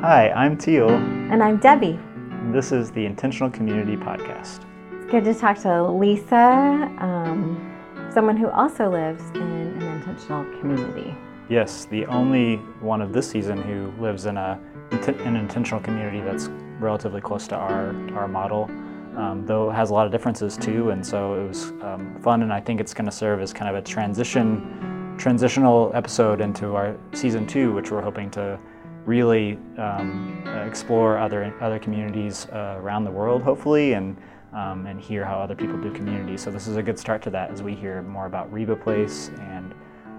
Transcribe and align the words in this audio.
Hi, 0.00 0.30
I'm 0.30 0.56
Teel. 0.56 0.90
And 0.90 1.42
I'm 1.42 1.56
Debbie. 1.56 1.98
This 2.52 2.70
is 2.70 2.92
the 2.92 3.04
Intentional 3.04 3.50
Community 3.50 3.96
Podcast. 3.96 4.60
It's 4.92 5.10
good 5.10 5.24
to 5.24 5.34
talk 5.34 5.58
to 5.62 5.82
Lisa, 5.90 6.88
um, 6.98 7.76
someone 8.14 8.36
who 8.36 8.48
also 8.48 8.88
lives 8.88 9.24
in 9.34 9.42
an 9.42 9.82
intentional 9.82 10.44
community. 10.60 11.16
Yes, 11.48 11.86
the 11.86 12.06
only 12.06 12.58
one 12.78 13.02
of 13.02 13.12
this 13.12 13.28
season 13.28 13.60
who 13.60 13.92
lives 14.00 14.26
in 14.26 14.36
a 14.36 14.60
an 14.92 15.34
intentional 15.34 15.80
community 15.80 16.20
that's 16.20 16.46
relatively 16.78 17.20
close 17.20 17.48
to 17.48 17.56
our 17.56 17.88
our 18.16 18.28
model, 18.28 18.70
um, 19.16 19.42
though 19.46 19.68
it 19.68 19.74
has 19.74 19.90
a 19.90 19.94
lot 19.94 20.06
of 20.06 20.12
differences 20.12 20.56
too. 20.56 20.90
And 20.90 21.04
so 21.04 21.34
it 21.34 21.48
was 21.48 21.72
um, 21.82 22.16
fun, 22.22 22.42
and 22.42 22.52
I 22.52 22.60
think 22.60 22.80
it's 22.80 22.94
going 22.94 23.06
to 23.06 23.12
serve 23.12 23.40
as 23.40 23.52
kind 23.52 23.68
of 23.68 23.74
a 23.74 23.84
transition 23.84 25.16
transitional 25.18 25.90
episode 25.92 26.40
into 26.40 26.76
our 26.76 26.96
season 27.14 27.48
two, 27.48 27.72
which 27.72 27.90
we're 27.90 28.00
hoping 28.00 28.30
to 28.30 28.60
really 29.08 29.58
um, 29.78 30.44
explore 30.66 31.18
other 31.18 31.52
other 31.60 31.78
communities 31.78 32.46
uh, 32.52 32.76
around 32.78 33.04
the 33.04 33.10
world, 33.10 33.42
hopefully, 33.42 33.94
and 33.94 34.16
um, 34.52 34.86
and 34.86 35.00
hear 35.00 35.24
how 35.24 35.38
other 35.40 35.54
people 35.56 35.78
do 35.78 35.90
community. 35.92 36.36
So 36.36 36.50
this 36.50 36.66
is 36.68 36.76
a 36.76 36.82
good 36.82 36.98
start 36.98 37.22
to 37.22 37.30
that 37.30 37.50
as 37.50 37.62
we 37.62 37.74
hear 37.74 38.02
more 38.02 38.26
about 38.26 38.52
Reba 38.52 38.76
Place 38.76 39.30
and 39.40 39.72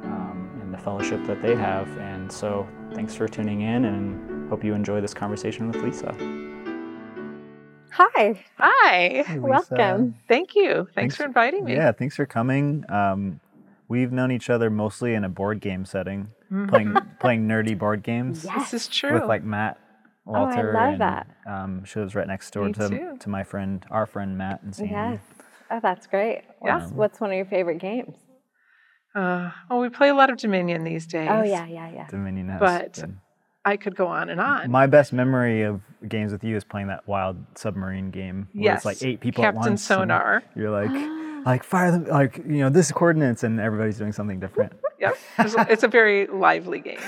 um, 0.04 0.50
and 0.62 0.74
the 0.74 0.78
fellowship 0.78 1.24
that 1.28 1.42
they 1.42 1.56
have. 1.56 1.88
And 2.00 2.32
so 2.32 2.68
thanks 2.94 3.14
for 3.16 3.28
tuning 3.28 3.62
in, 3.62 3.86
and 3.86 4.50
hope 4.50 4.64
you 4.64 4.74
enjoy 4.74 5.02
this 5.02 5.14
conversation 5.14 5.72
with 5.72 5.82
Lisa. 5.84 6.14
Hi. 7.92 8.44
Hi. 8.58 9.24
Hey, 9.28 9.40
Welcome. 9.40 10.16
Thank 10.28 10.56
you. 10.56 10.74
Thanks, 10.74 10.94
Thanks- 10.96 11.16
for 11.18 11.26
inviting 11.26 11.66
me. 11.66 11.74
Yeah, 11.74 11.92
thanks 11.92 12.16
for 12.16 12.26
coming. 12.26 12.86
Um, 12.90 13.40
we've 13.90 14.12
known 14.14 14.32
each 14.32 14.50
other 14.50 14.70
mostly 14.70 15.14
in 15.16 15.24
a 15.26 15.30
board 15.30 15.60
game 15.60 15.84
setting, 15.84 16.30
Mhm. 16.52 16.70
playing 16.70 16.96
playing 17.20 17.48
nerdy 17.48 17.78
board 17.78 18.02
games 18.04 18.46
Yes. 18.46 18.72
This 18.72 18.84
is 18.84 18.88
true. 18.88 19.14
with 19.14 19.26
like 19.26 19.44
Matt 19.44 19.78
Oh, 20.28 20.34
I 20.36 20.40
Walter. 20.42 20.74
love 20.74 20.94
and, 20.94 21.02
that. 21.02 21.28
Um, 21.48 21.84
she 21.86 22.00
lives 22.00 22.14
right 22.16 22.28
next 22.28 22.52
door 22.52 22.66
Me 22.66 22.74
to 22.74 22.90
too. 22.90 23.18
to 23.20 23.30
my 23.30 23.44
friend, 23.44 23.84
our 23.90 24.06
friend 24.06 24.38
Matt 24.38 24.62
and 24.62 24.74
Sandy. 24.76 24.92
Yes. 24.94 25.20
Oh, 25.72 25.80
that's 25.82 26.06
great. 26.08 26.44
Yeah. 26.64 26.78
What's, 26.80 26.92
what's 26.92 27.20
one 27.20 27.32
of 27.32 27.36
your 27.36 27.46
favorite 27.46 27.80
games? 27.80 28.16
uh, 29.16 29.50
well, 29.70 29.80
we 29.80 29.90
play 29.90 30.10
a 30.10 30.14
lot 30.14 30.30
of 30.30 30.38
Dominion 30.38 30.84
these 30.84 31.08
days. 31.08 31.28
Oh, 31.32 31.42
yeah, 31.44 31.66
yeah, 31.66 31.90
yeah. 31.92 32.08
Dominion 32.10 32.50
has 32.50 32.60
But 32.60 32.94
been- 33.02 33.20
I 33.66 33.76
could 33.76 33.96
go 33.96 34.08
on 34.08 34.30
and 34.30 34.40
on. 34.40 34.70
My 34.72 34.86
best 34.88 35.12
memory 35.14 35.64
of 35.64 35.82
games 36.08 36.32
with 36.32 36.44
you 36.44 36.56
is 36.56 36.64
playing 36.64 36.88
that 36.88 37.08
wild 37.08 37.38
submarine 37.56 38.10
game. 38.12 38.48
Where 38.54 38.64
yes. 38.66 38.78
It's 38.78 38.86
like 38.86 39.04
eight 39.04 39.20
people 39.20 39.44
Captain 39.44 39.58
at 39.58 39.62
once. 39.62 39.68
and 39.68 39.80
Sonar. 39.80 40.44
You're 40.56 40.70
like, 40.70 40.92
like 41.46 41.64
fire 41.64 41.92
them, 41.92 42.06
like 42.06 42.38
you 42.38 42.60
know, 42.60 42.70
this 42.70 42.92
coordinates, 42.92 43.44
and 43.44 43.60
everybody's 43.60 43.98
doing 43.98 44.12
something 44.14 44.40
different. 44.40 44.74
Yep. 45.00 45.18
It's, 45.40 45.56
it's 45.70 45.84
a 45.84 45.88
very 45.88 46.28
lively 46.28 46.82
game. 46.82 47.00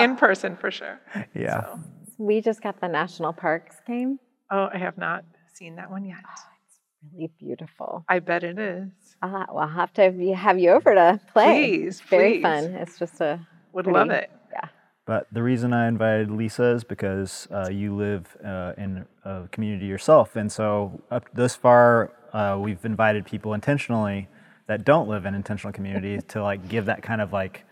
In 0.00 0.16
person, 0.26 0.56
for 0.56 0.70
sure. 0.70 0.98
Yeah. 1.34 1.64
So, 1.64 1.80
We 2.16 2.40
just 2.40 2.62
got 2.62 2.80
the 2.80 2.88
National 2.88 3.34
Parks 3.34 3.76
game. 3.86 4.18
oh, 4.50 4.70
I 4.72 4.78
have 4.78 4.96
not 4.96 5.26
seen 5.52 5.76
that 5.76 5.90
one 5.90 6.06
yet. 6.06 6.20
It's 6.66 6.78
really 7.12 7.30
beautiful. 7.38 8.06
I 8.08 8.20
bet 8.20 8.44
it 8.44 8.58
is. 8.58 8.88
Uh, 9.22 9.44
we'll 9.50 9.66
have 9.68 9.92
to 9.92 10.02
have 10.04 10.16
you, 10.18 10.34
have 10.34 10.58
you 10.58 10.70
over 10.70 10.94
to 10.94 11.20
play. 11.34 11.68
Please, 11.80 12.00
Very 12.00 12.32
please. 12.36 12.42
fun. 12.44 12.64
It's 12.64 12.98
just 12.98 13.20
a 13.20 13.46
Would 13.74 13.84
pretty- 13.84 13.98
love 13.98 14.08
it. 14.08 14.30
Yeah. 14.50 14.68
But 15.06 15.26
the 15.30 15.42
reason 15.42 15.74
I 15.74 15.86
invited 15.86 16.30
Lisa 16.30 16.64
is 16.76 16.82
because 16.82 17.46
uh, 17.50 17.68
you 17.70 17.94
live 17.94 18.34
uh, 18.42 18.72
in 18.78 19.04
a 19.26 19.48
community 19.52 19.84
yourself, 19.84 20.34
and 20.34 20.50
so 20.50 21.02
up 21.10 21.28
this 21.34 21.54
far, 21.54 22.10
uh, 22.34 22.58
we've 22.60 22.84
invited 22.84 23.24
people 23.24 23.54
intentionally 23.54 24.28
that 24.66 24.84
don't 24.84 25.08
live 25.08 25.24
in 25.24 25.34
intentional 25.34 25.72
communities 25.72 26.22
to 26.28 26.42
like 26.42 26.68
give 26.68 26.86
that 26.86 27.02
kind 27.02 27.20
of 27.20 27.32
like, 27.32 27.64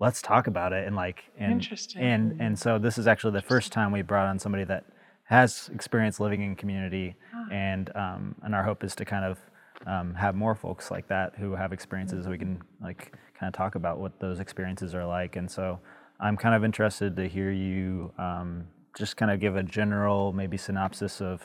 let's 0.00 0.20
talk 0.20 0.46
about 0.48 0.72
it, 0.72 0.86
and 0.86 0.96
like, 0.96 1.24
and 1.38 1.52
Interesting. 1.52 2.02
and 2.02 2.40
and 2.40 2.58
so 2.58 2.78
this 2.78 2.98
is 2.98 3.06
actually 3.06 3.32
the 3.32 3.42
first 3.42 3.72
time 3.72 3.92
we 3.92 4.02
brought 4.02 4.26
on 4.26 4.38
somebody 4.38 4.64
that 4.64 4.84
has 5.24 5.70
experience 5.72 6.18
living 6.20 6.42
in 6.42 6.56
community, 6.56 7.14
and 7.52 7.94
um, 7.96 8.34
and 8.42 8.54
our 8.54 8.64
hope 8.64 8.82
is 8.84 8.94
to 8.96 9.04
kind 9.04 9.24
of 9.24 9.38
um, 9.86 10.14
have 10.14 10.34
more 10.34 10.54
folks 10.54 10.90
like 10.90 11.06
that 11.08 11.34
who 11.38 11.54
have 11.54 11.72
experiences 11.72 12.26
we 12.26 12.38
can 12.38 12.60
like 12.82 13.12
kind 13.38 13.48
of 13.48 13.56
talk 13.56 13.76
about 13.76 13.98
what 13.98 14.18
those 14.20 14.40
experiences 14.40 14.94
are 14.94 15.06
like, 15.06 15.36
and 15.36 15.50
so. 15.50 15.78
I'm 16.20 16.36
kind 16.36 16.52
of 16.56 16.64
interested 16.64 17.14
to 17.14 17.28
hear 17.28 17.52
you 17.52 18.12
um, 18.18 18.64
just 18.98 19.16
kind 19.16 19.30
of 19.30 19.38
give 19.38 19.54
a 19.54 19.62
general, 19.62 20.32
maybe 20.32 20.56
synopsis 20.56 21.20
of 21.20 21.40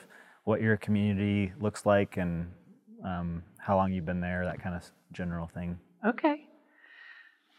what 0.46 0.62
your 0.62 0.78
community 0.78 1.54
looks 1.60 1.86
like 1.86 2.18
and 2.18 2.48
um, 3.04 3.44
how 3.58 3.76
long 3.78 3.92
you've 3.92 4.06
been 4.06 4.22
there, 4.22 4.46
that 4.46 4.62
kind 4.62 4.76
of 4.76 4.84
general 5.12 5.48
thing. 5.48 5.78
Okay. 6.06 6.48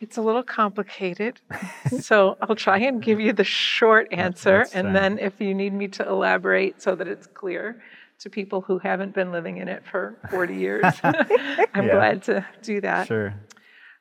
It's 0.00 0.16
a 0.16 0.22
little 0.22 0.42
complicated. 0.42 1.40
so 2.00 2.36
I'll 2.42 2.56
try 2.56 2.78
and 2.78 3.02
give 3.02 3.20
you 3.20 3.32
the 3.32 3.44
short 3.44 4.08
answer. 4.12 4.66
and 4.74 4.94
then 4.94 5.18
if 5.18 5.40
you 5.40 5.54
need 5.54 5.72
me 5.72 5.88
to 5.88 6.06
elaborate 6.08 6.82
so 6.82 6.94
that 6.94 7.08
it's 7.08 7.26
clear 7.26 7.80
to 8.20 8.30
people 8.30 8.60
who 8.60 8.78
haven't 8.78 9.14
been 9.14 9.32
living 9.32 9.56
in 9.58 9.68
it 9.68 9.84
for 9.90 10.16
40 10.30 10.56
years, 10.56 10.84
I'm 11.02 11.86
Yeah. 11.86 11.92
glad 11.92 12.22
to 12.24 12.44
do 12.62 12.80
that. 12.80 13.06
Sure. 13.06 13.34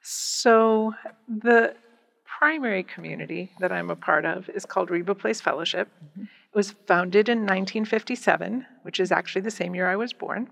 So 0.02 0.94
the 1.28 1.76
primary 2.26 2.84
community 2.84 3.52
that 3.60 3.72
I'm 3.72 3.90
a 3.90 3.96
part 3.96 4.26
of 4.26 4.50
is 4.50 4.66
called 4.66 4.90
Reba 4.90 5.16
Place 5.16 5.40
Fellowship. 5.40 5.88
It 6.20 6.28
was 6.54 6.72
founded 6.88 7.30
in 7.30 7.40
1957, 7.40 8.66
which 8.82 9.00
is 9.00 9.12
actually 9.12 9.42
the 9.44 9.52
same 9.52 9.74
year 9.76 9.90
I 9.90 9.96
was 9.96 10.12
born. 10.12 10.50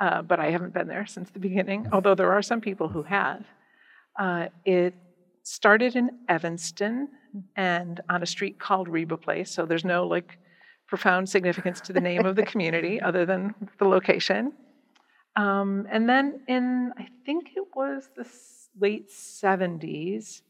Uh, 0.00 0.22
but 0.22 0.40
I 0.40 0.50
haven't 0.50 0.72
been 0.72 0.88
there 0.88 1.06
since 1.06 1.30
the 1.30 1.38
beginning, 1.38 1.86
although 1.92 2.14
there 2.14 2.32
are 2.32 2.42
some 2.42 2.60
people 2.60 2.88
who 2.88 3.02
have. 3.02 3.44
Uh, 4.18 4.46
it 4.64 4.94
started 5.42 5.94
in 5.94 6.10
Evanston 6.28 7.08
and 7.54 8.00
on 8.08 8.22
a 8.22 8.26
street 8.26 8.58
called 8.58 8.88
Reba 8.88 9.18
Place, 9.18 9.50
so 9.50 9.66
there's 9.66 9.84
no 9.84 10.06
like 10.06 10.38
profound 10.86 11.28
significance 11.28 11.80
to 11.82 11.92
the 11.92 12.00
name 12.00 12.24
of 12.24 12.34
the 12.34 12.42
community 12.52 13.00
other 13.00 13.26
than 13.26 13.54
the 13.78 13.84
location. 13.84 14.52
Um, 15.36 15.86
and 15.90 16.08
then 16.08 16.40
in, 16.48 16.92
I 16.98 17.06
think 17.24 17.50
it 17.54 17.64
was 17.74 18.08
the 18.16 18.26
late 18.78 19.10
70s, 19.10 20.42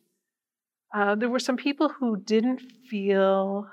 uh, 0.94 1.14
there 1.14 1.28
were 1.28 1.38
some 1.38 1.56
people 1.56 1.88
who 1.88 2.16
didn't 2.16 2.60
feel 2.88 3.68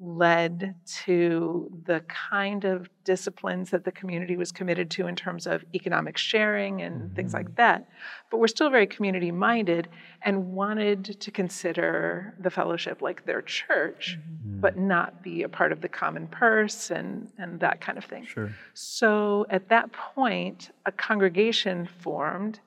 led 0.00 0.74
to 0.84 1.70
the 1.86 2.00
kind 2.08 2.64
of 2.64 2.90
disciplines 3.04 3.70
that 3.70 3.84
the 3.84 3.92
community 3.92 4.36
was 4.36 4.50
committed 4.50 4.90
to 4.90 5.06
in 5.06 5.14
terms 5.14 5.46
of 5.46 5.64
economic 5.72 6.18
sharing 6.18 6.82
and 6.82 7.14
things 7.14 7.32
like 7.32 7.54
that. 7.54 7.88
But 8.30 8.38
we're 8.38 8.48
still 8.48 8.70
very 8.70 8.88
community 8.88 9.30
minded 9.30 9.88
and 10.22 10.52
wanted 10.52 11.20
to 11.20 11.30
consider 11.30 12.34
the 12.40 12.50
fellowship 12.50 13.02
like 13.02 13.24
their 13.24 13.40
church, 13.42 14.18
but 14.44 14.76
not 14.76 15.22
be 15.22 15.44
a 15.44 15.48
part 15.48 15.70
of 15.70 15.80
the 15.80 15.88
common 15.88 16.26
purse 16.26 16.90
and, 16.90 17.30
and 17.38 17.60
that 17.60 17.80
kind 17.80 17.96
of 17.96 18.04
thing. 18.04 18.26
Sure. 18.26 18.50
So 18.72 19.46
at 19.48 19.68
that 19.68 19.92
point, 19.92 20.70
a 20.86 20.92
congregation 20.92 21.88
formed, 22.00 22.58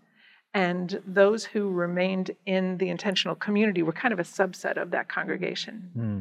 and 0.53 1.01
those 1.05 1.43
who 1.43 1.69
remained 1.69 2.31
in 2.45 2.77
the 2.77 2.87
intentional 2.89 3.35
community 3.35 3.83
were 3.83 3.91
kind 3.91 4.13
of 4.13 4.19
a 4.19 4.23
subset 4.23 4.81
of 4.81 4.91
that 4.91 5.09
congregation. 5.09 5.89
Hmm. 5.93 6.19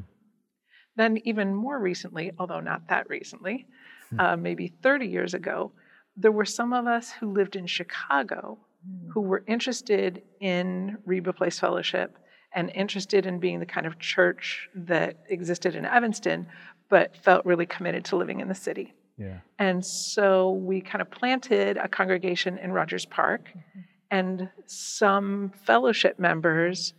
Then, 0.96 1.18
even 1.24 1.54
more 1.54 1.78
recently, 1.78 2.32
although 2.38 2.60
not 2.60 2.88
that 2.88 3.08
recently, 3.08 3.66
hmm. 4.10 4.20
uh, 4.20 4.36
maybe 4.36 4.68
30 4.82 5.06
years 5.06 5.34
ago, 5.34 5.72
there 6.16 6.32
were 6.32 6.44
some 6.46 6.72
of 6.72 6.86
us 6.86 7.10
who 7.10 7.32
lived 7.32 7.56
in 7.56 7.66
Chicago 7.66 8.58
hmm. 8.86 9.10
who 9.10 9.20
were 9.20 9.44
interested 9.46 10.22
in 10.40 10.98
Reba 11.04 11.32
Place 11.32 11.58
Fellowship 11.58 12.16
and 12.54 12.70
interested 12.74 13.26
in 13.26 13.38
being 13.38 13.60
the 13.60 13.66
kind 13.66 13.86
of 13.86 13.98
church 13.98 14.68
that 14.74 15.18
existed 15.28 15.74
in 15.74 15.84
Evanston, 15.84 16.46
but 16.88 17.14
felt 17.16 17.44
really 17.44 17.66
committed 17.66 18.04
to 18.06 18.16
living 18.16 18.40
in 18.40 18.48
the 18.48 18.54
city. 18.54 18.94
Yeah. 19.18 19.38
And 19.58 19.84
so 19.84 20.52
we 20.52 20.80
kind 20.80 21.02
of 21.02 21.10
planted 21.10 21.76
a 21.76 21.88
congregation 21.88 22.58
in 22.58 22.72
Rogers 22.72 23.06
Park, 23.06 23.48
mm-hmm. 23.48 23.80
and 24.10 24.48
some 24.66 25.52
fellowship 25.64 26.18
members 26.18 26.94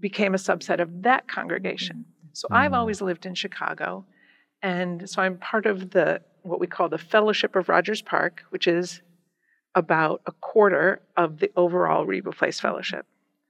became 0.00 0.34
a 0.34 0.38
subset 0.38 0.80
of 0.80 1.02
that 1.02 1.28
congregation. 1.28 1.96
Mm-hmm. 1.96 2.17
So 2.38 2.46
I've 2.52 2.70
Mm. 2.70 2.76
always 2.76 3.00
lived 3.02 3.26
in 3.26 3.34
Chicago, 3.34 4.06
and 4.62 5.10
so 5.10 5.20
I'm 5.20 5.38
part 5.38 5.66
of 5.66 5.90
the 5.90 6.22
what 6.42 6.60
we 6.60 6.68
call 6.68 6.88
the 6.88 6.96
Fellowship 6.98 7.56
of 7.56 7.68
Rogers 7.68 8.00
Park, 8.00 8.44
which 8.50 8.68
is 8.68 9.02
about 9.74 10.22
a 10.24 10.30
quarter 10.32 11.02
of 11.16 11.40
the 11.40 11.50
overall 11.56 12.06
Reba 12.06 12.30
Place 12.30 12.60
Fellowship. 12.60 13.06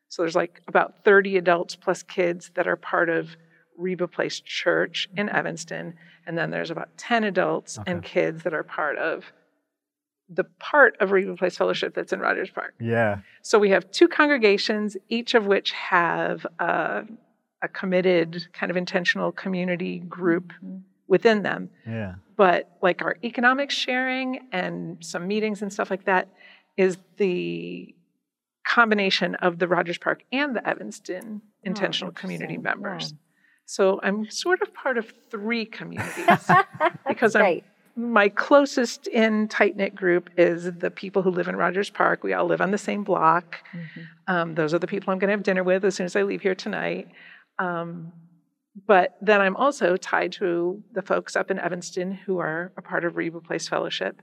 So 0.09 0.23
there's 0.23 0.35
like 0.35 0.63
about 0.67 1.05
30 1.05 1.37
adults 1.37 1.77
plus 1.77 2.03
kids 2.03 2.51
that 2.55 2.67
are 2.67 2.77
part 2.77 3.11
of 3.11 3.37
Reba 3.77 4.09
Place 4.09 4.41
Church 4.41 5.07
in 5.19 5.29
Evanston, 5.29 5.95
and 6.27 6.39
then 6.39 6.51
there's 6.51 6.71
about 6.71 6.97
10 6.97 7.25
adults 7.25 7.79
and 7.87 8.03
kids 8.03 8.43
that 8.45 8.55
are 8.55 8.63
part 8.65 8.97
of 8.97 9.33
the 10.31 10.45
part 10.59 10.97
of 10.99 11.13
Reba 11.13 11.37
Place 11.37 11.59
Fellowship 11.59 11.95
that's 11.95 12.15
in 12.15 12.21
Rogers 12.21 12.51
Park. 12.51 12.73
Yeah. 12.81 13.19
So 13.43 13.59
we 13.59 13.69
have 13.69 13.91
two 13.91 14.09
congregations, 14.09 14.97
each 15.11 15.35
of 15.35 15.47
which 15.47 15.73
have 15.73 16.47
a, 16.59 17.05
a 17.63 17.69
committed, 17.69 18.47
kind 18.53 18.71
of 18.71 18.77
intentional 18.77 19.33
community 19.33 19.99
group 20.01 20.53
within 21.09 21.43
them. 21.43 21.71
Yeah. 21.87 22.15
But 22.37 22.71
like 22.83 23.03
our 23.03 23.17
economic 23.25 23.71
sharing 23.71 24.49
and 24.53 25.05
some 25.05 25.27
meetings 25.27 25.63
and 25.63 25.73
stuff 25.73 25.91
like 25.91 26.05
that 26.05 26.29
is 26.77 26.99
the 27.17 27.95
combination 28.65 29.35
of 29.37 29.59
the 29.59 29.67
Rogers 29.67 29.99
Park 29.99 30.23
and 30.31 30.55
the 30.55 30.67
Evanston 30.69 31.43
intentional 31.65 32.13
community 32.13 32.55
interesting. 32.55 32.83
members. 32.83 33.15
So 33.65 34.01
I'm 34.03 34.31
sort 34.31 34.63
of 34.63 34.73
part 34.73 34.99
of 34.99 35.13
three 35.31 35.65
communities 35.65 36.27
because 37.09 37.35
I'm 37.35 37.43
Great. 37.43 37.65
my 37.97 38.29
closest 38.29 39.07
in 39.09 39.49
tight 39.49 39.77
knit 39.77 39.95
group 39.95 40.31
is 40.39 40.73
the 40.79 40.91
people 40.91 41.23
who 41.23 41.31
live 41.31 41.49
in 41.49 41.57
Rogers 41.57 41.91
Park. 41.91 42.23
We 42.23 42.33
all 42.33 42.47
live 42.47 42.61
on 42.61 42.71
the 42.71 42.79
same 42.79 43.05
block. 43.05 43.57
Um, 44.27 44.55
those 44.55 44.73
are 44.73 44.79
the 44.79 44.87
people 44.87 45.13
I'm 45.13 45.19
going 45.19 45.29
to 45.29 45.33
have 45.33 45.43
dinner 45.43 45.65
with 45.65 45.85
as 45.85 45.97
soon 45.97 46.07
as 46.07 46.15
I 46.15 46.23
leave 46.23 46.43
here 46.43 46.55
tonight. 46.55 47.09
Um, 47.59 48.13
but 48.87 49.17
then 49.21 49.41
I'm 49.41 49.57
also 49.57 49.97
tied 49.97 50.33
to 50.33 50.83
the 50.93 51.03
folks 51.03 51.35
up 51.37 51.51
in 51.51 51.59
Evanston 51.59 52.13
who 52.13 52.39
are 52.39 52.73
a 52.77 52.83
part 52.83 53.05
of 53.05 53.17
Reba 53.17 53.41
Place 53.41 53.69
Fellowship. 53.69 54.23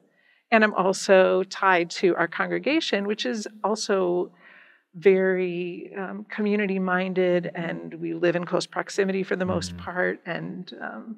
And 0.51 0.63
I'm 0.63 0.73
also 0.75 1.43
tied 1.43 1.89
to 1.91 2.15
our 2.15 2.27
congregation, 2.27 3.05
which 3.07 3.25
is 3.25 3.47
also 3.63 4.31
very 4.93 5.91
um, 5.97 6.25
community 6.29 6.79
minded, 6.79 7.51
and 7.53 7.93
we 7.95 8.13
live 8.13 8.35
in 8.37 8.45
close 8.45 8.65
proximity 8.65 9.23
for 9.23 9.35
the 9.35 9.45
most 9.45 9.73
Mhm. 9.75 9.77
part. 9.79 10.19
And 10.25 10.73
um, 10.81 11.17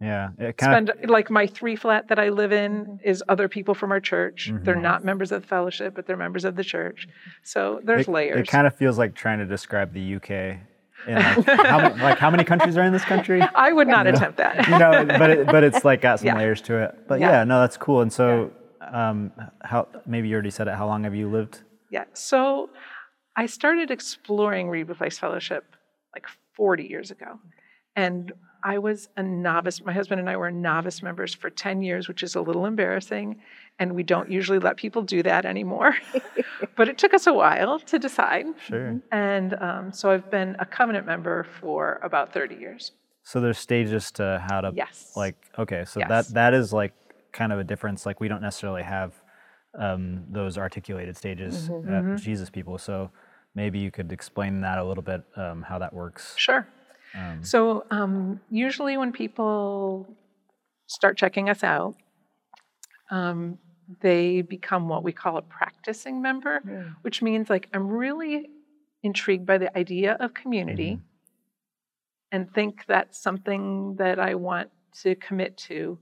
Yeah, 0.00 0.30
it 0.38 0.56
kind 0.56 0.88
spend 0.88 1.08
like 1.08 1.30
my 1.30 1.46
three 1.46 1.76
flat 1.76 2.08
that 2.08 2.18
I 2.18 2.30
live 2.30 2.50
in 2.52 2.98
is 3.04 3.22
other 3.28 3.46
people 3.46 3.74
from 3.74 3.92
our 3.92 4.00
church. 4.00 4.50
They're 4.62 4.74
Mhm. 4.74 4.82
not 4.82 5.04
members 5.04 5.30
of 5.30 5.42
the 5.42 5.46
fellowship, 5.48 5.94
but 5.94 6.06
they're 6.06 6.16
members 6.16 6.44
of 6.44 6.56
the 6.56 6.64
church. 6.64 7.06
So 7.44 7.80
there's 7.84 8.08
it, 8.08 8.10
layers. 8.10 8.40
It 8.40 8.48
kind 8.50 8.66
of 8.66 8.74
feels 8.74 8.98
like 8.98 9.14
trying 9.14 9.38
to 9.38 9.46
describe 9.46 9.92
the 9.92 10.00
UK. 10.00 10.58
In 11.06 11.14
like, 11.16 11.46
how 11.46 11.78
many, 11.80 12.00
like 12.02 12.18
how 12.18 12.30
many 12.30 12.44
countries 12.44 12.76
are 12.76 12.84
in 12.84 12.92
this 12.92 13.04
country? 13.04 13.42
I 13.54 13.72
would 13.72 13.88
not 13.88 14.06
Yeah. 14.06 14.12
attempt 14.12 14.38
that. 14.38 14.68
you 14.68 14.78
know, 14.78 15.04
but 15.06 15.30
it, 15.30 15.46
but 15.46 15.64
it's 15.64 15.84
like 15.84 16.00
got 16.00 16.18
some 16.20 16.26
Yeah. 16.28 16.36
layers 16.36 16.60
to 16.62 16.76
it. 16.84 17.06
But 17.08 17.20
Yeah. 17.20 17.30
yeah, 17.30 17.44
no, 17.44 17.60
that's 17.60 17.76
cool. 17.76 18.00
And 18.02 18.12
so, 18.12 18.50
um, 18.80 19.32
how 19.62 19.88
maybe 20.06 20.28
you 20.28 20.34
already 20.34 20.50
said 20.50 20.68
it. 20.68 20.74
How 20.74 20.86
long 20.86 21.04
have 21.04 21.14
you 21.14 21.28
lived? 21.28 21.60
Yeah. 21.90 22.04
So 22.14 22.70
I 23.36 23.46
started 23.46 23.90
exploring 23.90 24.68
Place 24.94 25.18
Fellowship 25.18 25.64
like 26.14 26.26
40 26.54 26.84
years 26.84 27.10
ago. 27.10 27.38
And 27.96 28.32
I 28.64 28.78
was 28.78 29.08
a 29.16 29.22
novice. 29.22 29.82
My 29.84 29.92
husband 29.92 30.20
and 30.20 30.30
I 30.30 30.36
were 30.36 30.50
novice 30.50 31.02
members 31.02 31.34
for 31.34 31.50
10 31.50 31.82
years, 31.82 32.06
which 32.08 32.22
is 32.22 32.34
a 32.36 32.40
little 32.40 32.64
embarrassing. 32.66 33.40
And 33.78 33.94
we 33.94 34.02
don't 34.02 34.30
usually 34.30 34.58
let 34.58 34.76
people 34.76 35.02
do 35.02 35.22
that 35.24 35.44
anymore. 35.44 35.96
but 36.76 36.88
it 36.88 36.98
took 36.98 37.14
us 37.14 37.26
a 37.26 37.32
while 37.32 37.78
to 37.80 37.98
decide. 37.98 38.46
Sure. 38.64 39.00
And 39.10 39.54
um, 39.54 39.92
so 39.92 40.10
I've 40.10 40.30
been 40.30 40.54
a 40.58 40.66
covenant 40.66 41.06
member 41.06 41.44
for 41.60 41.98
about 42.02 42.32
30 42.32 42.54
years. 42.56 42.92
So 43.24 43.40
there's 43.40 43.58
stages 43.58 44.10
to 44.12 44.44
how 44.48 44.60
to 44.60 44.72
Yes. 44.74 45.12
like. 45.16 45.36
Okay, 45.58 45.84
so 45.84 46.00
Yes. 46.00 46.08
that 46.08 46.34
that 46.34 46.54
is 46.54 46.72
like 46.72 46.92
kind 47.32 47.52
of 47.52 47.58
a 47.58 47.64
difference. 47.64 48.04
Like 48.06 48.20
we 48.20 48.28
don't 48.28 48.42
necessarily 48.42 48.82
have 48.82 49.14
um, 49.78 50.24
those 50.30 50.58
articulated 50.58 51.16
stages 51.16 51.68
Mm-hmm. 51.68 52.14
at 52.14 52.20
Jesus 52.20 52.50
people. 52.50 52.78
So 52.78 53.10
maybe 53.54 53.78
you 53.78 53.90
could 53.90 54.12
explain 54.12 54.60
that 54.60 54.78
a 54.78 54.84
little 54.84 55.02
bit, 55.02 55.22
um, 55.36 55.62
how 55.62 55.78
that 55.78 55.92
works. 55.92 56.34
Sure. 56.36 56.66
Um, 57.14 57.42
So 57.42 57.84
um, 57.90 58.40
usually 58.50 58.96
when 58.96 59.12
people 59.12 60.06
start 60.86 61.16
checking 61.16 61.48
us 61.48 61.62
out, 61.64 61.94
um, 63.10 63.58
they 64.00 64.42
become 64.42 64.88
what 64.88 65.02
we 65.02 65.12
call 65.12 65.36
a 65.36 65.42
practicing 65.42 66.22
member, 66.22 66.60
which 67.02 67.20
means 67.22 67.50
like 67.50 67.68
I'm 67.74 67.88
really 67.88 68.48
intrigued 69.02 69.44
by 69.46 69.58
the 69.58 69.76
idea 69.76 70.16
of 70.20 70.32
community 70.34 71.00
and 72.30 72.52
think 72.54 72.84
that's 72.86 73.20
something 73.22 73.96
that 73.96 74.18
I 74.18 74.34
want 74.34 74.70
to 75.02 75.14
commit 75.16 75.56
to. 75.68 75.98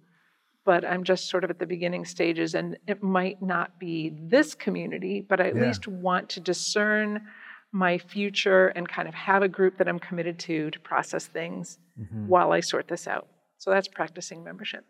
But 0.64 0.84
I'm 0.84 1.02
just 1.04 1.28
sort 1.28 1.42
of 1.42 1.50
at 1.50 1.58
the 1.58 1.66
beginning 1.66 2.04
stages, 2.04 2.54
and 2.54 2.76
it 2.86 3.02
might 3.02 3.40
not 3.42 3.80
be 3.80 4.12
this 4.28 4.54
community, 4.54 5.22
but 5.22 5.40
I 5.40 5.48
at 5.48 5.56
Yeah. 5.56 5.62
least 5.62 5.88
want 5.88 6.28
to 6.30 6.40
discern 6.40 7.26
my 7.72 7.96
future 7.98 8.68
and 8.68 8.88
kind 8.88 9.08
of 9.08 9.14
have 9.14 9.42
a 9.42 9.48
group 9.48 9.78
that 9.78 9.88
I'm 9.88 9.98
committed 9.98 10.38
to 10.40 10.70
to 10.70 10.80
process 10.80 11.26
things 11.26 11.78
mhm. 11.98 12.26
while 12.26 12.52
I 12.52 12.60
sort 12.60 12.88
this 12.88 13.08
out. 13.08 13.26
So 13.58 13.70
that's 13.70 13.88
practicing 13.88 14.44
membership. 14.44 14.84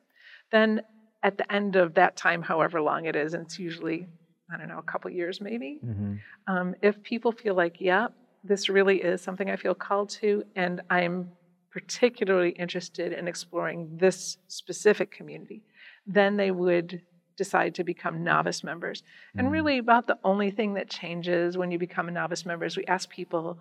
Then 0.50 0.82
at 1.22 1.38
the 1.38 1.50
end 1.52 1.76
of 1.76 1.94
that 1.94 2.16
time, 2.16 2.42
however 2.42 2.80
long 2.80 3.04
it 3.06 3.16
is, 3.16 3.34
and 3.34 3.44
it's 3.44 3.58
usually, 3.58 4.06
I 4.52 4.56
don't 4.56 4.68
know, 4.68 4.78
a 4.78 4.82
couple 4.82 5.10
years 5.10 5.40
maybe, 5.40 5.80
Mhm. 5.84 6.20
um, 6.46 6.74
if 6.82 7.02
people 7.02 7.32
feel 7.32 7.54
like, 7.54 7.80
yeah, 7.80 8.08
this 8.42 8.68
really 8.68 9.02
is 9.02 9.20
something 9.22 9.50
I 9.50 9.56
feel 9.56 9.74
called 9.74 10.08
to, 10.20 10.44
and 10.56 10.80
I'm 10.90 11.32
particularly 11.72 12.50
interested 12.50 13.12
in 13.12 13.28
exploring 13.28 13.96
this 13.98 14.38
specific 14.48 15.10
community, 15.10 15.62
then 16.06 16.36
they 16.36 16.50
would 16.50 17.02
decide 17.36 17.74
to 17.76 17.84
become 17.84 18.24
novice 18.24 18.64
members. 18.64 19.02
And 19.36 19.48
Mm. 19.48 19.50
really, 19.52 19.78
about 19.78 20.06
the 20.06 20.18
only 20.24 20.50
thing 20.50 20.74
that 20.74 20.90
changes 20.90 21.56
when 21.56 21.70
you 21.70 21.78
become 21.78 22.08
a 22.08 22.12
novice 22.12 22.44
member 22.44 22.64
is 22.64 22.76
we 22.76 22.84
ask 22.86 23.08
people 23.10 23.58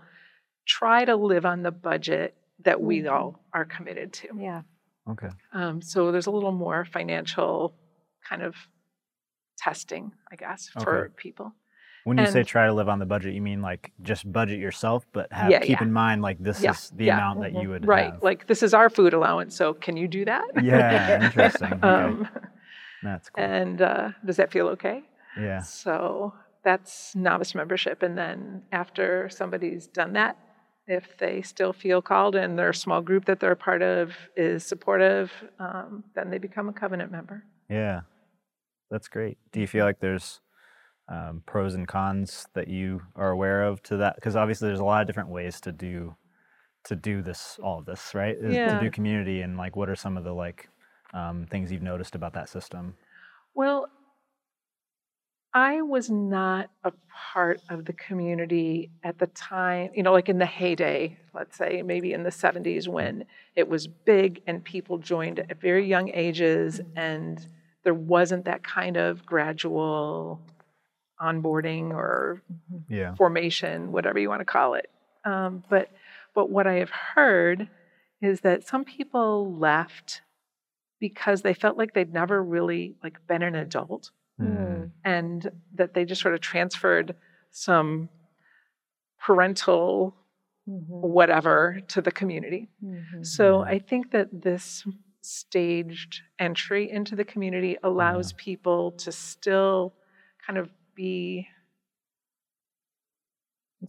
try 0.66 1.06
to 1.06 1.16
live 1.16 1.46
on 1.46 1.64
the 1.64 1.72
budget 1.72 2.36
that 2.60 2.82
we 2.82 3.02
Mhm. 3.02 3.12
all 3.12 3.40
are 3.54 3.66
committed 3.66 4.12
to. 4.14 4.28
Yeah. 4.38 4.64
Okay. 5.12 5.30
Um, 5.54 5.82
so 5.82 6.12
there's 6.12 6.28
a 6.28 6.32
little 6.32 6.52
more 6.52 6.86
financial 6.86 7.74
kind 8.28 8.42
of 8.42 8.56
testing, 9.58 10.12
I 10.32 10.36
guess, 10.36 10.70
for 10.70 11.06
Okay. 11.06 11.14
people. 11.18 11.54
When 12.06 12.18
you 12.18 12.26
say 12.28 12.44
try 12.44 12.66
to 12.66 12.74
live 12.74 12.90
on 12.90 12.98
the 13.00 13.06
budget, 13.06 13.34
you 13.34 13.42
mean 13.42 13.62
like 13.62 13.92
just 14.02 14.32
budget 14.32 14.58
yourself, 14.60 15.06
but 15.12 15.32
have 15.34 15.52
Yeah, 15.52 15.60
keep 15.60 15.70
yeah. 15.70 15.84
in 15.84 15.92
mind 15.92 16.22
like 16.22 16.38
this 16.40 16.64
Yeah, 16.64 16.72
is 16.72 16.92
the 16.96 17.10
amount 17.10 17.42
that 17.42 17.54
Mhm. 17.54 17.62
you 17.62 17.70
would 17.70 17.86
Right. 17.86 18.14
have. 18.14 18.24
Like 18.24 18.48
this 18.48 18.64
is 18.64 18.74
our 18.74 18.90
food 18.90 19.14
allowance, 19.14 19.56
so 19.56 19.74
can 19.74 19.98
you 19.98 20.08
do 20.08 20.26
that? 20.26 20.46
yeah, 20.64 21.20
interesting. 21.24 21.74
Okay. 21.74 21.88
um, 21.88 22.28
That's 23.04 23.30
cool. 23.30 23.44
and 23.44 23.82
uh, 23.82 24.10
does 24.26 24.38
that 24.38 24.52
feel 24.52 24.68
okay? 24.70 25.04
yeah. 25.38 25.60
So 25.62 26.34
that's 26.64 27.16
novice 27.16 27.54
membership. 27.54 28.02
And 28.02 28.18
then 28.18 28.64
after 28.72 29.30
somebody's 29.30 29.88
done 29.88 30.14
that, 30.14 30.38
if 30.90 31.18
they 31.20 31.42
still 31.42 31.72
feel 31.72 32.02
called 32.02 32.36
and 32.36 32.58
their 32.58 32.74
small 32.74 33.02
group 33.02 33.26
that 33.26 33.40
they're 33.40 33.52
a 33.52 33.56
part 33.56 33.82
of 33.82 34.12
is 34.36 34.66
supportive, 34.66 35.32
um, 35.60 36.04
then 36.16 36.30
they 36.30 36.40
become 36.40 36.68
a 36.68 36.74
covenant 36.74 37.12
member. 37.12 37.46
Yeah, 37.70 38.02
that's 38.90 39.08
great. 39.08 39.38
Do 39.52 39.62
you 39.62 39.68
feel 39.68 39.86
like 39.86 40.00
there's 40.00 40.42
um, 41.08 41.44
pros 41.46 41.76
and 41.76 41.88
cons 41.88 42.48
that 42.56 42.68
you 42.68 43.02
are 43.16 43.30
aware 43.30 43.64
of 43.64 43.84
to 43.84 43.98
that? 43.98 44.16
Because 44.16 44.36
obviously, 44.36 44.68
there's 44.68 44.80
a 44.80 44.84
lot 44.84 45.02
of 45.02 45.08
different 45.08 45.30
ways 45.30 45.62
to 45.62 45.72
do 45.72 46.16
to 46.86 46.96
do 46.96 47.22
this, 47.22 47.60
all 47.62 47.80
of 47.80 47.86
this, 47.86 48.16
right? 48.16 48.38
Yeah. 48.42 48.80
To 48.80 48.86
do 48.86 48.90
community 48.90 49.42
and 49.42 49.58
like, 49.58 49.76
what 49.76 49.90
are 49.90 49.96
some 49.96 50.18
of 50.18 50.24
the 50.24 50.34
like 50.34 50.70
um, 51.14 51.46
things 51.50 51.72
you've 51.72 51.82
noticed 51.82 52.16
about 52.16 52.34
that 52.34 52.50
system? 52.50 52.96
Well, 53.54 53.88
I 55.54 55.82
was 55.82 56.10
not 56.10 56.70
a 56.84 56.92
part 57.34 57.62
of 57.70 57.86
the 57.86 57.94
community 57.94 58.92
at 59.04 59.18
the 59.18 59.28
time, 59.28 59.90
you 59.96 60.04
know, 60.04 60.14
like 60.14 60.30
in 60.30 60.38
the 60.38 60.46
heyday, 60.46 61.18
let's 61.34 61.58
say, 61.58 61.82
maybe 61.82 62.14
in 62.14 62.24
the 62.24 62.30
70s 62.30 62.88
when 62.88 63.26
it 63.56 63.68
was 63.68 63.88
big 63.88 64.42
and 64.46 64.64
people 64.64 65.00
joined 65.00 65.40
at 65.40 65.60
very 65.60 65.88
young 65.88 66.10
ages 66.14 66.82
and 66.96 67.46
there 67.84 67.96
wasn't 67.96 68.46
that 68.46 68.64
kind 68.64 68.96
of 68.96 69.26
gradual 69.26 70.40
onboarding 71.20 71.92
or 71.92 72.42
Yeah. 72.88 73.16
formation, 73.16 73.92
whatever 73.92 74.20
you 74.20 74.30
want 74.30 74.42
to 74.42 74.46
call 74.46 74.76
it. 74.76 74.90
Um, 75.26 75.64
but 75.70 75.90
but 76.36 76.50
what 76.50 76.68
I 76.68 76.76
have 76.76 76.92
heard 76.92 77.68
is 78.22 78.42
that 78.42 78.66
some 78.66 78.86
people 78.86 79.54
left 79.58 80.22
because 81.00 81.42
they 81.42 81.54
felt 81.54 81.78
like 81.78 81.94
they'd 81.94 82.14
never 82.14 82.42
really 82.44 82.96
like 83.04 83.26
been 83.28 83.42
an 83.42 83.56
adult 83.56 84.12
Mm. 84.40 84.92
and 85.04 85.52
that 85.76 85.94
they 85.94 86.06
just 86.06 86.22
sort 86.22 86.34
of 86.34 86.40
transferred 86.42 87.16
some 87.52 88.10
parental 89.20 90.16
Mhm. 90.68 90.86
whatever 90.88 91.80
to 91.88 92.02
the 92.02 92.12
community. 92.12 92.70
Mhm. 92.84 93.26
So 93.26 93.60
Mhm. 93.60 93.68
I 93.68 93.80
think 93.80 94.12
that 94.12 94.42
this 94.42 94.88
staged 95.22 96.22
entry 96.38 96.90
into 96.90 97.16
the 97.16 97.26
community 97.26 97.78
allows 97.84 98.34
people 98.34 98.92
to 98.94 99.12
still 99.12 99.94
kind 100.46 100.58
of 100.58 100.72
be 100.96 101.48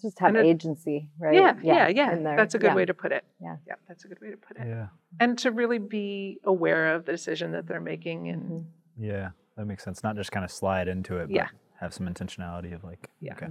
Just 0.01 0.19
have 0.21 0.29
and 0.29 0.39
it- 0.39 0.47
agency, 0.47 1.11
right? 1.19 1.35
yeah 1.35 1.59
yeah 1.63 1.89
yeah, 1.89 2.13
in 2.13 2.23
there. 2.23 2.37
that's 2.37 2.55
a 2.55 2.59
good 2.59 2.69
Yeah. 2.69 2.75
way 2.77 2.85
to 2.85 2.95
put 2.95 3.11
it 3.13 3.25
Yeah. 3.41 3.57
yeah 3.67 3.75
that's 3.89 4.05
a 4.05 4.09
good 4.09 4.21
way 4.21 4.31
to 4.31 4.37
put 4.37 4.57
it 4.57 4.67
Yeah. 4.67 4.89
and 5.19 5.37
to 5.39 5.51
really 5.51 5.79
be 5.79 6.39
aware 6.45 6.95
of 6.95 7.05
the 7.07 7.13
decision 7.13 7.53
that 7.53 7.67
they're 7.67 7.81
making 7.81 8.29
and 8.29 8.43
Mhm. 8.51 8.65
Yeah. 8.97 9.31
That 9.57 9.67
makes 9.67 9.85
sense. 9.85 10.03
Not 10.03 10.17
just 10.17 10.33
kind 10.33 10.45
of 10.45 10.51
slide 10.51 10.89
into 10.89 11.17
it, 11.19 11.27
but 11.27 11.37
Yeah. 11.37 11.49
have 11.81 11.93
some 11.93 12.07
intentionality 12.09 12.75
of 12.75 12.85
like, 12.85 13.11
Yeah. 13.21 13.33
okay. 13.35 13.49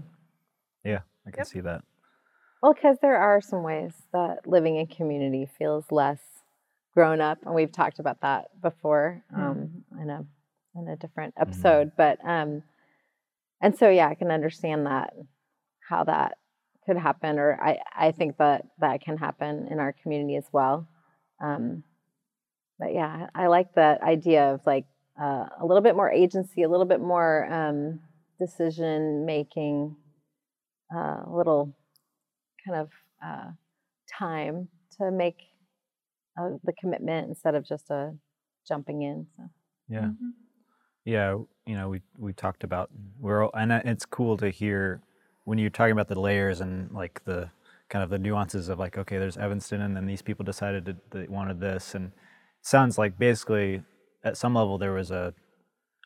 Yeah, 0.84 1.02
I 1.28 1.32
can 1.32 1.40
Yep. 1.40 1.48
see 1.48 1.60
that. 1.62 1.84
Well, 2.62 2.74
because 2.74 2.98
there 3.02 3.16
are 3.18 3.42
some 3.42 3.64
ways 3.64 3.94
that 4.12 4.46
living 4.48 4.76
in 4.78 4.88
community 4.88 5.46
feels 5.46 5.92
less 5.92 6.20
grown 6.94 7.22
up, 7.22 7.38
and 7.46 7.54
we've 7.54 7.72
talked 7.72 8.00
about 8.00 8.22
that 8.22 8.60
before 8.62 9.24
Hmm. 9.32 9.40
um, 9.42 9.86
in 10.02 10.10
a 10.10 10.26
in 10.76 10.88
a 10.88 10.96
different 10.98 11.34
episode. 11.38 11.92
But 11.96 12.20
um, 12.26 12.64
and 13.62 13.78
so 13.78 13.90
yeah, 13.90 14.08
I 14.08 14.16
can 14.16 14.32
understand 14.32 14.86
that 14.88 15.14
how 15.88 16.04
that 16.06 16.38
could 16.86 16.98
happen, 16.98 17.40
or 17.40 17.58
I 17.62 17.80
I 17.96 18.12
think 18.12 18.38
that 18.38 18.66
that 18.80 19.02
can 19.02 19.18
happen 19.18 19.68
in 19.70 19.80
our 19.80 19.94
community 19.94 20.36
as 20.36 20.48
well. 20.52 20.88
Um, 21.42 21.84
but 22.78 22.94
yeah, 22.94 23.28
I 23.36 23.48
like 23.48 23.74
the 23.74 24.00
idea 24.04 24.54
of 24.54 24.66
like 24.66 24.86
uh, 25.22 25.48
a 25.60 25.66
little 25.66 25.82
bit 25.84 25.96
more 25.96 26.12
agency, 26.12 26.64
a 26.64 26.70
little 26.70 26.86
bit 26.86 27.02
more 27.02 27.52
um, 27.52 28.00
decision 28.40 29.26
making, 29.26 29.96
uh, 30.96 31.24
a 31.26 31.30
little 31.32 31.74
kind 32.66 32.80
of 32.82 32.90
uh, 33.26 33.52
time 34.20 34.70
to 34.98 35.12
make 35.12 35.38
uh, 36.40 36.52
the 36.64 36.74
commitment 36.74 37.28
instead 37.30 37.56
of 37.56 37.66
just 37.66 37.90
a 37.90 38.14
jumping 38.68 39.02
in. 39.04 39.28
So 39.38 39.44
Yeah. 39.90 40.02
Mhm. 40.08 40.34
Yeah, 41.06 41.38
you 41.66 41.76
know, 41.76 41.90
we 41.90 42.02
we 42.18 42.34
talked 42.34 42.64
about 42.64 42.90
we're 43.20 43.44
all- 43.46 43.52
and 43.56 43.72
it's 43.72 44.06
cool 44.06 44.38
to 44.38 44.50
hear 44.50 45.02
when 45.46 45.58
you're 45.58 45.70
talking 45.72 45.94
about 45.94 46.08
the 46.08 46.20
layers 46.20 46.62
and 46.62 46.92
like 46.92 47.24
the 47.26 47.50
kind 47.90 48.04
of 48.04 48.10
the 48.10 48.20
nuances 48.20 48.70
of 48.70 48.80
like 48.80 48.98
okay, 48.98 49.18
there's 49.18 49.38
Evanston 49.38 49.82
and 49.82 49.96
then 49.96 50.06
these 50.06 50.22
people 50.22 50.46
decided 50.46 50.86
that 50.86 51.12
they 51.12 51.28
wanted 51.28 51.60
this 51.60 51.96
and 51.96 52.12
sounds 52.62 52.98
like 52.98 53.18
basically 53.18 53.84
at 54.24 54.38
some 54.38 54.54
level 54.56 54.78
there 54.78 54.94
was 54.94 55.12
a 55.12 55.34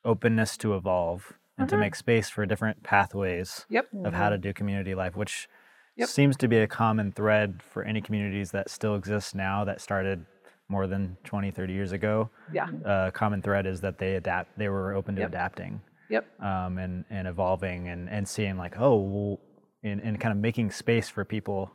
openness 0.06 0.58
to 0.58 0.76
evolve 0.76 1.34
and 1.58 1.70
to 1.70 1.76
Mhm. 1.76 1.80
make 1.80 1.96
space 1.96 2.30
for 2.30 2.46
different 2.46 2.84
pathways 2.84 3.66
Yep. 3.70 3.88
of 4.04 4.14
how 4.14 4.30
to 4.30 4.38
do 4.38 4.54
community 4.54 4.96
life, 4.96 5.16
which 5.16 5.48
Yep. 5.96 6.10
seems 6.10 6.36
to 6.38 6.48
be 6.48 6.58
a 6.58 6.68
common 6.68 7.12
thread 7.12 7.62
for 7.62 7.84
any 7.84 8.02
communities 8.02 8.52
that 8.52 8.70
still 8.70 8.96
exist 8.96 9.36
now 9.36 9.64
that 9.64 9.80
started 9.80 10.26
more 10.68 10.88
than 10.88 11.18
20, 11.24 11.52
30 11.52 11.74
years 11.74 11.92
ago. 11.92 12.30
Yeah. 12.52 12.68
A 12.84 13.12
common 13.12 13.42
thread 13.42 13.66
is 13.66 13.82
that 13.82 14.00
they 14.00 14.16
adapt, 14.16 14.58
they 14.58 14.70
were 14.70 14.94
open 14.94 15.16
to 15.16 15.22
Yep. 15.22 15.30
adapting 15.30 15.82
Yep. 16.10 16.26
um, 16.42 16.78
and, 16.80 17.06
and 17.10 17.28
evolving 17.28 17.88
and, 17.88 18.10
and 18.10 18.28
seeing 18.28 18.58
like, 18.58 18.78
oh, 18.80 18.98
well, 18.98 19.40
and, 19.84 20.02
and 20.02 20.20
kind 20.20 20.32
of 20.32 20.38
making 20.40 20.72
space 20.72 21.10
for 21.10 21.24
people 21.24 21.72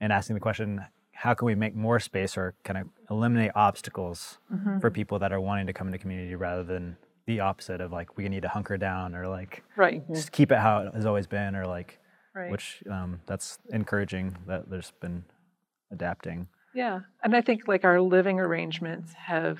and 0.00 0.12
asking 0.12 0.34
the 0.34 0.40
question, 0.40 0.84
how 1.22 1.34
can 1.34 1.44
we 1.46 1.54
make 1.54 1.74
more 1.74 2.00
space 2.00 2.36
or 2.38 2.54
kind 2.64 2.78
of 2.78 2.86
eliminate 3.10 3.50
obstacles 3.54 4.38
Mm-hmm. 4.52 4.80
for 4.80 4.90
people 4.90 5.18
that 5.18 5.32
are 5.32 5.40
wanting 5.40 5.66
to 5.66 5.72
come 5.72 5.86
into 5.88 5.98
community 5.98 6.34
rather 6.34 6.64
than 6.64 6.96
the 7.26 7.40
opposite 7.40 7.80
of 7.80 7.92
like, 7.92 8.16
we 8.16 8.28
need 8.28 8.42
to 8.42 8.48
hunker 8.48 8.76
down 8.78 9.14
or 9.14 9.28
like, 9.28 9.62
Right. 9.76 10.02
just 10.14 10.32
keep 10.32 10.50
it 10.50 10.58
how 10.58 10.80
it 10.86 10.94
has 10.94 11.06
always 11.06 11.26
been 11.26 11.54
or 11.54 11.66
like, 11.66 11.98
Right. 12.34 12.50
which 12.50 12.82
um, 12.90 13.20
that's 13.26 13.58
encouraging 13.70 14.36
that 14.46 14.70
there's 14.70 14.92
been 15.00 15.24
adapting. 15.92 16.48
Yeah. 16.74 17.00
And 17.22 17.34
I 17.36 17.40
think 17.42 17.68
like 17.68 17.84
our 17.84 18.00
living 18.00 18.38
arrangements 18.40 19.12
have 19.14 19.58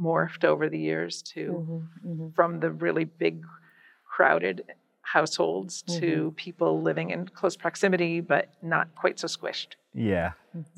morphed 0.00 0.44
over 0.44 0.68
the 0.68 0.78
years 0.78 1.22
too, 1.22 1.50
Mm-hmm. 2.04 2.30
from 2.34 2.60
the 2.60 2.70
really 2.70 3.04
big, 3.04 3.44
crowded 4.16 4.64
households 5.02 5.82
Mm-hmm. 5.84 6.00
to 6.00 6.32
people 6.36 6.82
living 6.82 7.10
in 7.10 7.28
close 7.28 7.56
proximity 7.56 8.20
but 8.20 8.48
not 8.62 8.94
quite 8.96 9.18
so 9.20 9.26
squished. 9.28 9.74
Yeah, 9.94 10.32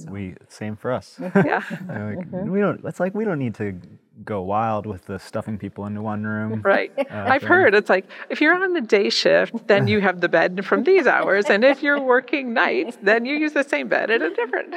we 0.08 0.34
same 0.48 0.76
for 0.76 0.90
us. 0.92 1.16
Yeah. 1.20 1.62
Like, 1.88 2.18
Mm-hmm. 2.18 2.50
We 2.50 2.60
don't. 2.60 2.84
It's 2.84 2.98
like 3.00 3.14
we 3.14 3.24
don't 3.24 3.38
need 3.38 3.54
to 3.56 3.78
go 4.24 4.42
wild 4.42 4.86
with 4.86 5.06
the 5.06 5.18
stuffing 5.18 5.58
people 5.58 5.86
into 5.86 6.02
one 6.02 6.24
room. 6.24 6.62
Right. 6.64 6.92
Uh, 6.98 7.04
I've 7.10 7.40
thing. 7.42 7.48
heard 7.48 7.74
it's 7.74 7.88
like 7.90 8.06
if 8.28 8.40
you're 8.40 8.54
on 8.54 8.72
the 8.72 8.80
day 8.80 9.10
shift, 9.10 9.66
then 9.68 9.86
you 9.88 10.00
have 10.00 10.20
the 10.20 10.28
bed 10.28 10.64
from 10.64 10.82
these 10.84 11.06
hours. 11.06 11.46
And 11.46 11.64
if 11.64 11.82
you're 11.82 12.00
working 12.00 12.54
nights, 12.54 12.98
then 13.02 13.24
you 13.24 13.36
use 13.36 13.52
the 13.52 13.62
same 13.64 13.88
bed 13.88 14.10
at 14.10 14.20
a 14.22 14.30
different. 14.30 14.74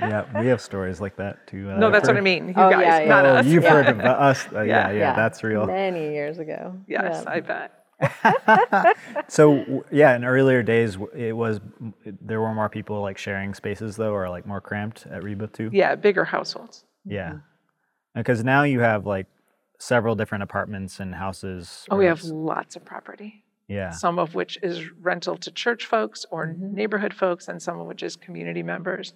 Yeah, 0.00 0.24
we 0.40 0.46
have 0.48 0.60
stories 0.60 1.00
like 1.00 1.16
that 1.16 1.46
too. 1.46 1.70
uh, 1.70 1.76
no, 1.78 1.86
I've 1.86 1.92
that's 1.92 2.08
what 2.08 2.16
I 2.16 2.20
mean. 2.22 2.48
You 2.48 2.54
Oh, 2.56 2.70
guys, 2.70 3.02
yeah, 3.02 3.08
not 3.08 3.24
Oh, 3.26 3.36
us. 3.36 3.46
you've 3.46 3.64
Yeah. 3.64 3.70
heard 3.70 3.88
about 3.88 4.18
us. 4.20 4.46
Uh, 4.52 4.60
yeah, 4.62 4.90
Yeah. 4.90 4.98
yeah, 4.98 5.16
that's 5.16 5.42
real. 5.42 5.66
Many 5.66 6.12
years 6.12 6.38
ago. 6.38 6.76
Yes, 6.86 7.22
Yeah. 7.24 7.30
I 7.32 7.40
bet. 7.40 7.79
So 9.28 9.84
yeah, 9.90 10.16
in 10.16 10.24
earlier 10.24 10.62
days, 10.62 10.96
it 11.14 11.32
was 11.36 11.60
there 12.04 12.40
were 12.40 12.54
more 12.54 12.68
people 12.68 13.00
like 13.00 13.18
sharing 13.18 13.54
spaces 13.54 13.96
though, 13.96 14.12
or 14.12 14.28
like 14.28 14.46
more 14.46 14.60
cramped 14.60 15.06
at 15.06 15.22
Reba 15.22 15.46
too. 15.48 15.70
Yeah, 15.72 15.94
bigger 15.94 16.24
households. 16.24 16.84
Yeah, 17.04 17.38
because 18.14 18.42
now 18.44 18.64
you 18.64 18.80
have 18.80 19.06
like 19.06 19.26
several 19.78 20.14
different 20.14 20.42
apartments 20.42 21.00
and 21.00 21.14
houses. 21.14 21.86
Oh, 21.90 21.96
we 21.96 22.06
have 22.06 22.22
lots 22.24 22.76
of 22.76 22.84
property. 22.84 23.44
Yeah. 23.68 23.90
Some 23.90 24.18
of 24.18 24.34
which 24.34 24.58
is 24.64 24.90
rental 25.00 25.36
to 25.38 25.50
church 25.52 25.86
folks 25.86 26.26
or 26.32 26.46
Mm-hmm. 26.48 26.74
neighborhood 26.74 27.14
folks, 27.14 27.46
and 27.48 27.62
some 27.62 27.78
of 27.78 27.86
which 27.86 28.02
is 28.02 28.16
community 28.16 28.62
members. 28.64 29.14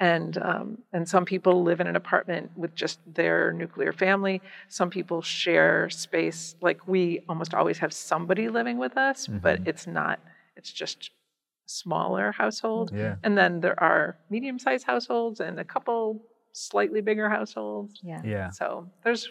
And 0.00 0.36
um, 0.38 0.78
and 0.92 1.08
some 1.08 1.24
people 1.24 1.62
live 1.62 1.80
in 1.80 1.86
an 1.86 1.94
apartment 1.96 2.50
with 2.56 2.74
just 2.74 2.98
their 3.06 3.52
nuclear 3.52 3.92
family. 3.92 4.42
Some 4.68 4.90
people 4.90 5.22
share 5.22 5.88
space. 5.88 6.56
Like 6.60 6.88
we 6.88 7.20
almost 7.28 7.54
always 7.54 7.78
have 7.78 7.92
somebody 7.92 8.48
living 8.48 8.76
with 8.78 8.96
us, 8.96 9.26
but 9.28 9.60
Mhm. 9.62 9.68
it's 9.68 9.86
not. 9.86 10.18
It's 10.56 10.72
just 10.72 11.10
smaller 11.66 12.32
household. 12.32 12.90
Yeah. 12.92 13.16
And 13.22 13.38
then 13.38 13.60
there 13.60 13.78
are 13.82 14.18
medium-sized 14.30 14.84
households 14.84 15.40
and 15.40 15.58
a 15.60 15.64
couple 15.64 16.20
slightly 16.52 17.00
bigger 17.00 17.28
households. 17.30 18.00
Yeah. 18.02 18.20
Yeah. 18.24 18.50
So 18.50 18.90
there's 19.04 19.28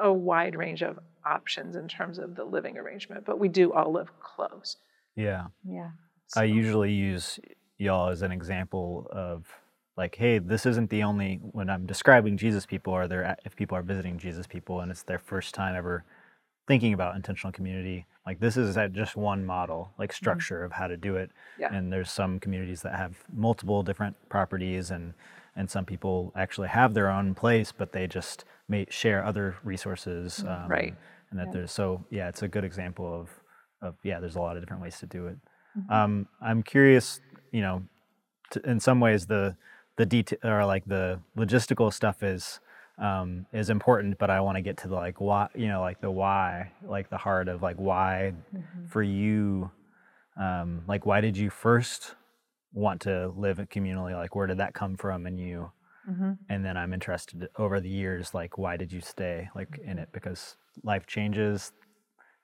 a 0.00 0.12
wide 0.12 0.54
range 0.56 0.82
of 0.82 0.98
options 1.24 1.74
in 1.76 1.88
terms 1.88 2.18
of 2.18 2.34
the 2.36 2.44
living 2.44 2.78
arrangement, 2.78 3.24
but 3.24 3.38
we 3.38 3.48
do 3.48 3.72
all 3.72 3.92
live 3.92 4.10
close. 4.20 4.76
Yeah. 5.16 5.46
Yeah. 5.64 5.90
I 6.36 6.44
usually 6.44 6.92
use 6.92 7.38
y'all 7.78 8.08
as 8.10 8.22
an 8.22 8.32
example 8.32 9.08
of 9.10 9.46
like, 9.96 10.14
hey, 10.16 10.38
this 10.38 10.64
isn't 10.66 10.90
the 10.90 11.02
only 11.02 11.36
when 11.52 11.68
I'm 11.68 11.86
describing 11.86 12.36
Jesus 12.36 12.64
people, 12.66 12.92
or 12.92 13.06
they're 13.06 13.24
at- 13.24 13.40
if 13.44 13.54
people 13.56 13.76
are 13.76 13.82
visiting 13.82 14.18
Jesus 14.18 14.46
people 14.46 14.80
and 14.80 14.90
it's 14.90 15.02
their 15.02 15.18
first 15.18 15.54
time 15.54 15.74
ever 15.76 16.04
thinking 16.66 16.92
about 16.94 17.16
intentional 17.16 17.52
community, 17.52 18.06
like 18.26 18.38
this 18.40 18.56
is 18.56 18.76
just 18.92 19.16
one 19.16 19.44
model, 19.44 19.92
like 19.98 20.12
structure 20.12 20.62
of 20.64 20.72
how 20.72 20.86
to 20.86 20.96
do 20.96 21.16
it. 21.16 21.30
Yeah. 21.58 21.74
And 21.74 21.92
there's 21.92 22.10
some 22.10 22.38
communities 22.40 22.82
that 22.82 22.94
have 22.94 23.22
multiple 23.32 23.82
different 23.82 24.16
properties 24.28 24.90
and 24.90 25.14
and 25.54 25.70
some 25.70 25.84
people 25.84 26.32
actually 26.34 26.68
have 26.68 26.94
their 26.94 27.10
own 27.10 27.34
place, 27.34 27.72
but 27.72 27.92
they 27.92 28.06
just 28.06 28.46
may 28.68 28.86
share 28.88 29.22
other 29.22 29.56
resources. 29.64 30.42
Um, 30.48 30.66
Right. 30.68 30.94
And 31.30 31.38
that 31.38 31.48
Yeah. 31.48 31.52
there's 31.52 31.72
so 31.72 32.06
yeah, 32.10 32.28
it's 32.28 32.42
a 32.42 32.48
good 32.48 32.64
example 32.64 33.12
of 33.20 33.28
of 33.82 33.96
yeah, 34.04 34.20
there's 34.20 34.36
a 34.36 34.40
lot 34.40 34.56
of 34.56 34.62
different 34.62 34.82
ways 34.82 34.98
to 35.00 35.06
do 35.06 35.26
it. 35.26 35.36
Mm-hmm. 35.76 35.92
Um, 35.92 36.28
I'm 36.40 36.62
curious, 36.62 37.20
you 37.50 37.60
know, 37.60 37.82
t 38.50 38.60
in 38.64 38.78
some 38.80 39.00
ways 39.00 39.26
the 39.26 39.56
the 39.96 40.06
detail 40.06 40.38
or 40.44 40.64
like 40.64 40.84
the 40.86 41.20
logistical 41.36 41.92
stuff 41.92 42.22
is 42.22 42.60
um, 42.98 43.46
is 43.52 43.70
important, 43.70 44.18
but 44.18 44.30
I 44.30 44.40
want 44.40 44.56
to 44.56 44.62
get 44.62 44.76
to 44.78 44.88
the 44.88 44.94
like 44.94 45.20
why, 45.20 45.48
you 45.54 45.68
know, 45.68 45.80
like 45.80 46.00
the 46.00 46.10
why, 46.10 46.72
like 46.86 47.10
the 47.10 47.16
heart 47.16 47.48
of 47.48 47.62
like 47.62 47.76
why 47.76 48.34
for 48.88 49.02
you, 49.02 49.70
um, 50.38 50.82
like 50.86 51.04
why 51.06 51.20
did 51.20 51.36
you 51.36 51.50
first 51.50 52.14
want 52.72 53.00
to 53.02 53.32
live 53.36 53.58
communally? 53.70 54.12
Like 54.14 54.34
where 54.36 54.46
did 54.46 54.58
that 54.58 54.74
come 54.74 54.96
from 54.96 55.26
in 55.26 55.38
you? 55.38 55.72
Mhm. 56.08 56.38
And 56.48 56.64
then 56.64 56.76
I'm 56.76 56.92
interested 56.92 57.48
over 57.56 57.80
the 57.80 57.88
years, 57.88 58.34
like 58.34 58.58
why 58.58 58.76
did 58.76 58.92
you 58.92 59.00
stay 59.00 59.48
like 59.54 59.78
in 59.84 59.98
it? 59.98 60.08
Because 60.12 60.56
life 60.82 61.06
changes, 61.06 61.72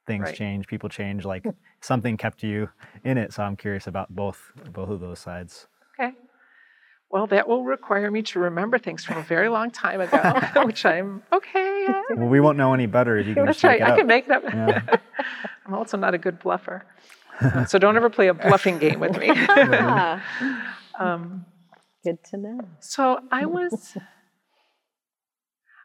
things 0.06 0.24
Right. 0.28 0.34
change, 0.34 0.66
people 0.66 0.88
change. 0.88 1.24
Like 1.24 1.44
something 1.80 2.16
kept 2.16 2.42
you 2.42 2.70
in 3.04 3.18
it. 3.18 3.32
So 3.32 3.42
I'm 3.42 3.56
curious 3.56 3.86
about 3.86 4.14
both 4.14 4.50
both 4.72 4.88
of 4.88 5.00
those 5.00 5.18
sides. 5.18 5.66
Okay. 7.10 7.16
Well, 7.18 7.26
that 7.28 7.48
will 7.48 7.64
require 7.64 8.10
me 8.10 8.22
to 8.22 8.38
remember 8.38 8.78
things 8.78 9.04
from 9.04 9.18
a 9.18 9.22
very 9.22 9.48
long 9.48 9.70
time 9.70 10.00
ago, 10.00 10.40
which 10.66 10.84
I'm 10.84 11.22
okay 11.32 11.86
at. 11.88 12.18
Well, 12.18 12.28
we 12.28 12.40
won't 12.40 12.58
know 12.58 12.74
any 12.74 12.86
better 12.86 13.16
if 13.16 13.26
you 13.26 13.34
can 13.34 13.46
That's 13.46 13.60
just 13.60 13.64
right. 13.64 13.80
make 13.80 13.88
it 13.88 13.88
I 13.88 13.92
up. 13.92 13.98
can 13.98 14.06
make 14.06 14.24
it 14.26 14.30
up. 14.30 14.42
Yeah. 14.44 14.96
I'm 15.66 15.74
also 15.74 15.96
not 15.96 16.14
a 16.14 16.18
good 16.18 16.38
bluffer. 16.38 16.84
Uh, 17.40 17.64
so 17.64 17.78
don't 17.78 17.96
ever 17.96 18.10
play 18.10 18.28
a 18.28 18.34
bluffing 18.34 18.78
game 18.78 19.00
with 19.00 19.16
me. 19.18 19.30
Um, 21.00 21.46
good 22.02 22.18
to 22.30 22.36
know. 22.36 22.58
So 22.80 23.20
I 23.30 23.46
was. 23.46 23.96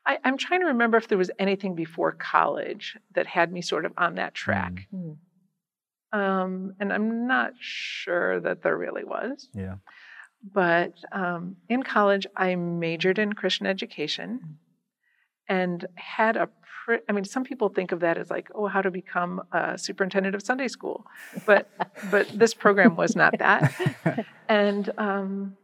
I, 0.08 0.18
I'm 0.24 0.40
trying 0.40 0.62
to 0.62 0.66
remember 0.66 0.98
if 0.98 1.08
there 1.08 1.20
was 1.20 1.30
anything 1.38 1.76
before 1.76 2.12
college 2.14 2.98
that 3.14 3.28
had 3.28 3.52
me 3.54 3.62
sort 3.62 3.86
of 3.86 3.94
on 3.96 4.16
that 4.16 4.34
track. 4.34 4.88
Mm. 4.92 5.18
Um, 6.12 6.74
and 6.80 6.92
I'm 6.92 7.28
not 7.28 7.54
sure 7.60 8.40
that 8.40 8.64
there 8.64 8.76
really 8.76 9.04
was. 9.04 9.50
Yeah. 9.54 9.76
But 10.44 10.94
um, 11.12 11.56
in 11.70 11.84
college, 11.84 12.28
I 12.36 12.56
majored 12.56 13.18
in 13.18 13.34
Christian 13.34 13.66
education 13.66 14.58
and 15.48 15.86
had 15.96 16.36
a. 16.38 16.50
I 17.08 17.14
mean, 17.14 17.24
some 17.24 17.46
people 17.46 17.70
think 17.70 17.94
of 17.94 18.02
that 18.02 18.18
as 18.18 18.30
like, 18.30 18.50
oh, 18.54 18.68
how 18.68 18.82
to 18.82 18.92
become 18.92 19.42
a 19.54 19.78
superintendent 19.78 20.36
of 20.36 20.42
Sunday 20.44 20.68
school, 20.68 21.06
but 21.46 21.70
but 22.12 22.28
this 22.38 22.54
program 22.54 22.98
was 22.98 23.16
not 23.16 23.38
that. 23.40 23.72
And 24.50 24.90
um, 24.98 25.56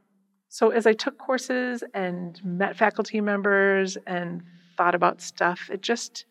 so, 0.47 0.69
as 0.69 0.87
I 0.87 0.93
took 0.93 1.17
courses 1.17 1.83
and 1.93 2.39
met 2.43 2.77
faculty 2.77 3.19
members 3.19 3.97
and 4.07 4.43
thought 4.77 4.95
about 4.95 5.21
stuff, 5.21 5.69
it 5.69 5.81
just 5.81 6.23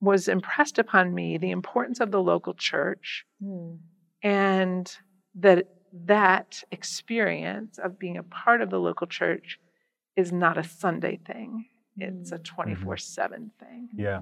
was 0.00 0.28
impressed 0.28 0.78
upon 0.78 1.12
me 1.12 1.36
the 1.36 1.50
importance 1.50 1.98
of 1.98 2.10
the 2.12 2.22
local 2.22 2.54
church 2.54 3.24
Mm. 3.42 3.78
and 4.22 4.96
that 5.34 5.66
that 5.92 6.62
experience 6.70 7.78
of 7.78 7.98
being 7.98 8.16
a 8.16 8.22
part 8.22 8.60
of 8.60 8.70
the 8.70 8.78
local 8.78 9.06
church 9.06 9.58
is 10.16 10.32
not 10.32 10.58
a 10.58 10.64
Sunday 10.64 11.18
thing. 11.26 11.66
It's 11.96 12.32
a 12.32 12.38
24 12.38 12.96
7 12.96 13.50
thing. 13.58 13.88
Yeah. 13.94 14.20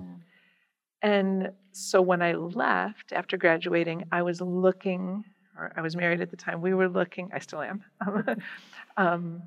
And 1.02 1.52
so 1.72 2.02
when 2.02 2.22
I 2.22 2.32
left 2.32 3.12
after 3.12 3.36
graduating, 3.36 4.04
I 4.10 4.22
was 4.22 4.40
looking, 4.40 5.24
or 5.56 5.72
I 5.76 5.80
was 5.80 5.94
married 5.94 6.20
at 6.20 6.30
the 6.30 6.36
time, 6.36 6.60
we 6.60 6.74
were 6.74 6.88
looking, 6.88 7.30
I 7.32 7.38
still 7.38 7.62
am. 7.62 7.84
um, 8.96 9.42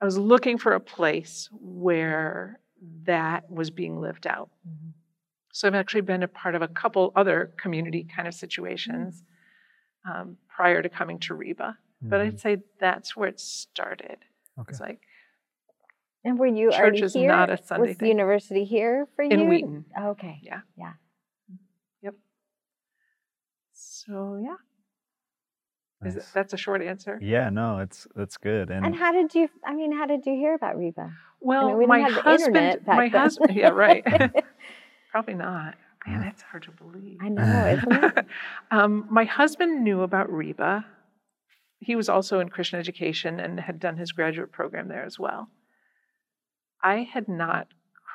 I 0.00 0.04
was 0.04 0.18
looking 0.18 0.58
for 0.58 0.72
a 0.72 0.80
place 0.80 1.48
where 1.52 2.58
that 3.04 3.48
was 3.48 3.70
being 3.70 4.00
lived 4.00 4.26
out. 4.26 4.50
Mhm. 4.68 4.92
So 5.52 5.68
I've 5.68 5.74
actually 5.74 6.00
been 6.00 6.24
a 6.24 6.28
part 6.28 6.56
of 6.56 6.62
a 6.62 6.68
couple 6.68 7.12
other 7.14 7.52
community 7.56 8.04
kind 8.04 8.26
of 8.26 8.34
situations 8.34 9.22
um, 10.04 10.36
prior 10.54 10.82
to 10.82 10.88
coming 10.88 11.18
to 11.20 11.34
Reba. 11.34 11.78
But 12.02 12.20
Mhm. 12.20 12.26
I'd 12.26 12.40
say 12.40 12.62
that's 12.78 13.16
where 13.16 13.28
it 13.28 13.38
started. 13.40 14.18
Okay. 14.58 14.70
It's 14.70 14.80
like 14.80 15.00
And 16.24 16.38
were 16.38 16.46
you 16.46 16.70
Church 16.70 16.80
already 16.80 17.02
is 17.02 17.14
here? 17.14 17.28
not 17.28 17.50
a 17.50 17.56
Sunday 17.56 17.88
Was 17.88 17.96
the 17.96 18.00
thing. 18.00 18.08
university 18.08 18.64
here 18.64 19.06
for 19.16 19.22
you? 19.24 19.30
In 19.32 19.48
Wheaton. 19.48 19.84
Oh, 19.96 20.10
okay. 20.10 20.38
Yeah. 20.42 20.60
Yeah. 20.76 20.92
Yep. 22.02 22.14
So 23.72 24.36
yeah, 24.42 24.56
is 26.08 26.16
it, 26.16 26.24
that's 26.34 26.52
a 26.52 26.56
short 26.56 26.82
answer. 26.82 27.18
Yeah, 27.22 27.50
no, 27.50 27.78
it's 27.78 28.06
that's 28.14 28.36
good. 28.36 28.70
And, 28.70 28.84
And 28.86 28.94
how 28.94 29.12
did 29.12 29.34
you? 29.34 29.48
I 29.64 29.74
mean, 29.74 29.92
how 29.96 30.06
did 30.06 30.26
you 30.26 30.34
hear 30.34 30.54
about 30.54 30.76
Reba? 30.76 31.12
Well, 31.40 31.74
we 31.76 31.84
didn't 31.86 31.88
my 31.88 32.02
husband, 32.10 32.80
my 32.86 33.08
then. 33.08 33.20
husband, 33.20 33.56
yeah, 33.56 33.70
right. 33.70 34.04
Probably 35.10 35.34
not. 35.34 35.74
Man, 36.06 36.20
that's 36.20 36.42
hard 36.42 36.64
to 36.64 36.70
believe. 36.72 37.18
I 37.22 37.28
know, 37.28 37.66
isn't 37.78 37.92
it? 38.18 38.26
um, 38.70 39.06
my 39.10 39.24
husband 39.24 39.84
knew 39.84 40.02
about 40.02 40.32
Reba. 40.32 40.84
He 41.78 41.94
was 41.96 42.08
also 42.08 42.40
in 42.40 42.48
Christian 42.48 42.78
education 42.80 43.38
and 43.40 43.58
had 43.60 43.78
done 43.80 43.96
his 43.96 44.12
graduate 44.12 44.50
program 44.52 44.88
there 44.88 45.04
as 45.04 45.18
well. 45.18 45.48
I 46.82 47.08
had 47.12 47.28
not 47.28 47.68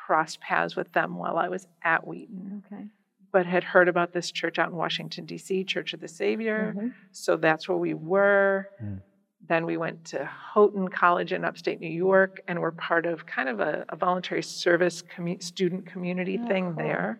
crossed 0.05 0.41
paths 0.41 0.75
with 0.75 0.91
them 0.93 1.17
while 1.17 1.37
I 1.37 1.47
was 1.49 1.67
at 1.83 2.05
Wheaton, 2.07 2.63
Okay. 2.65 2.83
but 3.31 3.45
had 3.45 3.63
heard 3.63 3.87
about 3.87 4.13
this 4.13 4.31
church 4.31 4.59
out 4.59 4.69
in 4.69 4.75
Washington, 4.75 5.25
D.C., 5.25 5.63
Church 5.65 5.93
of 5.93 5.99
the 6.01 6.07
Savior. 6.07 6.73
Mhm. 6.77 6.93
So 7.11 7.35
that's 7.37 7.67
where 7.67 7.77
we 7.77 7.93
were. 7.93 8.69
Mm. 8.81 9.01
Then 9.47 9.65
we 9.65 9.77
went 9.77 10.03
to 10.05 10.25
Houghton 10.25 10.89
College 10.89 11.31
in 11.31 11.45
upstate 11.45 11.79
New 11.79 11.89
York 11.91 12.41
and 12.47 12.59
were 12.59 12.71
part 12.71 13.05
of 13.05 13.25
kind 13.25 13.47
of 13.47 13.59
a, 13.61 13.85
a 13.89 13.95
voluntary 13.95 14.43
service 14.43 15.01
commu- 15.03 15.41
student 15.41 15.85
community 15.85 16.37
Oh, 16.41 16.47
thing 16.47 16.65
cool. 16.73 16.83
there. 16.83 17.19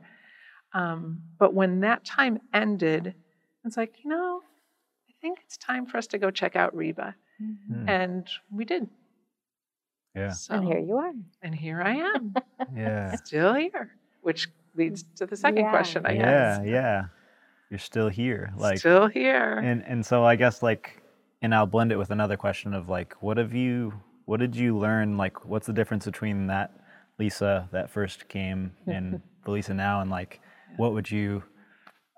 Um, 0.73 1.21
but 1.39 1.53
when 1.53 1.79
that 1.81 2.03
time 2.05 2.39
ended, 2.53 3.13
it's 3.65 3.77
like, 3.77 3.95
you 4.03 4.09
know, 4.09 4.41
I 5.09 5.13
think 5.21 5.39
it's 5.45 5.57
time 5.57 5.85
for 5.85 5.97
us 5.97 6.07
to 6.07 6.17
go 6.17 6.29
check 6.31 6.55
out 6.55 6.75
Reba. 6.75 7.15
Hmm. 7.39 7.89
And 7.89 8.27
we 8.51 8.65
did. 8.65 8.87
yeah, 10.15 10.29
So, 10.31 10.55
And 10.55 10.65
here 10.65 10.79
you 10.79 10.97
are. 10.97 11.11
and 11.41 11.53
here 11.55 11.81
I 11.81 11.95
am, 11.95 12.35
yeah, 12.75 13.15
still 13.15 13.53
here, 13.53 13.91
which 14.21 14.47
leads 14.75 15.03
to 15.15 15.25
the 15.25 15.35
second 15.35 15.59
Yeah. 15.65 15.69
question, 15.69 16.05
I 16.05 16.13
guess. 16.15 16.23
yeah, 16.23 16.63
yeah. 16.63 17.05
You're 17.69 17.79
still 17.79 18.07
here, 18.09 18.53
like, 18.57 18.79
still 18.79 19.07
here. 19.07 19.57
and 19.59 19.83
and 19.85 20.05
so 20.05 20.23
I 20.23 20.35
guess 20.37 20.63
like, 20.63 21.01
and 21.41 21.53
I'll 21.53 21.65
blend 21.65 21.91
it 21.91 21.97
with 21.97 22.11
another 22.11 22.37
question 22.37 22.73
of 22.73 22.87
like, 22.89 23.13
what 23.21 23.37
have 23.37 23.53
you, 23.53 23.93
what 24.25 24.39
did 24.39 24.55
you 24.55 24.77
learn? 24.77 25.17
Like, 25.17 25.45
what's 25.45 25.67
the 25.67 25.73
difference 25.73 26.05
between 26.05 26.47
that 26.47 26.71
Lisa 27.19 27.67
that 27.73 27.89
first 27.89 28.29
came 28.29 28.71
and 28.87 29.21
the 29.45 29.51
Lisa 29.51 29.73
now, 29.73 29.99
and 30.01 30.09
like, 30.09 30.39
what 30.75 30.93
would 30.93 31.09
you, 31.09 31.43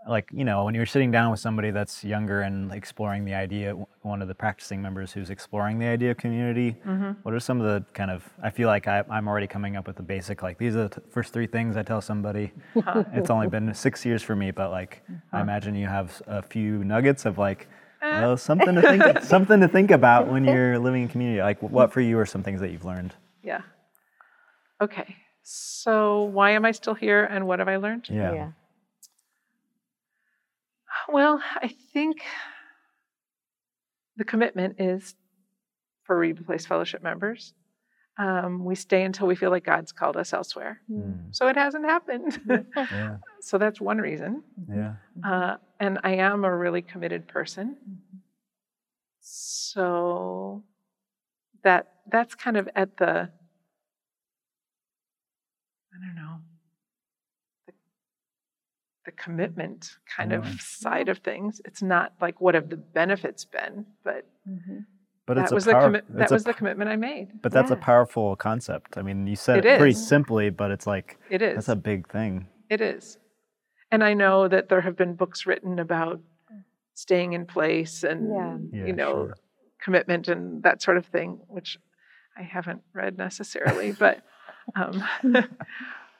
like, 0.07 0.27
you 0.33 0.43
know, 0.45 0.63
when 0.65 0.73
you're 0.73 0.85
sitting 0.85 1.11
down 1.11 1.29
with 1.29 1.39
somebody 1.39 1.71
that's 1.71 2.03
younger 2.03 2.41
and 2.41 2.71
exploring 2.71 3.25
the 3.25 3.33
idea, 3.35 3.73
one 4.01 4.21
of 4.21 4.27
the 4.27 4.33
practicing 4.35 4.81
members 4.81 5.11
who's 5.11 5.29
exploring 5.29 5.77
the 5.77 5.85
idea 5.85 6.11
of 6.11 6.17
community, 6.17 6.77
Mm-hmm. 6.85 7.11
what 7.23 7.33
are 7.33 7.39
some 7.39 7.61
of 7.61 7.67
the 7.67 7.85
kind 7.93 8.09
of, 8.09 8.27
I 8.41 8.49
feel 8.49 8.67
like 8.67 8.87
I, 8.87 9.03
I'm 9.09 9.27
already 9.27 9.45
coming 9.47 9.75
up 9.75 9.85
with 9.87 9.97
the 9.97 10.03
basic, 10.03 10.41
like, 10.41 10.57
these 10.57 10.75
are 10.75 10.87
the 10.87 10.95
t- 10.95 11.01
first 11.11 11.31
three 11.33 11.47
things 11.47 11.77
I 11.77 11.83
tell 11.83 12.01
somebody. 12.01 12.51
it's 13.13 13.29
only 13.29 13.47
been 13.47 13.73
six 13.73 14.05
years 14.05 14.23
for 14.23 14.35
me, 14.35 14.51
but 14.51 14.71
like, 14.71 15.03
I 15.31 15.41
imagine 15.41 15.75
you 15.75 15.87
have 15.87 16.21
a 16.27 16.41
few 16.41 16.83
nuggets 16.83 17.25
of 17.25 17.37
like, 17.37 17.67
well, 18.01 18.37
something 18.37 18.75
to 18.75 18.81
think, 18.81 19.19
something 19.23 19.59
to 19.59 19.67
think 19.67 19.91
about 19.91 20.27
when 20.27 20.45
you're 20.45 20.79
living 20.79 21.03
in 21.03 21.07
community. 21.09 21.41
Like, 21.41 21.61
what 21.61 21.91
for 21.91 21.99
you 22.01 22.17
are 22.17 22.25
some 22.25 22.41
things 22.43 22.61
that 22.61 22.71
you've 22.71 22.85
learned? 22.85 23.13
Yeah. 23.43 23.61
Okay. 24.81 25.15
So 25.51 26.23
why 26.25 26.51
am 26.51 26.63
I 26.63 26.71
still 26.71 26.93
here 26.93 27.23
and 27.23 27.47
what 27.47 27.57
have 27.57 27.67
I 27.67 27.77
learned? 27.77 28.07
Yeah. 28.07 28.51
Well, 31.11 31.41
I 31.55 31.69
think 31.91 32.17
the 34.15 34.23
commitment 34.25 34.75
is 34.79 35.15
for 36.03 36.19
Reba 36.19 36.43
Place 36.43 36.67
Fellowship 36.67 37.01
members. 37.01 37.55
Um, 38.19 38.63
we 38.63 38.75
stay 38.75 39.01
until 39.01 39.25
we 39.25 39.33
feel 39.35 39.49
like 39.49 39.63
God's 39.63 39.91
called 39.91 40.17
us 40.17 40.33
elsewhere. 40.33 40.81
Mm, 40.91 41.35
So 41.35 41.47
it 41.47 41.55
hasn't 41.55 41.85
happened. 41.85 42.39
yeah. 42.75 43.17
so 43.41 43.57
that's 43.57 43.81
one 43.81 43.97
reason. 43.97 44.43
Yeah. 44.71 44.95
Uh, 45.25 45.55
and 45.79 45.97
I 46.03 46.11
am 46.17 46.45
a 46.45 46.55
really 46.55 46.83
committed 46.83 47.27
person. 47.27 47.75
So 49.21 50.63
that 51.63 51.87
that's 52.11 52.35
kind 52.35 52.55
of 52.57 52.69
at 52.75 52.97
the 52.97 53.29
I 56.01 56.05
don't 56.07 56.15
know 56.15 56.37
the, 57.67 57.73
the 59.05 59.11
commitment 59.11 59.97
kind 60.15 60.31
of 60.33 60.45
side 60.61 61.09
of 61.09 61.19
things. 61.19 61.61
It's 61.65 61.81
not 61.81 62.13
like 62.21 62.39
what 62.41 62.55
have 62.55 62.69
the 62.69 62.77
benefits 62.77 63.45
been, 63.45 63.85
but 64.03 64.25
Mhm. 64.47 64.85
But 65.25 65.37
it's 65.37 65.49
that 65.51 65.55
was 65.55 65.65
a 65.65 65.69
the 65.69 65.73
power, 65.73 65.89
commi- 65.91 66.07
that 66.09 66.21
it's 66.23 66.31
a 66.31 66.33
was 66.35 66.43
the 66.43 66.53
commitment 66.55 66.89
I 66.89 66.95
made. 66.95 67.41
But 67.43 67.51
that's 67.51 67.69
a 67.69 67.75
powerful 67.75 68.35
concept. 68.35 68.97
I 68.97 69.03
mean, 69.03 69.27
you 69.27 69.35
said 69.35 69.59
It 69.59 69.65
it, 69.67 69.77
pretty 69.77 69.91
is. 69.91 70.07
simply, 70.07 70.49
but 70.49 70.71
it's 70.71 70.87
like 70.87 71.19
It 71.29 71.43
is. 71.43 71.53
that's 71.55 71.69
a 71.69 71.75
big 71.75 72.09
thing. 72.09 72.47
It 72.69 72.81
is. 72.81 73.19
And 73.91 74.03
I 74.03 74.13
know 74.15 74.47
that 74.47 74.69
there 74.69 74.81
have 74.81 74.95
been 74.95 75.13
books 75.15 75.45
written 75.45 75.77
about 75.77 76.19
staying 76.95 77.33
in 77.33 77.45
place 77.45 78.03
and 78.03 78.29
Yeah. 78.33 78.57
Yeah, 78.79 78.85
you 78.87 78.93
know 78.93 79.11
sure. 79.27 79.37
commitment 79.83 80.27
and 80.27 80.63
that 80.63 80.81
sort 80.81 80.97
of 80.97 81.05
thing, 81.05 81.39
which 81.47 81.77
I 82.35 82.41
haven't 82.41 82.81
read 82.93 83.17
necessarily, 83.17 83.91
but 83.91 84.23
um, 84.75 85.03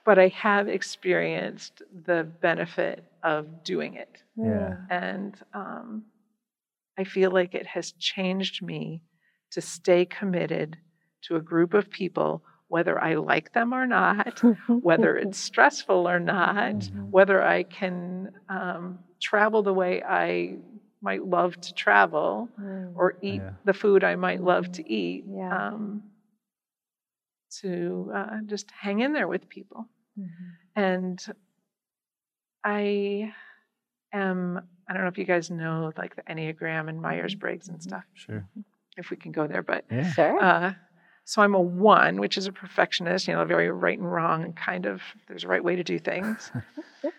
but 0.06 0.20
I 0.20 0.28
have 0.30 0.68
experienced 0.68 1.82
the 2.06 2.24
benefit 2.42 3.04
of 3.24 3.64
doing 3.64 3.96
it, 3.96 4.24
Yeah. 4.36 4.76
and 4.90 5.36
um, 5.54 6.04
I 6.98 7.04
feel 7.04 7.32
like 7.32 7.54
it 7.56 7.68
has 7.68 7.92
changed 7.94 8.62
me 8.62 9.02
to 9.52 9.62
stay 9.62 10.06
committed 10.06 10.78
to 11.24 11.36
a 11.36 11.42
group 11.42 11.74
of 11.74 11.90
people, 11.90 12.44
whether 12.68 13.00
I 13.02 13.16
like 13.16 13.54
them 13.54 13.74
or 13.74 13.86
not, 13.88 14.42
whether 14.68 15.18
it's 15.18 15.38
stressful 15.40 16.08
or 16.08 16.20
not, 16.20 16.76
Mhm. 16.76 17.10
whether 17.12 17.44
I 17.44 17.64
can 17.64 18.32
um, 18.50 19.00
travel 19.22 19.64
the 19.64 19.74
way 19.74 20.04
I 20.04 20.58
might 21.02 21.24
love 21.24 21.60
to 21.62 21.74
travel 21.74 22.50
Mm. 22.60 22.94
or 22.96 23.16
eat 23.22 23.42
Yeah. 23.42 23.52
the 23.66 23.74
food 23.74 24.04
I 24.04 24.16
might 24.16 24.42
love 24.42 24.72
to 24.74 24.90
eat, 24.92 25.24
Yeah. 25.28 25.68
um, 25.68 26.04
to 27.62 28.12
uh, 28.16 28.38
just 28.46 28.70
hang 28.72 29.00
in 29.00 29.14
there 29.14 29.28
with 29.28 29.50
people. 29.50 29.88
Mhm. 30.18 30.28
And 30.76 31.26
I 32.64 33.34
am, 34.14 34.62
I 34.88 34.94
don't 34.94 35.04
know 35.04 35.08
if 35.10 35.18
you 35.18 35.26
guys 35.26 35.50
know 35.50 35.92
like 35.98 36.16
the 36.16 36.24
Enneagram 36.24 36.90
and 36.90 37.02
Myers 37.02 37.36
Briggs 37.36 37.70
and 37.70 37.82
stuff, 37.82 38.04
Sure. 38.14 38.46
if 38.98 39.10
we 39.10 39.18
can 39.18 39.32
go 39.32 39.48
there, 39.48 39.64
but 39.64 39.86
Yeah. 39.90 40.12
Sure. 40.12 40.40
uh, 40.44 40.74
so 41.26 41.42
I'm 41.42 41.54
a 41.56 41.62
one, 41.62 42.20
which 42.20 42.38
is 42.38 42.48
a 42.48 42.52
perfectionist, 42.52 43.28
you 43.28 43.34
know, 43.34 43.46
very 43.46 43.70
right 43.70 43.98
and 43.98 44.12
wrong, 44.12 44.54
kind 44.54 44.86
of 44.86 45.02
there's 45.28 45.44
a 45.44 45.48
right 45.48 45.64
way 45.64 45.76
to 45.76 45.84
do 45.84 46.00
things. 46.00 46.52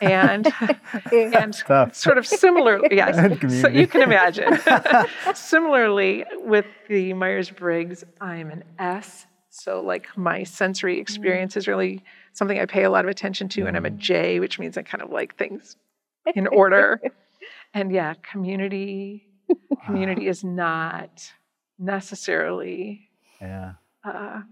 and 0.00 0.46
and 1.12 1.52
Tough. 1.54 1.94
sort 1.94 2.18
of 2.18 2.26
similar, 2.26 2.80
yes, 2.90 3.16
so 3.62 3.68
you 3.68 3.86
can 3.86 4.02
imagine. 4.02 4.58
Similarly, 5.34 6.24
with 6.44 6.66
the 6.88 7.12
Myers 7.14 7.50
Briggs, 7.50 8.04
I'm 8.20 8.50
an 8.50 8.64
S. 8.78 9.26
So, 9.50 9.80
like, 9.80 10.06
my 10.16 10.44
sensory 10.44 11.00
experience 11.00 11.56
is 11.56 11.66
really 11.66 12.02
something 12.32 12.58
I 12.60 12.66
pay 12.66 12.84
a 12.84 12.90
lot 12.90 13.04
of 13.04 13.10
attention 13.10 13.48
to, 13.50 13.66
and 13.66 13.76
I'm 13.76 13.86
a 13.86 13.90
J, 13.90 14.38
which 14.40 14.58
means 14.58 14.76
I 14.78 14.82
kind 14.82 15.02
of 15.02 15.10
like 15.10 15.36
things 15.36 15.76
in 16.34 16.46
order. 16.46 17.00
and 17.74 17.90
yeah, 17.92 18.14
community 18.30 19.24
community 19.86 20.26
is 20.28 20.44
not 20.44 21.32
necessarily 21.78 23.08
Yeah. 23.40 23.72
uh, 24.04 24.42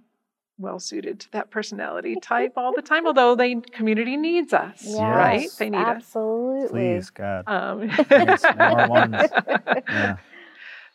well 0.59 0.79
suited 0.81 1.21
to 1.21 1.31
that 1.33 1.51
personality 1.51 2.17
type 2.23 2.53
all 2.57 2.73
the 2.75 2.83
time. 2.83 3.07
Although 3.07 3.35
they 3.35 3.57
community 3.57 4.17
needs 4.17 4.53
us, 4.53 4.87
right? 4.99 5.49
They 5.59 5.71
need 5.71 5.79
us. 5.79 5.97
Absolutely. 5.97 6.69
Please, 6.95 7.11
God. 7.11 7.45
Um, 7.47 7.91
Yes, 8.11 8.45
more 8.59 8.89
ones. 8.99 9.15
Yeah. 9.89 10.17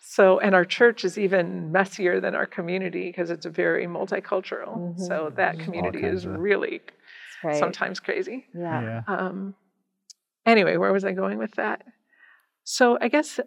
So, 0.03 0.39
and 0.39 0.55
our 0.55 0.65
church 0.65 1.05
is 1.05 1.17
even 1.17 1.71
messier 1.71 2.19
than 2.19 2.33
our 2.35 2.45
community 2.47 3.07
because 3.09 3.29
it's 3.29 3.45
a 3.45 3.49
very 3.51 3.85
multicultural. 3.85 4.95
Mhm. 4.95 4.99
So 4.99 5.31
that 5.35 5.55
All 5.55 5.61
community 5.63 6.03
is 6.03 6.25
of- 6.25 6.39
really 6.39 6.81
right. 7.43 7.55
sometimes 7.55 7.99
crazy. 7.99 8.45
Yeah. 8.53 8.81
Yeah. 8.81 9.01
Um, 9.07 9.53
anyway, 10.45 10.77
where 10.77 10.91
was 10.91 11.05
I 11.05 11.11
going 11.13 11.37
with 11.37 11.51
that? 11.55 11.83
So 12.63 12.97
I 12.99 13.07
guess 13.09 13.39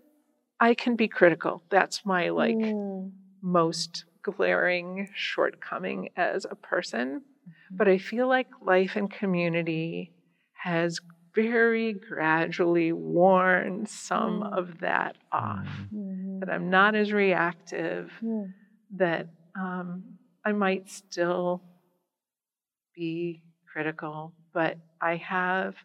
I 0.61 0.75
can 0.75 0.95
be 0.97 1.09
critical. 1.09 1.63
That's 1.71 2.07
my 2.07 2.29
like 2.31 2.55
Mm. 2.57 3.11
most 3.43 4.05
glaring 4.25 5.09
shortcoming 5.15 6.09
as 6.17 6.45
a 6.51 6.55
person. 6.57 7.23
But 7.71 7.89
I 7.89 7.99
feel 7.99 8.27
like 8.29 8.49
life 8.63 8.97
and 8.97 9.11
community 9.11 10.13
has 10.55 10.99
very 11.35 11.93
gradually 11.93 12.93
worn 12.93 13.87
some 13.87 14.41
Mm. 14.43 14.57
of 14.59 14.79
that 14.81 15.17
off. 15.33 15.67
Mm. 15.67 15.91
Mhm. 15.93 16.41
That 16.41 16.51
I'm 16.51 16.71
not 16.71 16.95
as 16.95 17.13
reactive, 17.13 18.13
Mm. 18.23 18.53
that 18.97 19.29
um, 19.57 20.19
I 20.45 20.53
might 20.53 20.89
still 20.89 21.63
be 22.95 23.43
critical, 23.73 24.33
but 24.53 24.79
I 25.01 25.17
have 25.17 25.77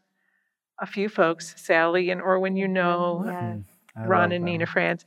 a 0.80 0.86
few 0.86 1.10
folks, 1.10 1.54
Sally 1.62 2.10
and 2.12 2.22
Orwin, 2.22 2.56
you 2.56 2.68
know, 2.68 3.24
Yeah. 3.26 3.56
Mm. 3.98 4.08
Ron 4.08 4.32
and 4.32 4.44
that 4.44 4.46
Nina 4.46 4.62
one. 4.62 4.68
France. 4.68 5.04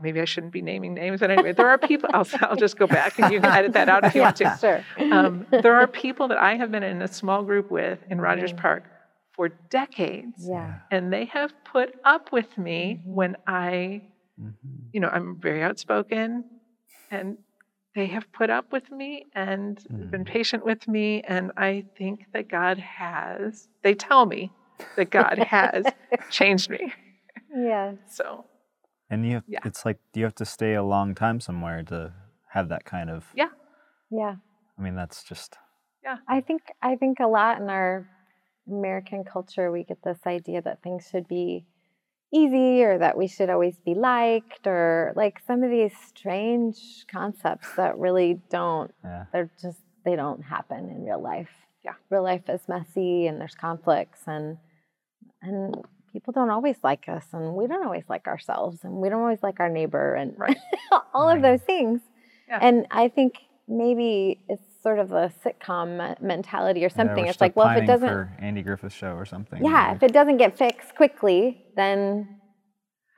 Maybe 0.00 0.20
I 0.20 0.24
shouldn't 0.24 0.52
be 0.52 0.62
naming 0.62 0.94
names, 0.94 1.20
but 1.20 1.30
anyway, 1.30 1.52
there 1.52 1.68
are 1.68 1.78
people. 1.78 2.08
I'll, 2.12 2.26
I'll 2.40 2.56
just 2.56 2.76
go 2.78 2.86
back 2.86 3.18
and 3.18 3.32
you 3.32 3.40
can 3.40 3.50
edit 3.50 3.72
that 3.74 3.88
out 3.88 4.04
if 4.04 4.14
you 4.14 4.20
want 4.22 4.36
to. 4.36 4.56
Sure. 4.60 4.84
Um, 5.12 5.46
there 5.50 5.74
are 5.76 5.86
people 5.86 6.28
that 6.28 6.38
I 6.38 6.56
have 6.56 6.70
been 6.70 6.82
in 6.82 7.02
a 7.02 7.08
small 7.08 7.42
group 7.42 7.70
with 7.70 7.98
in 8.10 8.20
Rogers 8.20 8.52
Mhm. 8.52 8.56
Park 8.58 8.84
for 9.32 9.48
decades, 9.48 10.46
yeah. 10.48 10.80
and 10.90 11.12
they 11.12 11.24
have 11.26 11.52
put 11.64 11.94
up 12.04 12.32
with 12.32 12.56
me 12.58 13.00
when 13.04 13.36
I, 13.46 14.02
Mhm. 14.40 14.52
you 14.92 15.00
know, 15.00 15.08
I'm 15.08 15.40
very 15.40 15.62
outspoken, 15.62 16.44
and 17.10 17.38
they 17.94 18.06
have 18.06 18.30
put 18.32 18.48
up 18.50 18.72
with 18.72 18.90
me 18.90 19.26
and 19.34 19.76
been 20.10 20.24
Mm. 20.24 20.26
patient 20.26 20.64
with 20.64 20.86
me, 20.88 21.22
and 21.22 21.52
I 21.56 21.84
think 21.98 22.26
that 22.32 22.48
God 22.48 22.78
has. 22.78 23.68
They 23.82 23.94
tell 23.94 24.24
me 24.26 24.50
that 24.96 25.10
God 25.10 25.38
has 25.56 25.84
changed 26.30 26.70
me. 26.70 26.92
Yeah. 27.54 27.92
So 28.06 28.44
And 29.12 29.26
you 29.26 29.34
have, 29.34 29.44
Yeah. 29.46 29.60
it's 29.64 29.84
like 29.84 29.98
you 30.14 30.24
have 30.24 30.34
to 30.36 30.44
stay 30.46 30.72
a 30.74 30.82
long 30.82 31.14
time 31.14 31.38
somewhere 31.38 31.82
to 31.84 32.12
have 32.48 32.68
that 32.70 32.84
kind 32.84 33.10
of. 33.10 33.30
Yeah. 33.34 33.50
Yeah. 34.10 34.36
I 34.78 34.82
mean, 34.82 34.94
that's 34.96 35.22
just. 35.22 35.58
Yeah. 36.02 36.16
I 36.26 36.40
think 36.40 36.62
I 36.82 36.96
think 36.96 37.20
a 37.20 37.26
lot 37.28 37.60
in 37.60 37.68
our 37.68 38.08
American 38.66 39.22
culture 39.24 39.70
we 39.70 39.84
get 39.84 40.02
this 40.02 40.18
idea 40.26 40.62
that 40.62 40.82
things 40.82 41.08
should 41.10 41.28
be 41.28 41.66
easy 42.32 42.82
or 42.82 42.96
that 42.98 43.16
we 43.18 43.26
should 43.28 43.50
always 43.50 43.78
be 43.80 43.94
liked 43.94 44.66
or 44.66 45.12
like 45.14 45.40
some 45.46 45.62
of 45.62 45.70
these 45.70 45.92
strange 46.06 47.04
concepts 47.10 47.74
that 47.76 47.98
really 47.98 48.40
don't 48.48 48.90
Yeah. 49.04 49.26
they're 49.32 49.50
just 49.60 49.80
they 50.04 50.16
don't 50.16 50.42
happen 50.42 50.88
in 50.88 51.04
real 51.04 51.20
life. 51.20 51.50
Yeah. 51.84 51.94
Real 52.10 52.22
life 52.22 52.48
is 52.48 52.66
messy 52.68 53.26
and 53.26 53.38
there's 53.40 53.54
conflicts 53.54 54.22
and 54.26 54.56
and 55.42 55.76
people 56.12 56.32
don't 56.32 56.50
always 56.50 56.76
like 56.82 57.08
us 57.08 57.24
and 57.32 57.54
we 57.54 57.66
don't 57.66 57.84
always 57.84 58.04
like 58.08 58.26
ourselves 58.26 58.84
and 58.84 58.92
we 58.94 59.08
don't 59.08 59.20
always 59.20 59.42
like 59.42 59.60
our 59.60 59.68
neighbor 59.68 60.14
and 60.14 60.34
Right. 60.38 60.56
all 61.14 61.28
of 61.28 61.42
those 61.42 61.60
things. 61.62 62.00
Yeah. 62.48 62.58
And 62.60 62.86
I 62.90 63.08
think 63.08 63.34
maybe 63.68 64.40
it's 64.48 64.62
sort 64.82 64.98
of 64.98 65.12
a 65.12 65.32
sitcom 65.44 66.20
mentality 66.20 66.84
or 66.84 66.88
something. 66.90 67.24
we're 67.24 67.30
it's 67.30 67.40
like, 67.40 67.56
well, 67.56 67.68
if 67.76 67.84
it 67.84 67.86
doesn't 67.86 68.08
For 68.08 68.32
Andy 68.40 68.62
Griffith 68.62 68.92
show 68.92 69.12
or 69.12 69.24
something. 69.24 69.64
yeah, 69.64 69.88
like- 69.88 69.96
if 69.96 70.02
it 70.02 70.12
doesn't 70.12 70.36
get 70.38 70.58
fixed 70.58 70.94
quickly, 70.96 71.64
then 71.76 72.38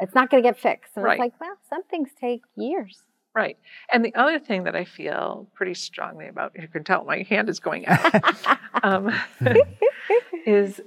it's 0.01 0.15
not 0.15 0.31
going 0.31 0.43
to 0.43 0.49
get 0.49 0.59
fixed. 0.59 0.93
And 0.97 1.05
Right. 1.05 1.15
it's 1.15 1.21
like, 1.21 1.41
well, 1.41 1.57
some 1.71 1.83
things 1.85 2.11
take 2.21 2.43
years. 2.57 2.99
Right. 3.35 3.57
And 3.93 4.05
the 4.05 4.15
other 4.15 4.39
thing 4.39 4.65
that 4.65 4.77
I 4.77 4.85
feel 4.85 5.49
pretty 5.55 5.75
strongly 5.75 6.29
about, 6.29 6.53
you 6.61 6.69
can 6.69 6.85
tell 6.85 7.05
my 7.05 7.23
hand 7.29 7.49
is 7.49 7.59
going 7.59 7.87
out, 7.87 8.59
um, 8.85 9.11
is 10.47 10.81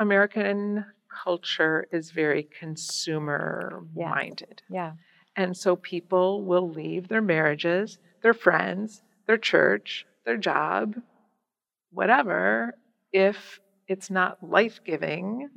American 0.00 0.84
culture 1.24 1.86
is 1.92 2.10
very 2.10 2.42
consumer 2.42 3.84
Yeah. 3.94 4.10
minded. 4.10 4.62
yeah. 4.68 4.92
And 5.36 5.56
so 5.56 5.74
people 5.76 6.42
will 6.44 6.68
leave 6.70 7.08
their 7.08 7.22
marriages, 7.22 7.98
their 8.22 8.34
friends, 8.34 9.02
their 9.26 9.36
church, 9.38 10.06
their 10.24 10.36
job, 10.36 10.94
whatever, 11.90 12.74
if 13.12 13.60
it's 13.88 14.10
not 14.10 14.42
life 14.42 14.80
giving 14.84 15.50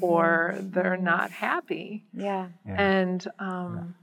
or 0.00 0.56
they're 0.60 0.96
Mhm. 0.96 1.02
not 1.02 1.30
happy. 1.30 2.04
Yeah, 2.12 2.48
Yeah. 2.66 2.74
And, 2.80 3.28
um, 3.38 3.94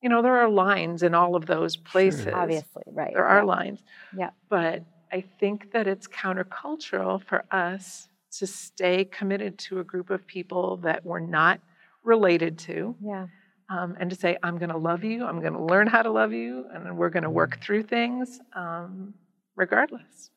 you 0.00 0.08
know, 0.08 0.22
there 0.22 0.36
are 0.38 0.48
lines 0.48 1.02
in 1.02 1.14
all 1.14 1.36
of 1.36 1.46
those 1.46 1.76
places. 1.76 2.26
obviously, 2.32 2.82
right. 2.86 3.12
There 3.14 3.24
are 3.24 3.38
yeah. 3.38 3.44
lines. 3.44 3.82
Yeah. 4.16 4.30
But 4.48 4.84
I 5.12 5.20
think 5.20 5.72
that 5.72 5.86
it's 5.86 6.08
countercultural 6.08 7.22
for 7.22 7.44
us 7.50 8.08
to 8.38 8.46
stay 8.46 9.04
committed 9.04 9.58
to 9.58 9.80
a 9.80 9.84
group 9.84 10.10
of 10.10 10.26
people 10.26 10.78
that 10.78 11.04
we're 11.04 11.20
not 11.20 11.60
related 12.04 12.58
to 12.58 12.94
Yeah, 13.00 13.26
um, 13.68 13.96
and 14.00 14.10
to 14.10 14.16
say, 14.16 14.36
I'm 14.42 14.58
going 14.58 14.70
to 14.70 14.76
love 14.78 15.04
you, 15.04 15.24
I'm 15.24 15.40
going 15.40 15.52
to 15.52 15.62
learn 15.62 15.86
how 15.86 16.02
to 16.02 16.10
love 16.10 16.32
you, 16.32 16.64
and 16.72 16.96
we're 16.96 17.10
going 17.10 17.22
to 17.24 17.30
work 17.30 17.56
Mm. 17.58 17.62
through 17.62 17.82
things 17.84 18.40
um, 18.54 19.14
regardless. 19.56 20.30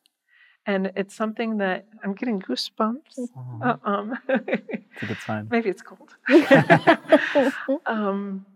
And 0.68 0.90
it's 0.96 1.14
something 1.14 1.58
that 1.58 1.86
I'm 2.02 2.14
getting 2.14 2.40
goosebumps. 2.40 3.14
Mm-hmm. 3.18 3.62
Uh, 3.62 3.76
um, 3.84 4.18
it's 4.28 5.02
a 5.02 5.06
good 5.06 5.18
sign. 5.24 5.46
maybe 5.50 5.68
it's 5.70 5.82
cold. 5.82 6.16
um, 7.86 8.46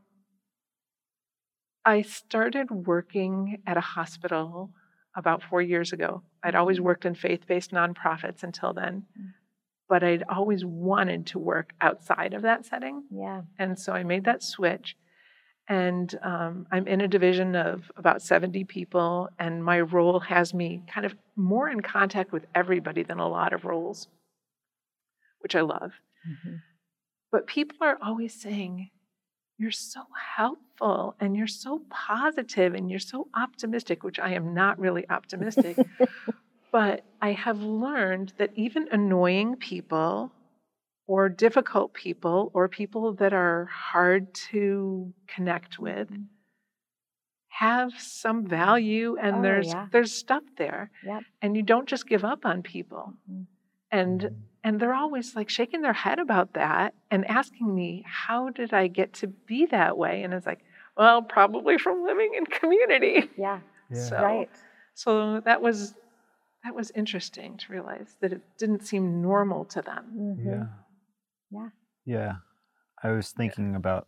I 1.85 2.03
started 2.03 2.71
working 2.71 3.63
at 3.67 3.77
a 3.77 3.81
hospital 3.81 4.71
about 5.17 5.43
four 5.43 5.61
years 5.63 5.93
ago. 5.93 6.23
I'd 6.43 6.55
always 6.55 6.81
worked 6.81 7.05
in 7.05 7.15
faith 7.15 7.47
based 7.47 7.73
nonprofits 7.73 8.43
until 8.43 8.73
then, 8.73 9.07
Mm. 9.19 9.33
but 9.89 10.03
I'd 10.05 10.23
always 10.29 10.65
wanted 10.65 11.27
to 11.29 11.39
work 11.39 11.73
outside 11.81 12.33
of 12.35 12.43
that 12.43 12.65
setting. 12.65 13.05
yeah, 13.11 13.43
And 13.59 13.79
so 13.79 13.93
I 13.93 14.05
made 14.05 14.25
that 14.25 14.43
switch. 14.43 14.97
And 15.69 16.19
um, 16.23 16.67
I'm 16.73 16.89
in 16.89 17.01
a 17.01 17.07
division 17.09 17.55
of 17.55 17.93
about 17.97 18.23
70 18.23 18.65
people, 18.65 19.29
and 19.39 19.65
my 19.65 19.81
role 19.81 20.19
has 20.21 20.53
me 20.53 20.83
kind 20.93 21.07
of 21.07 21.15
more 21.37 21.69
in 21.69 21.81
contact 21.81 22.33
with 22.33 22.47
everybody 22.57 23.05
than 23.05 23.21
a 23.21 23.29
lot 23.29 23.53
of 23.53 23.65
roles, 23.65 24.09
which 25.41 25.55
I 25.55 25.61
love. 25.61 25.93
Mhm. 26.29 26.61
But 27.31 27.47
people 27.47 27.79
are 27.83 27.99
always 28.03 28.35
saying, 28.41 28.91
You're 29.61 29.71
so 29.73 30.07
helpful 30.37 31.17
and 31.21 31.37
you're 31.37 31.47
so 31.47 31.83
positive 31.91 32.75
and 32.75 32.91
you're 32.91 32.99
so 32.99 33.29
optimistic, 33.37 34.03
which 34.03 34.19
I 34.19 34.33
am 34.33 34.55
not 34.55 34.79
really 34.79 35.09
optimistic. 35.11 35.79
but 36.73 37.05
I 37.23 37.33
have 37.33 37.61
learned 37.63 38.35
that 38.39 38.53
even 38.57 38.89
annoying 38.93 39.57
people 39.57 40.33
or 41.07 41.29
difficult 41.29 41.95
people 41.95 42.51
or 42.55 42.69
people 42.69 43.15
that 43.15 43.33
are 43.35 43.67
hard 43.67 44.35
to 44.53 45.15
connect 45.29 45.79
with 45.79 46.09
Mhm. 46.09 46.31
have 47.51 47.93
some 47.99 48.47
value 48.47 49.17
and 49.21 49.43
Oh, 49.43 49.45
there's 49.45 49.75
yeah. 49.75 49.89
there's 49.93 50.13
stuff 50.15 50.45
there 50.57 50.91
Yep. 51.03 51.25
and 51.43 51.57
you 51.57 51.63
don't 51.63 51.89
just 51.89 52.07
give 52.09 52.25
up 52.25 52.47
on 52.47 52.63
people 52.63 53.15
Mhm. 53.27 53.47
and 53.91 54.31
and 54.65 54.79
they're 54.81 54.95
always 54.95 55.35
like 55.35 55.49
shaking 55.49 55.83
their 55.83 55.93
head 55.93 56.19
about 56.19 56.53
that 56.55 56.95
and 57.11 57.27
asking 57.27 57.75
me 57.75 58.05
how 58.07 58.51
did 58.51 58.73
i 58.75 58.87
get 58.87 59.13
to 59.15 59.27
be 59.27 59.67
that 59.67 59.97
way 59.97 60.23
and 60.23 60.33
it's 60.35 60.47
like 60.47 60.61
well 60.97 61.23
probably 61.23 61.79
from 61.79 62.03
living 62.05 62.33
in 62.37 62.45
community 62.47 63.29
yeah, 63.37 63.61
Yeah. 63.91 64.03
So- 64.09 64.23
right. 64.23 64.51
so 64.95 65.41
that 65.41 65.61
was 65.63 65.95
that 66.65 66.75
was 66.75 66.91
interesting 66.95 67.57
to 67.57 67.73
realize 67.73 68.17
that 68.21 68.33
it 68.33 68.43
didn't 68.59 68.83
seem 68.87 69.23
normal 69.23 69.65
to 69.67 69.81
them 69.83 70.05
Mhm. 70.15 70.45
Yeah. 70.45 70.67
Yeah. 71.51 71.69
Yeah. 72.05 72.33
I 73.03 73.11
was 73.13 73.31
thinking 73.33 73.75
about 73.77 74.07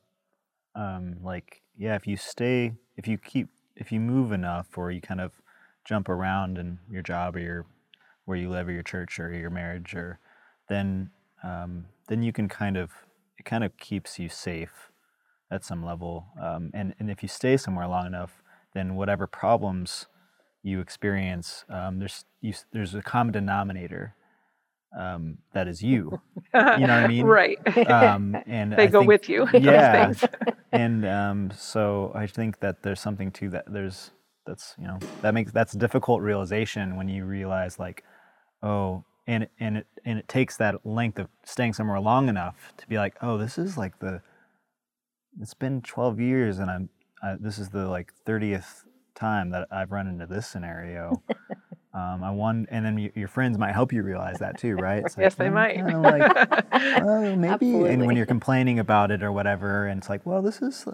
um 0.75 1.17
like 1.23 1.63
yeah, 1.77 1.95
if 1.97 2.07
you 2.07 2.17
stay 2.17 2.73
if 2.97 3.09
you 3.09 3.17
keep 3.17 3.49
if 3.77 3.91
you 3.91 4.01
move 4.01 4.33
enough 4.33 4.67
or 4.77 4.91
you 4.91 5.01
kind 5.01 5.21
of 5.21 5.33
jump 5.87 6.09
around 6.11 6.59
in 6.59 6.79
your 6.91 7.03
job 7.03 7.37
or 7.37 7.41
your 7.41 7.67
where 8.27 8.37
you 8.37 8.51
live 8.51 8.69
or 8.69 8.73
your 8.73 8.83
church 8.83 9.19
or 9.19 9.33
your 9.33 9.51
marriage 9.51 9.95
or 9.95 10.19
then 10.73 11.11
um 11.45 11.87
then 12.09 12.23
you 12.23 12.33
can 12.33 12.49
kind 12.49 12.77
of 12.77 12.91
it 13.39 13.45
kind 13.45 13.65
of 13.65 13.77
keeps 13.77 14.19
you 14.19 14.29
safe 14.29 14.91
at 15.51 15.65
some 15.65 15.85
level. 15.85 16.27
Um 16.41 16.71
and, 16.75 16.95
and 16.99 17.11
if 17.11 17.23
you 17.23 17.29
stay 17.29 17.57
somewhere 17.57 17.87
long 17.87 18.07
enough, 18.07 18.43
then 18.75 18.95
whatever 18.95 19.27
problems 19.27 20.07
you 20.63 20.81
experience, 20.81 21.65
um, 21.69 21.99
there's 21.99 22.25
you, 22.41 22.55
there's 22.73 22.95
a 22.95 23.03
common 23.03 23.33
denominator 23.33 24.15
um, 24.99 25.39
that 25.55 25.67
is 25.69 25.83
you. 25.83 26.21
You 26.55 26.61
know 26.87 26.95
what 26.97 27.05
I 27.05 27.07
mean? 27.09 27.27
right 27.41 27.59
um, 27.91 28.37
and 28.47 28.73
they 28.73 28.85
I 28.85 28.87
go 28.87 29.01
think- 29.01 29.09
with 29.09 29.29
you 29.29 29.49
Yeah, 29.55 30.13
and 30.73 31.05
um, 31.07 31.51
so 31.57 32.13
I 32.15 32.27
think 32.27 32.61
that 32.61 32.83
there's 32.83 33.01
something 33.01 33.31
to 33.33 33.49
that. 33.51 33.65
There's 33.73 34.11
that's 34.47 34.75
you 34.79 34.87
know 34.87 34.99
that 35.23 35.35
makes 35.35 35.51
that's 35.53 35.75
a 35.75 35.79
difficult 35.79 36.21
realization 36.23 36.97
when 36.97 37.09
you 37.09 37.25
realize 37.25 37.79
like, 37.79 38.05
oh, 38.63 39.05
and 39.27 39.45
it- 39.45 39.51
and 39.61 39.77
it 39.79 39.87
and 40.05 40.19
it 40.19 40.27
takes 40.29 40.57
that 40.57 40.85
length 40.85 41.19
of 41.19 41.29
staying 41.45 41.73
somewhere 41.75 42.01
long 42.01 42.29
enough 42.29 42.73
to 42.79 42.87
be 42.89 42.97
like, 42.97 43.17
oh, 43.23 43.39
this 43.39 43.59
is 43.59 43.77
like 43.77 43.99
the. 44.01 44.21
It's 45.41 45.55
been 45.55 45.81
12 45.83 46.21
years, 46.21 46.59
and 46.59 46.71
I'm. 46.71 46.89
Uh, 47.23 47.37
this 47.41 47.59
is 47.59 47.69
the 47.71 47.87
like 47.87 48.13
30th 48.27 48.85
time 49.15 49.51
that 49.51 49.69
I've 49.71 49.93
run 49.93 50.07
into 50.09 50.27
this 50.27 50.47
scenario. 50.47 51.23
Um, 51.95 52.25
I 52.25 52.31
won, 52.31 52.67
and 52.71 52.87
then 52.87 52.97
y- 52.97 53.13
your 53.15 53.29
friends 53.29 53.59
might 53.59 53.73
help 53.73 53.93
you 53.93 54.03
realize 54.03 54.39
that 54.39 54.57
too, 54.57 54.77
right? 54.77 55.05
It's 55.05 55.15
like, 55.15 55.25
yes 55.25 55.35
they 55.35 55.51
well, 55.51 55.53
might 55.53 55.75
kinda 55.75 55.99
like, 55.99 56.35
well, 57.05 57.37
maybe. 57.37 57.85
And 57.87 58.07
when 58.07 58.17
you're 58.17 58.25
complaining 58.25 58.79
about 58.79 59.11
it 59.11 59.23
or 59.23 59.31
whatever, 59.31 59.87
and 59.87 59.99
it's 59.99 60.09
like, 60.09 60.25
well, 60.25 60.41
this 60.41 60.63
is 60.63 60.89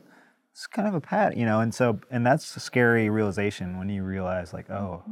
it's 0.50 0.66
kind 0.66 0.88
of 0.88 0.94
a 0.96 1.00
pat, 1.00 1.36
you 1.36 1.46
know. 1.46 1.60
And 1.60 1.72
so, 1.72 2.00
and 2.10 2.26
that's 2.26 2.56
a 2.56 2.58
scary 2.58 3.10
realization 3.10 3.78
when 3.78 3.88
you 3.88 4.02
realize, 4.02 4.52
like, 4.52 4.68
oh, 4.70 5.04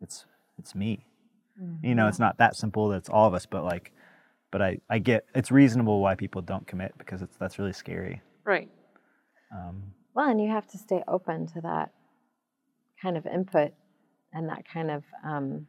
it's 0.00 0.24
it's 0.58 0.74
me. 0.74 1.06
You 1.82 1.94
know, 1.94 2.08
it's 2.08 2.18
not 2.18 2.38
that 2.38 2.56
simple. 2.56 2.88
That's 2.88 3.08
all 3.08 3.26
of 3.26 3.34
us, 3.34 3.46
but 3.46 3.64
like, 3.64 3.92
but 4.50 4.62
I 4.62 4.78
I 4.88 4.98
get 4.98 5.26
it's 5.34 5.50
reasonable 5.50 6.00
why 6.00 6.14
people 6.14 6.42
don't 6.42 6.66
commit 6.66 6.94
because 6.98 7.22
it's 7.22 7.36
that's 7.36 7.58
really 7.58 7.72
scary. 7.72 8.22
right 8.44 8.68
Um, 9.54 9.82
Well, 10.14 10.28
and 10.28 10.40
you 10.40 10.50
have 10.50 10.66
to 10.68 10.78
stay 10.78 11.02
open 11.06 11.46
to 11.48 11.60
that 11.62 11.92
kind 13.02 13.16
of 13.16 13.26
input 13.26 13.72
and 14.32 14.48
that 14.48 14.64
kind 14.66 14.90
of 14.90 15.04
um, 15.24 15.66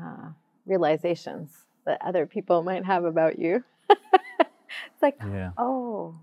uh, 0.00 0.30
realizations 0.66 1.50
that 1.86 2.00
other 2.04 2.26
people 2.26 2.62
might 2.62 2.84
have 2.84 3.04
about 3.04 3.38
you. 3.38 3.64
it's 3.90 5.02
like, 5.02 5.16
yeah. 5.20 5.50
oh, 5.58 6.14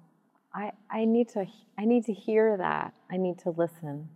I, 0.53 0.71
I 0.89 1.05
need 1.05 1.29
to 1.29 1.45
I 1.77 1.85
need 1.85 2.05
to 2.05 2.13
hear 2.13 2.57
that. 2.57 2.93
I 3.11 3.17
need 3.17 3.39
to 3.39 3.51
listen 3.51 4.09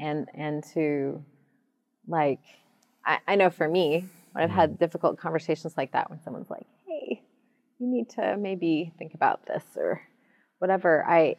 and 0.00 0.28
and 0.34 0.62
to 0.74 1.24
like 2.06 2.40
I, 3.06 3.18
I 3.26 3.36
know 3.36 3.50
for 3.50 3.68
me 3.68 4.06
when 4.32 4.44
I've 4.44 4.50
had 4.50 4.70
mm-hmm. 4.70 4.78
difficult 4.78 5.18
conversations 5.18 5.74
like 5.76 5.92
that 5.92 6.10
when 6.10 6.20
someone's 6.22 6.50
like, 6.50 6.66
hey, 6.86 7.22
you 7.78 7.86
need 7.86 8.10
to 8.10 8.36
maybe 8.36 8.92
think 8.98 9.14
about 9.14 9.46
this 9.46 9.64
or 9.76 10.00
whatever, 10.58 11.04
I 11.06 11.36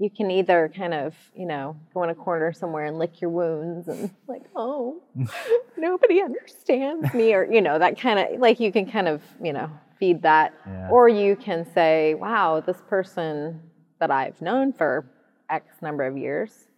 you 0.00 0.10
can 0.10 0.30
either 0.30 0.70
kind 0.74 0.94
of, 0.94 1.14
you 1.34 1.44
know, 1.44 1.76
go 1.92 2.04
in 2.04 2.10
a 2.10 2.14
corner 2.14 2.52
somewhere 2.52 2.84
and 2.84 2.98
lick 2.98 3.20
your 3.20 3.30
wounds 3.30 3.88
and 3.88 4.10
like, 4.28 4.44
oh, 4.54 5.02
nobody 5.76 6.22
understands 6.22 7.12
me, 7.14 7.34
or 7.34 7.44
you 7.44 7.60
know, 7.60 7.78
that 7.78 7.98
kind 7.98 8.18
of 8.18 8.40
like 8.40 8.60
you 8.60 8.72
can 8.72 8.90
kind 8.90 9.08
of, 9.08 9.22
you 9.42 9.52
know, 9.52 9.70
feed 9.98 10.22
that, 10.22 10.54
Yeah. 10.66 10.88
or 10.90 11.08
you 11.08 11.34
can 11.34 11.66
say, 11.74 12.14
wow, 12.14 12.60
this 12.60 12.80
person 12.88 13.60
that 13.98 14.10
I've 14.12 14.40
known 14.40 14.72
for 14.72 15.04
X 15.50 15.82
number 15.82 16.04
of 16.04 16.16
years 16.16 16.68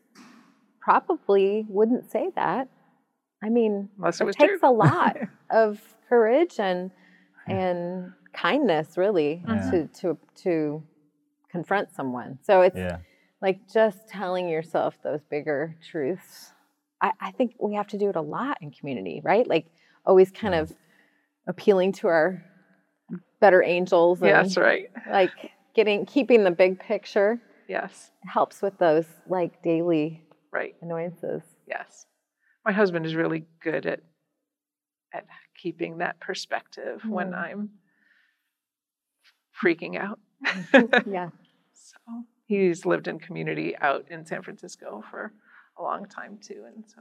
probably 0.81 1.67
wouldn't 1.69 2.11
say 2.11 2.31
that. 2.37 2.69
I 3.43 3.49
mean, 3.49 3.89
Unless 3.99 4.21
it 4.21 4.29
it 4.29 4.37
takes 4.37 4.61
true. 4.61 4.69
a 4.69 4.73
lot 4.73 5.17
of 5.51 5.81
courage 6.09 6.59
and 6.59 6.91
and 7.49 8.13
kindness, 8.33 8.97
really, 8.97 9.43
Yeah. 9.47 9.71
to 9.71 9.87
to 10.01 10.19
to 10.43 10.83
confront 11.51 11.93
someone. 11.93 12.39
So 12.43 12.63
it's 12.63 12.77
Yeah. 12.77 12.99
like 13.41 13.67
just 13.73 14.09
telling 14.09 14.49
yourself 14.49 14.99
those 15.03 15.21
bigger 15.25 15.77
truths. 15.91 16.53
I, 17.01 17.13
I 17.21 17.31
think 17.33 17.55
we 17.59 17.75
have 17.75 17.87
to 17.89 17.99
do 17.99 18.09
it 18.11 18.17
a 18.17 18.21
lot 18.21 18.59
in 18.61 18.71
community, 18.71 19.21
right? 19.25 19.47
Like 19.47 19.67
always 20.05 20.31
kind 20.31 20.55
of 20.55 20.73
appealing 21.47 21.93
to 21.93 22.09
our 22.09 22.45
better 23.41 23.63
angels 23.63 24.21
and 24.21 24.29
Yeah, 24.29 24.43
that's 24.43 24.57
right. 24.59 24.91
like 25.11 25.33
getting 25.75 26.05
keeping 26.07 26.45
the 26.45 26.51
big 26.51 26.79
picture 26.79 27.41
Yes, 27.69 28.11
helps 28.27 28.61
with 28.63 28.77
those 28.79 29.07
like 29.27 29.63
daily 29.63 30.23
right. 30.53 30.75
annoyances. 30.83 31.43
Yes. 31.67 32.07
My 32.71 32.75
husband 32.75 33.05
is 33.05 33.17
really 33.17 33.47
good 33.61 33.85
at 33.85 33.99
at 35.13 35.27
keeping 35.61 35.99
that 35.99 36.21
perspective 36.21 37.05
when 37.05 37.33
Mm. 37.33 37.37
I'm 37.37 37.71
freaking 39.61 39.97
out. 39.99 40.21
Yeah. 41.05 41.31
so 41.73 41.97
he's 42.47 42.87
lived 42.87 43.09
in 43.09 43.19
community 43.19 43.77
out 43.77 44.07
in 44.09 44.25
San 44.25 44.43
Francisco 44.43 45.03
for 45.11 45.33
a 45.77 45.83
long 45.83 46.07
time 46.07 46.39
too, 46.39 46.63
and 46.65 46.85
so 46.89 47.01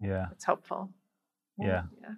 Yeah. 0.00 0.26
it's 0.32 0.44
helpful. 0.44 0.90
Yeah. 1.56 1.84
Yeah. 2.02 2.14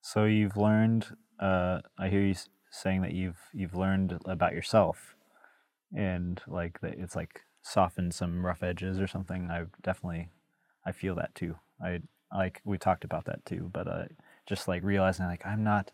So 0.00 0.26
you've 0.26 0.56
learned. 0.56 1.08
Uh, 1.40 1.80
I 1.98 2.08
hear 2.08 2.20
you 2.22 2.36
saying 2.70 3.02
that 3.02 3.14
you've 3.14 3.40
you've 3.52 3.74
learned 3.74 4.16
about 4.26 4.52
yourself, 4.52 5.16
and 5.92 6.40
like 6.46 6.80
that 6.82 6.94
it's 7.00 7.16
like 7.16 7.40
softened 7.62 8.14
some 8.14 8.46
rough 8.46 8.62
edges 8.62 9.00
or 9.00 9.08
something. 9.08 9.50
I've 9.50 9.72
definitely, 9.82 10.28
I 10.86 10.92
feel 10.92 11.14
that 11.16 11.34
too. 11.34 11.56
I 11.82 12.00
like 12.34 12.60
we 12.64 12.78
talked 12.78 13.04
about 13.04 13.24
that 13.26 13.44
too, 13.44 13.70
but 13.72 13.86
uh, 13.88 14.04
just 14.46 14.68
like 14.68 14.82
realizing 14.82 15.26
like 15.26 15.44
I'm 15.46 15.64
not. 15.64 15.90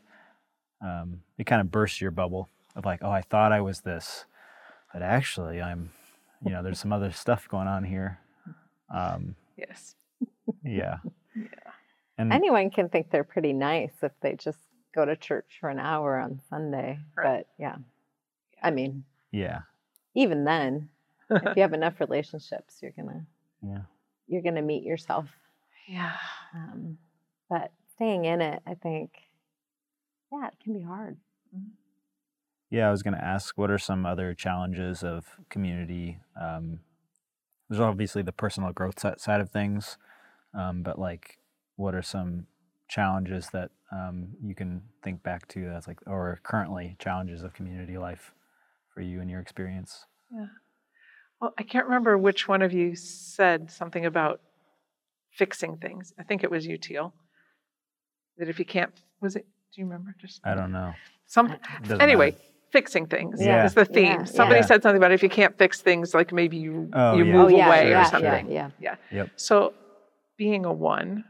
Um, 0.83 1.21
it 1.37 1.45
kind 1.45 1.61
of 1.61 1.71
bursts 1.71 2.01
your 2.01 2.11
bubble 2.11 2.49
of 2.75 2.87
like, 2.87 3.01
oh, 3.03 3.11
I 3.11 3.21
thought 3.21 3.53
I 3.53 3.61
was 3.61 3.81
this, 3.81 4.25
but 4.95 5.03
actually 5.03 5.61
I'm, 5.61 5.91
you 6.43 6.53
know, 6.53 6.63
there's 6.63 6.81
some 6.81 6.93
other 6.93 7.13
stuff 7.13 7.47
going 7.51 7.69
on 7.69 7.85
here. 7.85 8.19
Um, 8.93 9.37
Yes. 9.57 9.95
yeah. 10.65 10.99
Yeah. 11.37 11.47
And 12.19 12.33
Anyone 12.33 12.71
can 12.71 12.89
think 12.89 13.11
they're 13.11 13.25
pretty 13.25 13.53
nice 13.53 13.93
if 14.03 14.13
they 14.21 14.35
just 14.35 14.59
go 14.95 15.05
to 15.05 15.17
church 15.17 15.59
for 15.61 15.69
an 15.71 15.79
hour 15.79 16.19
on 16.19 16.41
Sunday. 16.51 16.99
Right. 17.17 17.39
But 17.39 17.49
yeah. 17.59 17.77
I 18.63 18.71
mean, 18.71 19.05
yeah, 19.31 19.61
even 20.15 20.45
then, 20.45 20.89
if 21.31 21.57
you 21.57 21.63
have 21.63 21.73
enough 21.73 22.01
relationships, 22.01 22.79
you're 22.83 22.91
gonna 22.91 23.25
yeah, 23.63 23.83
you're 24.31 24.43
gonna 24.43 24.63
meet 24.63 24.85
yourself. 24.85 25.27
Yeah. 25.87 26.17
Um, 26.55 26.99
but 27.49 27.73
staying 27.95 28.25
in 28.25 28.41
it, 28.41 28.63
I 28.67 28.75
think, 28.75 29.11
yeah, 30.33 30.47
it 30.47 30.55
can 30.63 30.73
be 30.73 30.83
hard. 30.83 31.19
Yeah, 32.71 32.87
I 32.87 32.91
was 32.93 33.03
going 33.03 33.15
to 33.15 33.25
ask 33.25 33.59
what 33.59 33.71
are 33.71 33.79
some 33.79 34.07
other 34.07 34.33
challenges 34.33 35.03
of 35.03 35.27
community? 35.49 36.19
Um, 36.41 36.81
there's 37.69 37.81
obviously 37.81 38.23
the 38.23 38.33
personal 38.33 38.73
growth 38.73 39.01
side 39.01 39.41
of 39.41 39.51
things, 39.51 39.99
um, 40.57 40.85
but 40.85 40.97
like, 40.97 41.39
what 41.75 41.95
are 41.97 42.03
some 42.03 42.47
challenges 42.89 43.49
that 43.53 43.71
um, 43.91 44.29
you 44.41 44.55
can 44.55 44.83
think 45.03 45.23
back 45.25 45.49
to 45.49 45.69
that's 45.69 45.89
like, 45.89 45.99
or 46.07 46.39
currently 46.45 46.97
challenges 47.01 47.43
of 47.43 47.55
community 47.55 47.99
life 47.99 48.33
for 48.95 49.01
you 49.01 49.21
and 49.21 49.29
your 49.29 49.41
experience? 49.41 50.07
Yeah. 50.33 50.47
Well, 51.41 51.55
I 51.59 51.63
can't 51.63 51.87
remember 51.87 52.19
which 52.19 52.47
one 52.49 52.63
of 52.63 52.73
you 52.73 52.95
said 52.95 53.71
something 53.71 54.05
about 54.05 54.41
fixing 55.33 55.79
things. 55.79 56.13
I 56.19 56.23
think 56.23 56.45
it 56.45 56.51
was 56.51 56.67
you, 56.67 56.77
Teel. 56.77 57.15
That 58.39 58.49
if 58.49 58.59
you 58.59 58.65
can't, 58.65 58.93
was 59.21 59.37
it? 59.37 59.47
Do 59.75 59.81
you 59.81 59.87
remember? 59.87 60.15
Just 60.21 60.41
I 60.45 60.55
don't 60.55 60.73
know. 60.73 60.93
some. 61.27 61.55
Anyway, 62.01 62.33
matter. 62.33 62.43
fixing 62.73 63.07
things 63.07 63.41
Yeah. 63.41 63.65
is 63.65 63.75
the 63.75 63.85
theme. 63.85 64.21
Yeah, 64.21 64.25
Somebody 64.25 64.61
yeah. 64.61 64.67
said 64.67 64.83
something 64.83 64.97
about 64.99 65.13
if 65.13 65.23
you 65.23 65.29
can't 65.29 65.57
fix 65.57 65.81
things, 65.81 66.13
like 66.15 66.33
maybe 66.33 66.57
you 66.57 66.91
Oh, 66.93 67.17
you 67.17 67.25
yeah. 67.25 67.33
move 67.33 67.45
oh 67.53 67.57
yeah, 67.57 67.67
away 67.67 67.91
yeah, 67.91 68.03
or 68.03 68.05
something. 68.05 68.51
yeah. 68.51 68.71
Yeah. 68.81 68.97
Yep. 69.13 69.31
So, 69.37 69.75
being 70.37 70.65
a 70.65 70.73
one, 70.73 71.25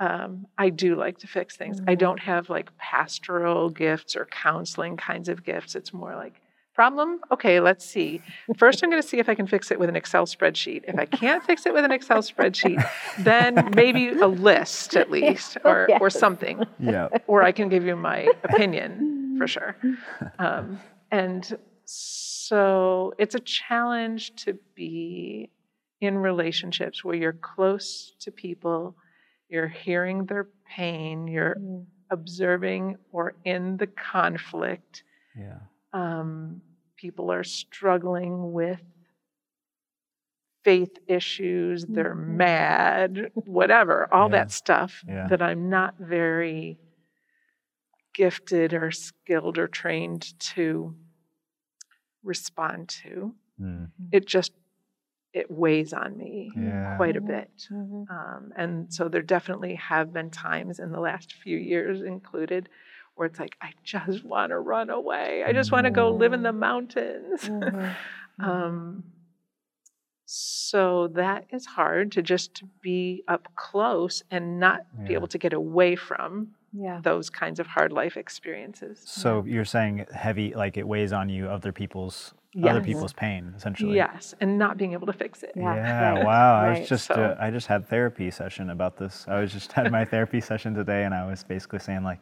um, 0.00 0.46
I 0.58 0.70
do 0.70 0.96
like 0.96 1.18
to 1.18 1.26
fix 1.26 1.56
things. 1.56 1.80
I 1.86 1.94
Mhm. 1.94 1.98
don't 1.98 2.20
have 2.20 2.50
like 2.50 2.76
pastoral 2.78 3.70
gifts 3.70 4.16
or 4.16 4.24
counseling 4.26 4.96
kinds 4.96 5.28
of 5.28 5.44
gifts. 5.44 5.74
It's 5.76 5.92
more 5.92 6.14
like 6.16 6.40
problem. 6.74 7.20
Okay, 7.32 7.60
let's 7.60 7.84
see. 7.84 8.22
First, 8.56 8.82
I'm 8.82 8.90
going 8.90 9.02
to 9.02 9.06
see 9.06 9.18
if 9.18 9.28
I 9.28 9.34
can 9.34 9.46
fix 9.46 9.70
it 9.70 9.78
with 9.78 9.88
an 9.88 9.96
Excel 9.96 10.24
spreadsheet. 10.26 10.84
If 10.86 10.98
I 10.98 11.04
can't 11.06 11.42
fix 11.44 11.66
it 11.66 11.74
with 11.74 11.84
an 11.84 11.92
Excel 11.92 12.22
spreadsheet, 12.22 12.82
then 13.18 13.70
maybe 13.74 14.08
a 14.08 14.26
list 14.26 14.96
at 14.96 15.10
least, 15.10 15.58
or 15.64 15.88
or 16.00 16.10
something 16.10 16.62
Yeah. 16.78 17.08
or 17.26 17.42
I 17.42 17.52
can 17.52 17.68
give 17.68 17.84
you 17.84 17.96
my 17.96 18.28
opinion 18.44 19.36
for 19.38 19.46
sure. 19.46 19.76
Um, 20.38 20.80
and 21.10 21.58
so 21.84 23.12
it's 23.18 23.34
a 23.34 23.40
challenge 23.40 24.34
to 24.44 24.58
be 24.74 25.50
in 26.00 26.16
relationships 26.16 27.04
where 27.04 27.14
you're 27.16 27.32
close 27.34 28.12
to 28.20 28.30
people, 28.30 28.96
you're 29.48 29.68
hearing 29.68 30.24
their 30.26 30.48
pain, 30.76 31.26
you're 31.28 31.56
Mm. 31.56 31.84
observing 32.10 32.96
or 33.12 33.34
in 33.44 33.76
the 33.76 33.86
conflict. 33.86 35.02
Yeah. 35.36 35.58
Um, 35.92 36.62
people 36.96 37.32
are 37.32 37.44
struggling 37.44 38.52
with 38.52 38.80
faith 40.62 40.98
issues, 41.06 41.86
they're 41.86 42.14
Mhm. 42.14 42.36
mad, 42.36 43.32
whatever, 43.34 44.12
all 44.12 44.28
Yeah. 44.28 44.36
that 44.38 44.50
stuff 44.50 45.02
Yeah. 45.06 45.26
that 45.28 45.40
I'm 45.42 45.70
not 45.70 45.96
very 45.98 46.78
gifted 48.14 48.74
or 48.74 48.90
skilled 48.90 49.58
or 49.58 49.68
trained 49.68 50.38
to 50.40 50.94
respond 52.22 52.88
to. 52.88 53.34
Mm. 53.60 53.90
It 54.12 54.26
just 54.26 54.52
it 55.32 55.50
weighs 55.50 55.92
on 55.92 56.16
me 56.18 56.52
Yeah. 56.56 56.96
quite 56.96 57.16
a 57.16 57.20
bit. 57.20 57.68
Mhm. 57.70 58.10
Um, 58.10 58.52
and 58.56 58.92
so 58.92 59.08
there 59.08 59.22
definitely 59.22 59.76
have 59.76 60.12
been 60.12 60.30
times 60.30 60.80
in 60.80 60.92
the 60.92 61.00
last 61.00 61.34
few 61.34 61.58
years 61.58 62.02
included 62.02 62.68
where 63.20 63.26
it's 63.26 63.38
like, 63.38 63.54
I 63.60 63.72
just 63.84 64.24
want 64.24 64.48
to 64.48 64.58
run 64.58 64.88
away. 64.88 65.44
I 65.46 65.52
just 65.52 65.70
want 65.72 65.84
to 65.84 65.90
go 65.90 66.10
live 66.10 66.32
in 66.32 66.42
the 66.42 66.54
mountains. 66.54 67.42
Mhm. 67.42 67.94
um, 68.42 69.04
so 70.24 71.08
that 71.08 71.44
is 71.50 71.66
hard 71.66 72.12
to 72.12 72.22
just 72.22 72.62
be 72.80 73.22
up 73.28 73.46
close 73.56 74.22
and 74.30 74.58
not 74.58 74.86
be 75.06 75.12
able 75.12 75.26
to 75.28 75.36
get 75.38 75.52
away 75.52 75.96
from 75.96 76.52
Yeah. 76.72 77.00
those 77.02 77.28
kinds 77.28 77.60
of 77.60 77.66
hard 77.66 77.92
life 77.92 78.16
experiences. 78.16 79.02
So 79.04 79.44
you're 79.46 79.66
saying 79.66 80.06
heavy, 80.14 80.54
like 80.54 80.78
it 80.78 80.88
weighs 80.88 81.12
on 81.12 81.28
you, 81.28 81.46
other 81.48 81.72
people's 81.72 82.32
other 82.64 82.80
people's 82.80 83.12
pain, 83.12 83.52
essentially. 83.56 83.94
Yes, 83.94 84.34
and 84.40 84.58
not 84.58 84.76
being 84.76 84.92
able 84.94 85.06
to 85.06 85.12
fix 85.12 85.42
it. 85.44 85.52
Yeah, 85.54 85.72
Yeah, 85.74 86.10
right, 86.14 86.24
wow. 86.30 86.54
I 86.60 86.78
was 86.80 86.88
just 86.88 87.06
So- 87.06 87.14
uh, 87.14 87.36
I 87.38 87.50
just 87.50 87.66
had 87.68 87.86
therapy 87.86 88.30
session 88.30 88.70
about 88.70 88.96
this. 88.96 89.26
I 89.28 89.40
was 89.40 89.52
just 89.52 89.70
had 89.72 89.92
my 89.92 90.04
therapy 90.06 90.40
session 90.40 90.74
today 90.74 91.04
and 91.04 91.12
I 91.14 91.26
was 91.28 91.44
basically 91.44 91.80
saying 91.80 92.02
like, 92.02 92.18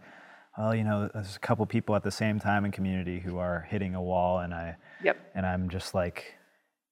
well, 0.59 0.75
you 0.75 0.83
know, 0.85 1.09
there's 1.14 1.37
a 1.37 1.38
couple 1.38 1.64
people 1.66 1.94
at 1.94 2.03
the 2.03 2.11
same 2.11 2.40
time 2.40 2.64
in 2.64 2.73
community 2.73 3.21
who 3.21 3.38
are 3.38 3.66
hitting 3.71 3.94
a 3.94 4.03
wall 4.03 4.40
and 4.40 4.53
I 4.53 4.77
Yep. 5.05 5.16
and 5.35 5.47
I'm 5.47 5.68
just 5.68 5.94
like 5.94 6.35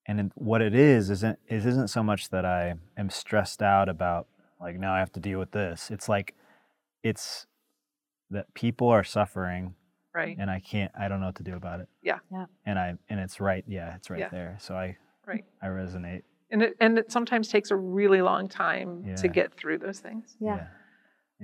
and 0.07 0.31
what 0.37 0.63
it 0.63 0.75
is 0.75 1.11
isn't 1.11 1.39
it 1.49 1.67
isn't 1.67 1.89
so 1.89 2.03
much 2.03 2.31
that 2.31 2.45
I 2.45 2.75
am 2.97 3.11
stressed 3.11 3.61
out 3.63 3.89
about 3.89 4.29
like 4.61 4.79
now 4.79 4.95
I 4.95 5.01
have 5.01 5.13
to 5.13 5.21
deal 5.21 5.39
with 5.41 5.51
this. 5.51 5.91
It's 5.91 6.09
like 6.09 6.35
it's 7.03 7.47
that 8.31 8.53
people 8.55 8.89
are 8.89 9.05
suffering 9.05 9.75
Right. 10.15 10.37
and 10.39 10.51
I 10.51 10.61
can't 10.61 10.93
I 10.99 11.09
don't 11.09 11.21
know 11.21 11.27
what 11.27 11.35
to 11.37 11.43
do 11.43 11.57
about 11.57 11.81
it. 11.81 11.89
Yeah. 12.03 12.21
Yeah. 12.31 12.47
And 12.65 12.79
I 12.79 12.95
and 13.09 13.19
it's 13.21 13.41
right, 13.41 13.65
yeah, 13.67 13.97
it's 13.97 14.09
right 14.11 14.21
Yeah. 14.21 14.29
there. 14.29 14.57
So 14.61 14.77
I 14.77 14.97
Right. 15.27 15.45
I 15.61 15.67
resonate. 15.67 16.23
And 16.53 16.63
it, 16.63 16.77
and 16.79 16.97
it 16.97 17.11
sometimes 17.11 17.49
takes 17.49 17.73
a 17.73 17.77
really 17.77 18.23
long 18.23 18.47
time 18.49 19.17
to 19.17 19.27
get 19.27 19.53
through 19.55 19.79
those 19.79 19.99
things. 19.99 20.37
Yeah. 20.39 20.57
Yeah. 20.57 20.67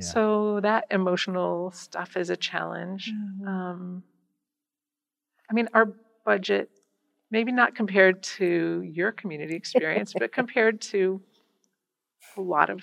So 0.01 0.61
that 0.61 0.87
emotional 0.91 1.71
stuff 1.73 2.17
is 2.17 2.31
a 2.31 2.37
challenge. 2.37 3.13
Mhm. 3.13 3.47
Um, 3.47 4.05
I 5.51 5.55
mean, 5.55 5.69
our 5.75 5.87
budget, 6.25 6.71
maybe 7.31 7.53
not 7.53 7.75
compared 7.75 8.23
to 8.23 8.83
your 8.83 9.13
community 9.13 9.55
experience, 9.55 10.15
but 10.15 10.33
compared 10.33 10.81
to 10.93 11.21
a 12.37 12.41
lot 12.41 12.71
of 12.71 12.81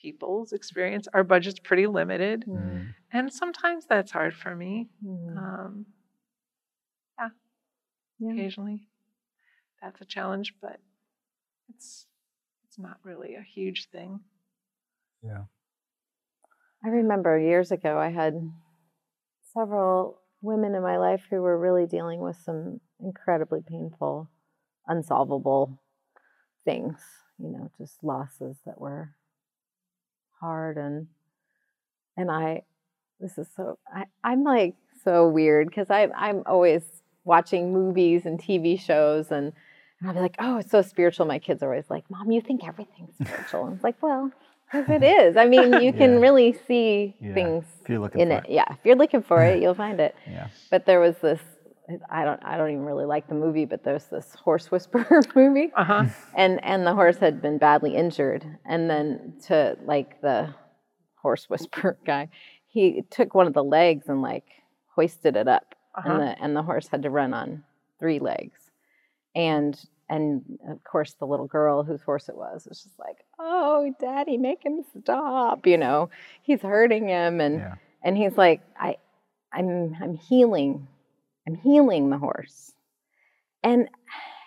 people's 0.00 0.52
experience, 0.52 1.08
our 1.12 1.24
budget's 1.24 1.58
pretty 1.58 1.86
limited. 1.86 2.44
Mm. 2.46 2.94
And 3.12 3.32
sometimes 3.32 3.86
that's 3.86 4.12
hard 4.12 4.34
for 4.34 4.54
me. 4.54 4.88
Mhm. 5.04 5.36
Um, 5.36 5.86
yeah, 7.18 7.28
Yeah. 8.18 8.32
occasionally 8.32 8.86
that's 9.82 10.00
a 10.00 10.04
challenge, 10.04 10.54
but 10.60 10.80
it's 11.68 12.06
it's 12.64 12.78
not 12.78 12.98
really 13.04 13.34
a 13.34 13.42
huge 13.42 13.88
thing. 13.90 14.20
Yeah. 15.22 15.44
I 16.84 16.88
remember 16.88 17.38
years 17.38 17.72
ago, 17.72 17.98
I 17.98 18.10
had 18.10 18.50
several 19.52 20.20
women 20.40 20.74
in 20.74 20.82
my 20.82 20.96
life 20.98 21.22
who 21.28 21.42
were 21.42 21.58
really 21.58 21.86
dealing 21.86 22.20
with 22.20 22.36
some 22.44 22.80
incredibly 23.00 23.60
painful, 23.60 24.28
unsolvable 24.86 25.78
things, 26.64 26.98
you 27.38 27.50
know, 27.50 27.70
just 27.78 28.02
losses 28.02 28.56
that 28.66 28.80
were 28.80 29.14
hard 30.40 30.76
and 30.76 31.08
and 32.16 32.30
I 32.30 32.62
this 33.18 33.38
is 33.38 33.48
so 33.56 33.78
I, 33.92 34.04
I'm 34.22 34.44
like 34.44 34.76
so 35.02 35.26
weird 35.28 35.68
because 35.68 35.90
I 35.90 36.08
I'm 36.16 36.42
always 36.46 36.84
watching 37.24 37.72
movies 37.72 38.24
and 38.24 38.40
TV 38.40 38.80
shows 38.80 39.30
and, 39.30 39.52
and 40.00 40.08
I'll 40.08 40.14
be 40.14 40.20
like, 40.20 40.36
oh, 40.38 40.58
it's 40.58 40.70
so 40.70 40.82
spiritual. 40.82 41.26
My 41.26 41.38
kids 41.38 41.62
are 41.62 41.70
always 41.70 41.90
like, 41.90 42.10
Mom, 42.10 42.30
you 42.30 42.40
think 42.40 42.66
everything's 42.66 43.14
spiritual. 43.20 43.66
And 43.66 43.74
it's 43.74 43.84
like, 43.84 44.02
well, 44.02 44.32
because 44.70 44.88
it 44.90 45.02
is. 45.02 45.36
I 45.36 45.46
mean, 45.46 45.72
you 45.74 45.92
can 46.00 46.12
Yeah. 46.14 46.18
really 46.20 46.52
see 46.66 47.16
Yeah, 47.20 47.34
things 47.34 47.64
If 47.82 47.88
you're 47.88 47.98
looking 47.98 48.20
in 48.20 48.28
for 48.28 48.34
it. 48.38 48.46
Yeah, 48.50 48.64
if 48.70 48.78
you're 48.84 48.96
looking 48.96 49.22
for 49.22 49.42
it, 49.44 49.60
you'll 49.62 49.74
find 49.74 50.00
it. 50.00 50.14
Yeah. 50.30 50.48
But 50.70 50.86
there 50.86 51.00
was 51.00 51.16
this. 51.18 51.40
I 52.10 52.24
don't. 52.24 52.40
I 52.44 52.56
don't 52.58 52.70
even 52.70 52.84
really 52.84 53.06
like 53.06 53.28
the 53.28 53.34
movie, 53.34 53.64
but 53.64 53.82
there's 53.82 54.04
this 54.06 54.34
horse 54.34 54.70
whisperer 54.70 55.22
movie, 55.34 55.72
Uh 55.74 55.84
huh. 55.84 56.04
and 56.34 56.62
and 56.62 56.86
the 56.86 56.94
horse 56.94 57.16
had 57.16 57.40
been 57.40 57.56
badly 57.56 57.96
injured, 57.96 58.44
and 58.66 58.90
then 58.90 59.34
to 59.46 59.76
like 59.84 60.20
the 60.20 60.54
horse 61.16 61.48
whisperer 61.48 61.96
guy, 62.04 62.28
he 62.66 63.02
took 63.10 63.34
one 63.34 63.46
of 63.46 63.54
the 63.54 63.64
legs 63.64 64.08
and 64.08 64.20
like 64.20 64.44
hoisted 64.94 65.34
it 65.34 65.48
up, 65.48 65.74
Uh-huh. 65.96 66.10
and 66.10 66.20
the 66.20 66.42
and 66.44 66.54
the 66.54 66.62
horse 66.62 66.88
had 66.88 67.02
to 67.04 67.10
run 67.10 67.32
on 67.32 67.64
three 67.98 68.18
legs, 68.18 68.60
and 69.34 69.80
and 70.08 70.42
of 70.68 70.82
course 70.84 71.14
the 71.14 71.26
little 71.26 71.46
girl 71.46 71.82
whose 71.82 72.02
horse 72.02 72.28
it 72.28 72.36
was 72.36 72.66
was 72.68 72.82
just 72.82 72.98
like, 72.98 73.18
oh, 73.38 73.94
daddy, 74.00 74.36
make 74.38 74.64
him 74.64 74.82
stop, 75.00 75.66
you 75.66 75.76
know, 75.76 76.10
he's 76.42 76.60
hurting 76.62 77.08
him, 77.08 77.40
and 77.40 77.56
Yeah. 77.60 77.74
and 78.02 78.16
he's 78.16 78.36
like, 78.36 78.62
I, 78.78 78.96
I'm 79.52 79.94
I'm 80.00 80.14
healing, 80.14 80.86
I'm 81.46 81.54
healing 81.54 82.10
the 82.10 82.18
horse, 82.18 82.72
and 83.62 83.88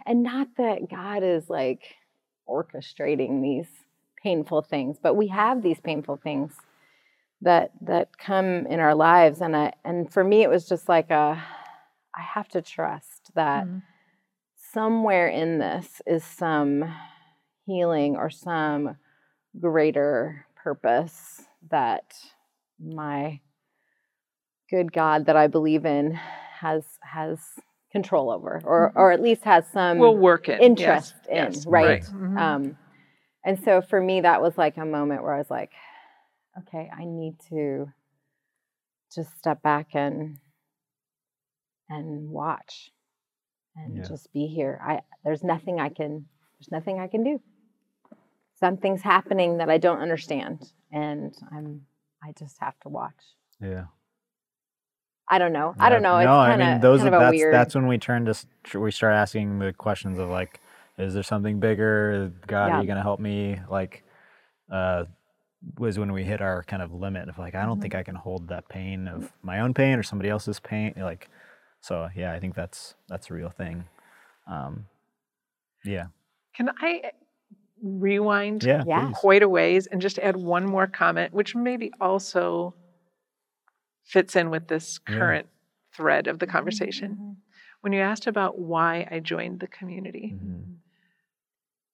and 0.05 0.23
not 0.23 0.47
that 0.57 0.89
God 0.89 1.23
is 1.23 1.49
like 1.49 1.83
orchestrating 2.49 3.41
these 3.41 3.67
painful 4.21 4.61
things, 4.63 4.97
but 5.01 5.15
we 5.15 5.27
have 5.27 5.61
these 5.61 5.79
painful 5.79 6.17
things 6.17 6.53
that 7.41 7.71
that 7.81 8.17
come 8.17 8.65
in 8.67 8.79
our 8.79 8.95
lives, 8.95 9.41
and 9.41 9.55
I 9.55 9.73
and 9.83 10.11
for 10.11 10.23
me 10.23 10.43
it 10.43 10.49
was 10.49 10.67
just 10.67 10.87
like 10.89 11.09
a, 11.11 11.43
I 12.15 12.21
have 12.21 12.47
to 12.49 12.61
trust 12.61 13.31
that 13.35 13.65
Mhm. 13.65 13.81
Somewhere 14.73 15.27
in 15.27 15.59
this 15.59 16.01
is 16.05 16.23
some 16.23 16.85
healing 17.65 18.15
or 18.15 18.29
some 18.29 18.97
greater 19.59 20.45
purpose 20.55 21.41
that 21.69 22.13
my 22.79 23.39
good 24.69 24.91
God 24.93 25.25
that 25.25 25.35
I 25.35 25.47
believe 25.47 25.85
in 25.85 26.13
has 26.59 26.83
has 27.01 27.39
control 27.91 28.31
over 28.31 28.61
or 28.63 28.91
or 28.95 29.11
at 29.11 29.21
least 29.21 29.43
has 29.43 29.65
some 29.73 29.99
We'll 29.99 30.17
work 30.17 30.47
it. 30.47 30.61
interest 30.61 31.15
yes, 31.27 31.29
in, 31.29 31.37
yes, 31.53 31.65
right? 31.67 32.03
Mhm. 32.03 32.37
um 32.39 32.77
and 33.43 33.59
so 33.63 33.81
for 33.81 33.99
me 33.99 34.21
that 34.21 34.41
was 34.41 34.57
like 34.57 34.77
a 34.77 34.85
moment 34.85 35.23
where 35.23 35.33
I 35.33 35.37
was 35.39 35.49
like 35.51 35.71
okay 36.59 36.89
I 36.95 37.03
need 37.05 37.35
to 37.49 37.91
just 39.13 39.37
step 39.37 39.61
back 39.61 39.87
and 39.93 40.37
and 41.89 42.29
watch 42.29 42.91
and 43.75 43.97
Yeah. 43.97 44.03
just 44.07 44.31
be 44.33 44.47
here 44.47 44.79
I 44.83 45.01
there's 45.23 45.43
nothing 45.43 45.79
I 45.79 45.89
can 45.89 46.25
there's 46.57 46.71
nothing 46.71 46.99
I 46.99 47.07
can 47.07 47.23
do 47.23 47.41
something's 48.59 49.01
happening 49.01 49.57
that 49.57 49.69
I 49.69 49.77
don't 49.77 49.99
understand 49.99 50.71
and 50.91 51.35
I'm 51.51 51.85
I 52.23 52.33
just 52.37 52.57
have 52.59 52.79
to 52.81 52.89
watch 52.89 53.35
Yeah. 53.59 53.85
I 55.27 55.37
don't 55.37 55.53
know 55.53 55.73
I 55.79 55.89
don't 55.89 56.01
Yeah. 56.01 56.09
know 56.09 56.17
it's 56.17 56.25
no, 56.25 56.31
kind 56.33 56.63
I 56.63 56.71
mean 56.73 56.81
those 56.81 57.03
are 57.05 57.09
that's 57.09 57.31
weird 57.31 57.53
that's 57.53 57.75
when 57.75 57.87
we 57.87 57.97
turn 57.97 58.25
to 58.25 58.79
we 58.79 58.91
start 58.91 59.13
asking 59.13 59.59
the 59.59 59.73
questions 59.73 60.19
of 60.19 60.29
like, 60.29 60.59
is 60.97 61.13
there 61.13 61.23
something 61.23 61.59
bigger? 61.59 62.31
God, 62.47 62.67
Yeah. 62.67 62.77
are 62.77 62.81
you 62.81 62.87
gonna 62.87 63.01
help 63.01 63.19
me? 63.19 63.59
Like, 63.69 64.03
uh, 64.69 65.05
was 65.77 65.97
when 65.97 66.11
we 66.11 66.23
hit 66.23 66.41
our 66.41 66.63
kind 66.63 66.81
of 66.81 66.93
limit 66.93 67.29
of 67.29 67.37
like, 67.39 67.55
I 67.55 67.65
don't 67.65 67.77
Mhm. 67.77 67.81
think 67.81 67.95
I 67.95 68.03
can 68.03 68.15
hold 68.15 68.49
that 68.49 68.67
pain 68.67 69.07
of 69.07 69.31
my 69.41 69.59
own 69.61 69.73
pain 69.73 69.97
or 69.97 70.03
somebody 70.03 70.29
else's 70.29 70.59
pain. 70.59 70.93
Like, 70.97 71.29
so 71.81 72.09
yeah, 72.15 72.31
I 72.33 72.39
think 72.39 72.55
that's 72.55 72.95
that's 73.07 73.29
a 73.29 73.33
real 73.33 73.49
thing. 73.49 73.85
Um, 74.47 74.85
yeah. 75.83 76.07
Can 76.55 76.69
I 76.79 77.11
rewind 77.81 78.63
Yeah. 78.63 78.83
Yeah. 78.85 79.11
quite 79.13 79.41
a 79.43 79.49
ways 79.49 79.87
and 79.87 80.01
just 80.01 80.19
add 80.19 80.37
one 80.37 80.65
more 80.65 80.87
comment, 80.87 81.33
which 81.33 81.55
maybe 81.55 81.91
also 81.99 82.75
fits 84.03 84.35
in 84.35 84.49
with 84.49 84.67
this 84.67 84.99
Yeah. 85.09 85.17
current 85.17 85.47
thread 85.93 86.27
of 86.27 86.39
the 86.39 86.47
conversation. 86.47 87.15
Mhm. 87.15 87.35
When 87.81 87.93
you 87.93 88.01
asked 88.01 88.27
about 88.27 88.59
why 88.59 89.07
I 89.09 89.19
joined 89.19 89.59
the 89.59 89.67
community, 89.67 90.33
Mhm. 90.35 90.77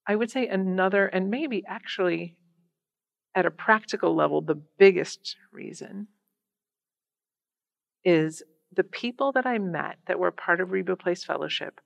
I 0.06 0.16
would 0.16 0.30
say 0.32 0.48
another, 0.48 1.08
and 1.08 1.30
maybe 1.30 1.66
actually 1.66 2.36
at 3.36 3.46
a 3.46 3.52
practical 3.52 4.16
level, 4.16 4.42
the 4.42 4.56
biggest 4.56 5.38
reason 5.52 6.08
is 8.04 8.44
the 8.78 8.84
people 8.84 9.32
that 9.34 9.46
I 9.46 9.58
met 9.58 9.98
that 10.06 10.20
were 10.20 10.32
part 10.32 10.62
of 10.62 10.72
Reba 10.72 10.96
Place 10.96 11.24
Fellowship 11.24 11.82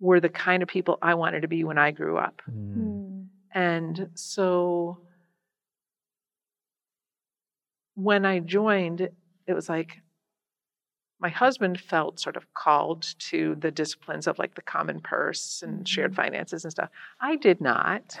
were 0.00 0.20
the 0.20 0.28
kind 0.28 0.62
of 0.62 0.68
people 0.68 0.98
I 1.02 1.14
wanted 1.14 1.42
to 1.42 1.48
be 1.48 1.64
when 1.64 1.78
I 1.78 1.90
grew 1.90 2.16
up. 2.16 2.40
Mm. 2.50 2.76
Mm. 2.76 3.26
And 3.52 4.08
so 4.14 4.98
when 7.94 8.24
I 8.24 8.38
joined, 8.40 9.02
it 9.46 9.52
was 9.52 9.68
like 9.68 9.98
my 11.20 11.28
husband 11.28 11.80
felt 11.80 12.20
sort 12.20 12.36
of 12.36 12.44
called 12.54 13.14
to 13.18 13.56
the 13.56 13.70
disciplines 13.70 14.26
of 14.26 14.38
like 14.38 14.54
the 14.54 14.62
common 14.62 15.00
purse 15.00 15.62
and 15.62 15.86
shared 15.86 16.14
finances 16.14 16.64
and 16.64 16.70
stuff. 16.70 16.90
I 17.20 17.36
did 17.36 17.60
not. 17.60 18.18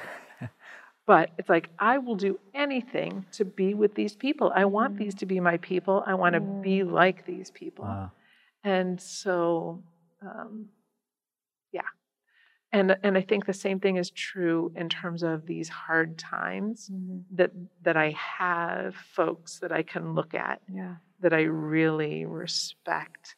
But 1.08 1.30
it's 1.38 1.48
like, 1.48 1.70
I 1.78 1.96
will 1.96 2.16
do 2.16 2.38
anything 2.52 3.24
to 3.32 3.42
be 3.46 3.72
with 3.72 3.94
these 3.94 4.14
people. 4.14 4.52
I 4.54 4.66
want 4.66 4.98
these 4.98 5.14
to 5.16 5.26
be 5.26 5.40
my 5.40 5.56
people. 5.56 6.04
I 6.06 6.12
want 6.12 6.34
to 6.34 6.40
be 6.40 6.82
like 6.84 7.24
these 7.24 7.50
people. 7.50 7.86
Wow. 7.86 8.12
And 8.62 9.00
so, 9.00 9.82
um, 10.20 10.66
yeah. 11.72 11.88
And, 12.72 12.94
and 13.02 13.16
I 13.16 13.22
think 13.22 13.46
the 13.46 13.54
same 13.54 13.80
thing 13.80 13.96
is 13.96 14.10
true 14.10 14.70
in 14.76 14.90
terms 14.90 15.22
of 15.22 15.46
these 15.46 15.70
hard 15.70 16.18
times 16.18 16.90
Mhm. 16.92 17.24
that 17.30 17.52
that 17.84 17.96
I 17.96 18.10
have 18.10 18.94
folks 18.94 19.60
that 19.60 19.72
I 19.72 19.82
can 19.82 20.12
look 20.12 20.34
at 20.34 20.60
Yeah. 20.70 20.96
that 21.20 21.32
I 21.32 21.44
really 21.44 22.26
respect 22.26 23.34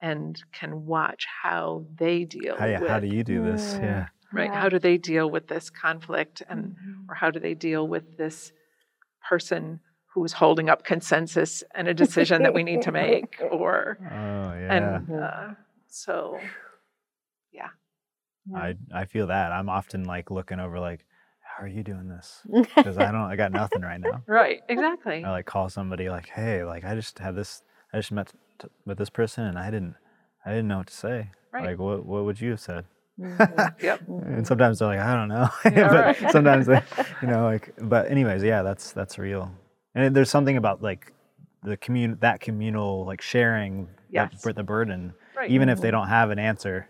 and 0.00 0.42
can 0.52 0.86
watch 0.86 1.26
how 1.42 1.84
they 1.94 2.24
deal 2.24 2.56
How, 2.56 2.66
with 2.80 2.88
how 2.88 3.00
do 3.00 3.06
you 3.06 3.22
do 3.22 3.42
this? 3.42 3.78
Yeah. 3.82 4.08
Yeah. 4.34 4.40
right 4.40 4.50
Yeah. 4.52 4.60
how 4.60 4.68
do 4.68 4.78
they 4.78 4.98
deal 4.98 5.30
with 5.30 5.46
this 5.48 5.70
conflict 5.70 6.42
and 6.48 6.76
Mhm. 6.76 7.08
or 7.08 7.14
how 7.14 7.30
do 7.30 7.38
they 7.40 7.54
deal 7.54 7.86
with 7.88 8.16
this 8.16 8.52
person 9.28 9.80
who's 10.14 10.32
holding 10.34 10.68
up 10.68 10.84
consensus 10.84 11.64
and 11.74 11.88
a 11.88 11.94
decision 11.94 12.42
that 12.44 12.54
we 12.54 12.62
need 12.62 12.82
to 12.82 12.92
make 12.92 13.40
or 13.50 13.98
Oh 14.00 14.06
yeah. 14.60 14.74
and 14.76 15.08
Mhm. 15.08 15.22
uh, 15.22 15.54
so 15.88 16.38
Yeah. 17.52 17.70
I 18.54 18.76
I 18.92 19.04
feel 19.06 19.28
that. 19.28 19.52
I'm 19.52 19.68
often 19.68 20.04
like 20.04 20.30
looking 20.30 20.60
over 20.60 20.78
like, 20.78 21.04
how 21.40 21.64
are 21.64 21.68
you 21.68 21.82
doing 21.82 22.08
this? 22.08 22.42
Because 22.76 22.98
I 22.98 23.10
don't, 23.12 23.22
I 23.32 23.36
got 23.36 23.52
nothing 23.52 23.82
right 23.82 24.00
now. 24.00 24.22
right 24.26 24.62
exactly 24.68 25.24
I 25.24 25.30
like 25.30 25.46
call 25.46 25.68
somebody 25.68 26.08
like, 26.10 26.28
hey, 26.28 26.64
like 26.64 26.84
I 26.84 26.94
just 26.94 27.18
had 27.18 27.34
this, 27.36 27.62
I 27.92 27.98
just 27.98 28.12
met 28.12 28.32
t- 28.58 28.68
with 28.84 28.98
this 28.98 29.10
person 29.10 29.44
and 29.44 29.58
I 29.58 29.70
didn't, 29.70 29.94
I 30.44 30.50
didn't 30.50 30.68
know 30.68 30.78
what 30.78 30.88
to 30.88 30.94
say. 30.94 31.30
Right. 31.52 31.64
Like, 31.66 31.78
what 31.78 32.04
what 32.04 32.24
would 32.24 32.40
you 32.40 32.50
have 32.50 32.60
said? 32.60 32.84
Mhm. 33.18 33.74
yep 33.82 34.00
And 34.08 34.46
sometimes 34.46 34.78
they're 34.78 34.88
like, 34.88 34.98
I 35.00 35.14
don't 35.14 35.28
know. 35.28 35.48
Yeah, 35.64 35.88
but 35.92 36.04
right. 36.22 36.30
sometimes 36.32 36.66
they, 36.66 36.82
you 37.22 37.28
know, 37.28 37.44
like, 37.44 37.72
but 37.80 38.10
anyways, 38.10 38.42
yeah, 38.42 38.62
that's 38.62 38.92
that's 38.92 39.18
real. 39.18 39.50
And 39.94 40.14
there's 40.14 40.30
something 40.30 40.56
about 40.56 40.82
like 40.82 41.12
the 41.62 41.76
commun 41.76 42.18
that 42.20 42.40
communal 42.40 43.04
like 43.06 43.20
sharing 43.22 43.86
that 44.12 44.32
Yes. 44.32 44.42
bur- 44.42 44.52
the 44.52 44.62
burden, 44.64 45.12
right 45.36 45.50
even 45.50 45.68
if 45.68 45.80
they 45.80 45.90
don't 45.90 46.08
have 46.08 46.30
an 46.30 46.38
answer 46.38 46.88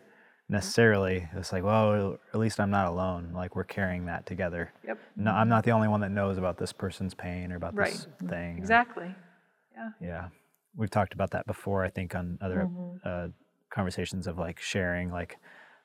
necessarily. 0.48 1.28
It's 1.34 1.52
like, 1.52 1.62
well, 1.64 2.18
at 2.32 2.38
least 2.40 2.60
I'm 2.60 2.70
not 2.70 2.86
alone. 2.86 3.32
Like 3.34 3.56
we're 3.56 3.64
carrying 3.64 4.06
that 4.06 4.26
together. 4.26 4.72
yep 4.86 4.98
No, 5.16 5.30
I'm 5.32 5.48
not 5.48 5.64
the 5.64 5.70
only 5.72 5.88
one 5.88 6.00
that 6.00 6.10
knows 6.10 6.38
about 6.38 6.58
this 6.58 6.72
person's 6.72 7.14
pain 7.14 7.50
or 7.52 7.56
about 7.56 7.74
this 7.76 8.06
thing. 8.28 8.54
or- 8.54 8.58
exactly 8.58 9.14
yeah, 9.76 9.90
Yeah. 10.00 10.28
we've 10.76 10.90
talked 10.90 11.14
about 11.14 11.30
that 11.32 11.46
before. 11.46 11.84
I 11.84 11.90
think 11.90 12.14
on 12.14 12.38
other 12.40 12.68
Mhm. 12.70 12.98
uh, 13.04 13.28
conversations 13.70 14.26
of 14.26 14.38
like 14.38 14.60
sharing 14.60 15.10
like 15.10 15.36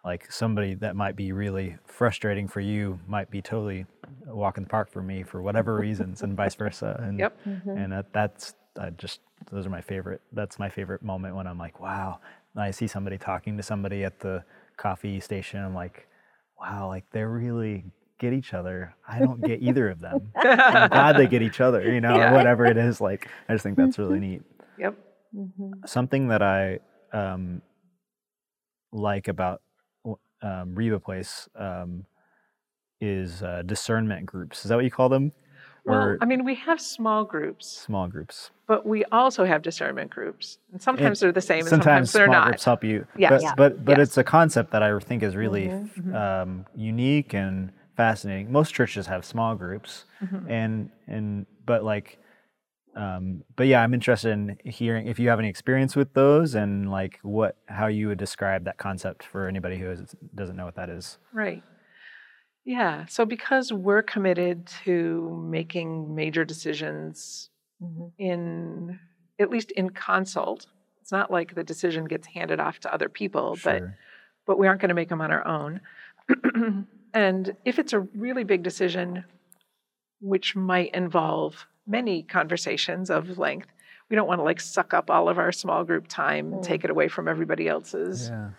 like 0.06 0.32
somebody 0.32 0.76
that 0.76 0.96
might 0.96 1.16
be 1.16 1.32
really 1.32 1.78
frustrating 1.86 2.48
for 2.48 2.62
you 2.62 3.00
might 3.08 3.30
be 3.30 3.42
totally 3.42 3.86
a 4.28 4.36
walk 4.36 4.58
in 4.58 4.64
the 4.64 4.70
park 4.70 4.90
for 4.92 5.02
me 5.02 5.24
for 5.24 5.42
whatever 5.42 5.76
reasons 5.80 6.22
and 6.22 6.36
vice 6.38 6.56
versa. 6.56 7.00
And 7.04 7.20
Yep. 7.20 7.38
Mm-hmm. 7.46 7.70
and 7.70 7.92
that, 7.94 8.14
that's 8.14 8.54
I 8.80 8.92
just 8.92 9.20
those 9.52 9.66
are 9.66 9.70
my 9.70 9.82
favorite 9.82 10.22
that's 10.32 10.58
my 10.60 10.70
favorite 10.70 11.02
moment 11.04 11.36
when 11.36 11.48
I'm 11.48 11.58
like 11.58 11.80
wow. 11.80 12.20
And 12.56 12.64
I 12.64 12.72
see 12.72 12.88
somebody 12.88 13.18
talking 13.18 13.58
to 13.58 13.64
somebody 13.64 14.04
at 14.04 14.20
the 14.20 14.44
coffee 14.78 15.20
station 15.20 15.60
I'm 15.64 15.76
like 15.76 16.08
wow 16.60 16.88
like 16.88 17.06
they're 17.12 17.30
really 17.30 17.84
get 18.20 18.34
each 18.34 18.54
other. 18.54 18.96
I 19.08 19.20
don't 19.20 19.42
get 19.42 19.62
either 19.62 19.90
of 19.90 20.00
them. 20.02 20.32
I'm 20.36 20.90
glad 20.90 21.18
they 21.18 21.28
get 21.28 21.42
each 21.42 21.60
other 21.68 21.82
you 21.92 22.00
know 22.02 22.16
Yeah. 22.16 22.32
or 22.32 22.36
whatever 22.36 22.66
it 22.66 22.78
is 22.78 23.02
like 23.02 23.28
I 23.50 23.54
just 23.54 23.64
think 23.64 23.76
that's 23.78 23.98
really 24.00 24.20
mm-hmm. 24.20 24.32
neat. 24.32 24.42
Yep. 24.78 24.96
Mm-hmm. 25.36 25.72
something 25.86 26.30
that 26.30 26.42
I 26.42 26.80
um, 27.14 27.62
like 28.92 29.28
about 29.28 29.62
w- 29.62 29.69
um, 30.42 30.76
Reba 30.76 31.00
Place 31.00 31.48
um, 31.56 32.06
is 33.02 33.42
uh, 33.44 33.64
discernment 33.66 34.26
groups. 34.26 34.64
Is 34.66 34.70
that 34.70 34.76
what 34.76 34.84
you 34.86 34.92
call 34.92 35.10
them? 35.10 35.32
Well, 35.86 36.02
Or 36.02 36.18
I 36.22 36.26
mean, 36.26 36.44
we 36.44 36.56
have 36.56 36.80
small 36.82 37.24
groups, 37.24 37.68
small 37.68 38.08
groups? 38.08 38.52
but 38.68 38.86
we 38.86 39.04
also 39.06 39.46
have 39.46 39.62
discernment 39.64 40.12
groups. 40.12 40.60
And 40.72 40.82
sometimes 40.82 41.20
they're 41.22 41.32
the 41.32 41.42
same 41.42 41.60
and 41.62 41.70
Sometimes 41.70 42.12
sometimes 42.12 42.14
they're 42.14 42.26
small 42.28 42.34
not. 42.42 42.48
groups 42.48 42.64
help 42.66 42.84
you. 42.84 43.08
Yes. 43.18 43.32
But 43.32 43.42
Yeah. 43.42 43.54
but, 43.56 43.86
but 43.86 43.98
Yes. 43.98 44.08
it's 44.10 44.18
a 44.18 44.24
concept 44.24 44.72
that 44.72 44.84
I 44.84 44.98
think 45.00 45.24
is 45.24 45.36
really 45.36 45.68
Mm-hmm. 45.70 46.16
um, 46.16 46.66
unique 46.76 47.34
and 47.34 47.72
fascinating. 47.96 48.52
Most 48.52 48.74
churches 48.74 49.08
have 49.08 49.26
small 49.26 49.56
groups, 49.56 50.06
Mm-hmm. 50.24 50.50
and 50.52 50.90
and 51.08 51.46
but 51.66 51.84
like. 51.84 52.18
Um, 53.00 53.44
but 53.56 53.68
yeah, 53.68 53.82
I'm 53.82 53.94
interested 53.94 54.32
in 54.32 54.58
hearing 54.66 55.08
if 55.08 55.20
you 55.20 55.30
have 55.30 55.40
any 55.40 55.48
experience 55.48 55.96
with 55.96 56.14
those 56.14 56.54
and 56.54 56.92
like 56.92 57.20
what 57.22 57.56
how 57.68 57.88
you 57.88 58.10
would 58.10 58.18
describe 58.18 58.66
that 58.66 58.78
concept 58.78 59.24
for 59.24 59.48
anybody 59.48 59.78
who 59.78 59.90
is, 59.90 60.16
doesn't 60.36 60.56
know 60.58 60.66
what 60.66 60.76
that 60.76 60.90
is. 60.90 61.18
Right. 61.32 61.64
Yeah. 62.66 63.06
So 63.06 63.26
because 63.26 63.72
we're 63.72 64.02
committed 64.04 64.68
to 64.84 65.46
making 65.50 66.14
major 66.14 66.44
decisions 66.44 67.50
Mhm. 67.82 68.12
in 68.18 69.00
at 69.40 69.50
least 69.50 69.72
in 69.72 69.92
consult, 69.92 70.66
it's 71.02 71.14
not 71.14 71.32
like 71.32 71.56
the 71.56 71.64
decision 71.64 72.04
gets 72.04 72.28
handed 72.28 72.60
off 72.60 72.80
to 72.82 72.94
other 72.94 73.08
people, 73.08 73.58
but 73.64 73.78
Sure. 73.80 73.98
but 74.46 74.60
we 74.60 74.68
aren't 74.68 74.82
going 74.82 74.90
to 74.90 74.96
make 74.96 75.08
them 75.08 75.22
on 75.22 75.32
our 75.32 75.48
own. 75.48 75.80
and 77.14 77.56
if 77.64 77.80
it's 77.80 77.94
a 77.94 78.02
really 78.02 78.44
big 78.44 78.62
decision, 78.64 79.24
which 80.20 80.56
might 80.58 80.94
involve 80.94 81.66
many 81.90 82.24
conversations 82.24 83.10
of 83.10 83.38
length, 83.38 83.68
we 84.10 84.16
don't 84.16 84.28
want 84.28 84.40
to 84.40 84.44
like 84.44 84.62
suck 84.62 84.94
up 84.94 85.10
all 85.10 85.28
of 85.28 85.38
our 85.38 85.52
small 85.52 85.84
group 85.84 86.08
time 86.08 86.54
and 86.54 86.62
Mm. 86.62 86.68
take 86.68 86.84
it 86.84 86.90
away 86.90 87.08
from 87.10 87.28
everybody 87.28 87.68
else's 87.68 88.30
Yeah. 88.30 88.52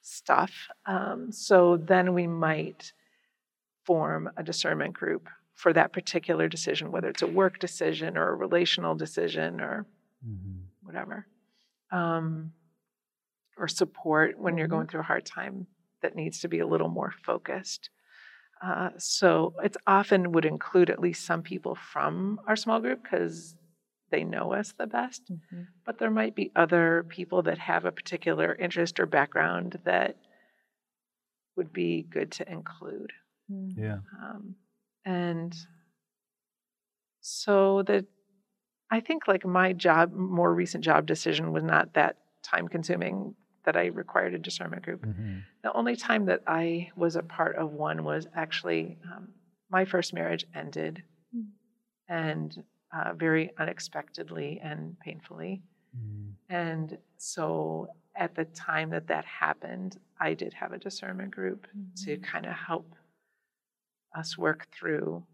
stuff. 0.00 0.68
Um, 0.86 1.30
so 1.30 1.76
then 1.76 2.14
we 2.14 2.26
might 2.26 2.92
form 3.84 4.30
a 4.36 4.42
discernment 4.42 4.94
group 4.94 5.28
for 5.54 5.72
that 5.74 5.92
particular 5.92 6.48
decision, 6.48 6.90
whether 6.90 7.08
it's 7.08 7.22
a 7.22 7.26
work 7.26 7.58
decision 7.58 8.16
or 8.16 8.30
a 8.30 8.34
relational 8.34 8.94
decision 8.94 9.60
or 9.60 9.86
Mhm. 10.26 10.64
whatever. 10.82 11.26
Um, 11.90 12.54
or 13.56 13.68
support 13.68 14.38
when 14.38 14.56
you're 14.56 14.66
Mhm. 14.66 14.70
going 14.70 14.86
through 14.86 15.00
a 15.00 15.10
hard 15.12 15.26
time 15.26 15.66
that 16.00 16.14
needs 16.14 16.40
to 16.40 16.48
be 16.48 16.60
a 16.60 16.66
little 16.66 16.88
more 16.88 17.10
focused. 17.10 17.90
Uh, 18.60 18.90
so 18.98 19.54
it's 19.62 19.76
often 19.86 20.32
would 20.32 20.44
include 20.44 20.90
at 20.90 20.98
least 21.00 21.24
some 21.24 21.42
people 21.42 21.74
from 21.74 22.38
our 22.46 22.56
small 22.56 22.78
group 22.80 23.02
because 23.02 23.56
they 24.10 24.22
know 24.24 24.52
us 24.52 24.72
the 24.72 24.86
best 24.86 25.22
Mhm. 25.30 25.66
but 25.86 25.98
there 25.98 26.10
might 26.10 26.34
be 26.34 26.52
other 26.54 27.04
people 27.08 27.42
that 27.42 27.58
have 27.58 27.84
a 27.84 27.92
particular 27.92 28.54
interest 28.54 29.00
or 29.00 29.06
background 29.06 29.80
that 29.84 30.16
would 31.56 31.72
be 31.72 32.02
good 32.02 32.30
to 32.32 32.50
include. 32.52 33.12
Mhm. 33.50 33.76
Yeah. 33.76 33.98
Um, 34.20 34.56
and 35.04 35.54
so 37.20 37.82
the, 37.82 38.06
I 38.90 39.00
think 39.00 39.28
like 39.28 39.44
my 39.44 39.72
job, 39.72 40.12
more 40.12 40.52
recent 40.54 40.84
job 40.84 41.06
decision 41.06 41.52
was 41.52 41.62
not 41.62 41.94
that 41.94 42.16
time 42.42 42.68
consuming 42.68 43.34
that 43.64 43.76
I 43.76 43.86
required 43.86 44.34
a 44.34 44.38
discernment 44.38 44.82
group. 44.82 45.02
Mhm. 45.04 45.42
The 45.62 45.72
only 45.72 45.96
time 45.96 46.24
that 46.26 46.42
I 46.46 46.90
was 46.96 47.16
a 47.16 47.22
part 47.22 47.56
of 47.56 47.72
one 47.72 48.04
was 48.04 48.26
actually 48.34 48.98
um, 49.04 49.34
my 49.68 49.84
first 49.84 50.12
marriage 50.14 50.46
ended, 50.54 51.02
Mm. 51.34 51.50
and 52.08 52.64
uh, 52.92 53.14
very 53.14 53.56
unexpectedly 53.56 54.58
and 54.60 54.98
painfully. 54.98 55.62
Mhm. 55.96 56.34
And 56.48 56.98
so 57.18 57.94
at 58.16 58.34
the 58.34 58.46
time 58.46 58.90
that 58.90 59.06
that 59.06 59.24
happened, 59.24 60.00
I 60.18 60.34
did 60.34 60.52
have 60.54 60.72
a 60.72 60.78
discernment 60.78 61.30
group 61.30 61.68
to 62.04 62.16
kind 62.18 62.46
of 62.46 62.52
help 62.52 62.96
us 64.12 64.36
work 64.36 64.66
through 64.72 65.24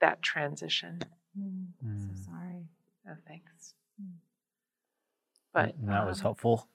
that 0.00 0.22
transition. 0.22 0.98
Mm, 1.38 1.66
I'm 1.82 1.88
Mm. 1.98 2.16
so 2.16 2.30
sorry. 2.30 2.68
Oh, 3.06 3.16
thanks. 3.26 3.74
Mm. 4.00 4.14
But 5.52 5.74
And 5.74 5.88
that 5.88 6.06
was 6.06 6.20
um, 6.20 6.22
helpful. 6.22 6.68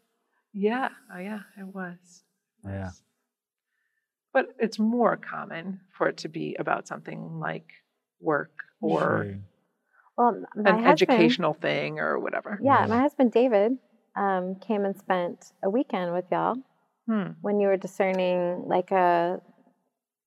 Yeah, 0.58 0.90
oh, 1.14 1.20
yeah, 1.20 1.42
it 1.60 1.66
was. 1.68 2.24
It 2.64 2.70
Yeah. 2.70 2.86
was. 2.86 3.02
But 4.34 4.48
it's 4.60 4.80
more 4.80 5.18
common 5.18 5.82
for 5.92 6.08
it 6.08 6.18
to 6.18 6.30
be 6.30 6.56
about 6.58 6.88
something 6.88 7.40
like 7.40 7.72
work 8.22 8.52
or 8.82 9.00
Sure. 9.00 9.40
Well, 10.18 10.46
my 10.56 10.70
an 10.72 10.76
husband, 10.78 10.92
educational 11.12 11.54
thing 11.54 12.00
or 12.00 12.18
whatever. 12.20 12.58
Yeah, 12.62 12.82
Yeah. 12.82 12.88
my 12.88 13.00
husband 13.02 13.32
David 13.34 13.78
um, 14.16 14.56
came 14.56 14.86
and 14.86 14.98
spent 14.98 15.52
a 15.62 15.70
weekend 15.70 16.14
with 16.14 16.26
y'all 16.32 16.56
Hmm. 17.06 17.32
when 17.42 17.60
you 17.60 17.68
were 17.68 17.78
discerning 17.78 18.64
like 18.66 18.92
a. 18.92 19.42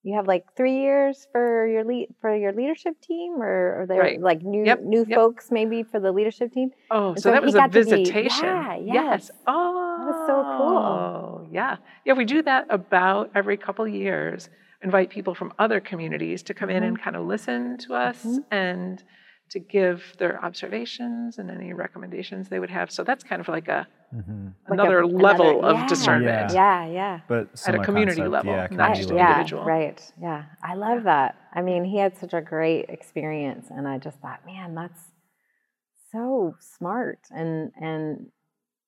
You 0.09 0.15
have 0.17 0.27
like 0.27 0.45
three 0.57 0.79
years 0.81 1.29
for 1.33 1.67
your 1.69 1.85
lead 1.85 2.09
for 2.23 2.35
your 2.35 2.55
leadership 2.55 2.95
team, 3.03 3.43
or, 3.43 3.83
or 3.83 3.87
they're 3.87 4.01
Right. 4.01 4.19
like 4.19 4.41
new 4.43 4.65
Yep, 4.65 4.81
new 4.95 5.05
yep. 5.07 5.15
folks 5.19 5.51
maybe 5.51 5.83
for 5.83 6.01
the 6.01 6.13
leadership 6.13 6.51
team. 6.51 6.71
Oh, 6.91 7.15
so, 7.15 7.21
so 7.25 7.31
that 7.33 7.43
was 7.43 7.55
a 7.55 7.61
to 7.61 7.69
be- 7.69 7.73
visitation. 7.83 8.45
yeah, 8.47 8.77
Yes. 8.77 8.85
yes. 8.95 9.31
Oh, 9.47 9.97
was 10.09 10.27
so 10.27 10.37
cool. 10.57 11.49
Yeah. 11.53 11.77
Yeah, 12.07 12.15
we 12.15 12.25
do 12.25 12.41
that 12.41 12.67
about 12.71 13.31
every 13.35 13.59
couple 13.59 13.87
years. 13.87 14.49
Invite 14.83 15.11
people 15.11 15.35
from 15.35 15.53
other 15.59 15.79
communities 15.79 16.43
to 16.45 16.55
come 16.55 16.71
in 16.71 16.77
Mm-hmm. 16.77 16.87
and 16.87 17.03
kind 17.03 17.15
of 17.17 17.27
listen 17.27 17.77
to 17.85 17.93
us 17.95 18.25
Mhm. 18.25 18.45
and 18.51 19.05
to 19.51 19.59
give 19.59 20.15
their 20.19 20.43
observations 20.45 21.39
and 21.39 21.51
any 21.51 21.73
recommendations 21.73 22.49
they 22.49 22.59
would 22.59 22.71
have. 22.71 22.91
So 22.91 23.03
that's 23.05 23.25
kind 23.25 23.41
of 23.41 23.49
like 23.49 23.69
a 23.69 23.87
Mhm. 24.15 24.55
Like 24.69 24.79
a- 24.79 24.83
another 24.83 25.07
level 25.07 25.59
another- 25.59 25.67
of 25.69 25.77
yeah, 25.81 25.87
discernment. 25.87 26.53
Yeah, 26.55 26.87
yeah. 26.87 27.21
But 27.29 27.49
At 27.67 27.75
a 27.75 27.79
community 27.85 28.23
concept, 28.23 28.33
level, 28.47 28.53
yeah, 28.55 28.67
not 28.71 28.95
just 28.97 29.09
level. 29.11 29.17
yeah, 29.19 29.33
individual. 29.33 29.65
right. 29.65 30.13
Yeah, 30.21 30.45
I 30.63 30.75
love 30.75 31.03
that. 31.05 31.37
I 31.53 31.61
mean, 31.61 31.85
he 31.85 31.99
had 31.99 32.17
such 32.17 32.33
a 32.33 32.41
great 32.41 32.87
experience, 32.89 33.69
and 33.71 33.87
I 33.87 33.99
just 33.99 34.19
thought, 34.21 34.47
man, 34.47 34.75
that's 34.75 35.13
so 36.11 36.55
smart. 36.59 37.19
And 37.31 37.73
and 37.81 38.31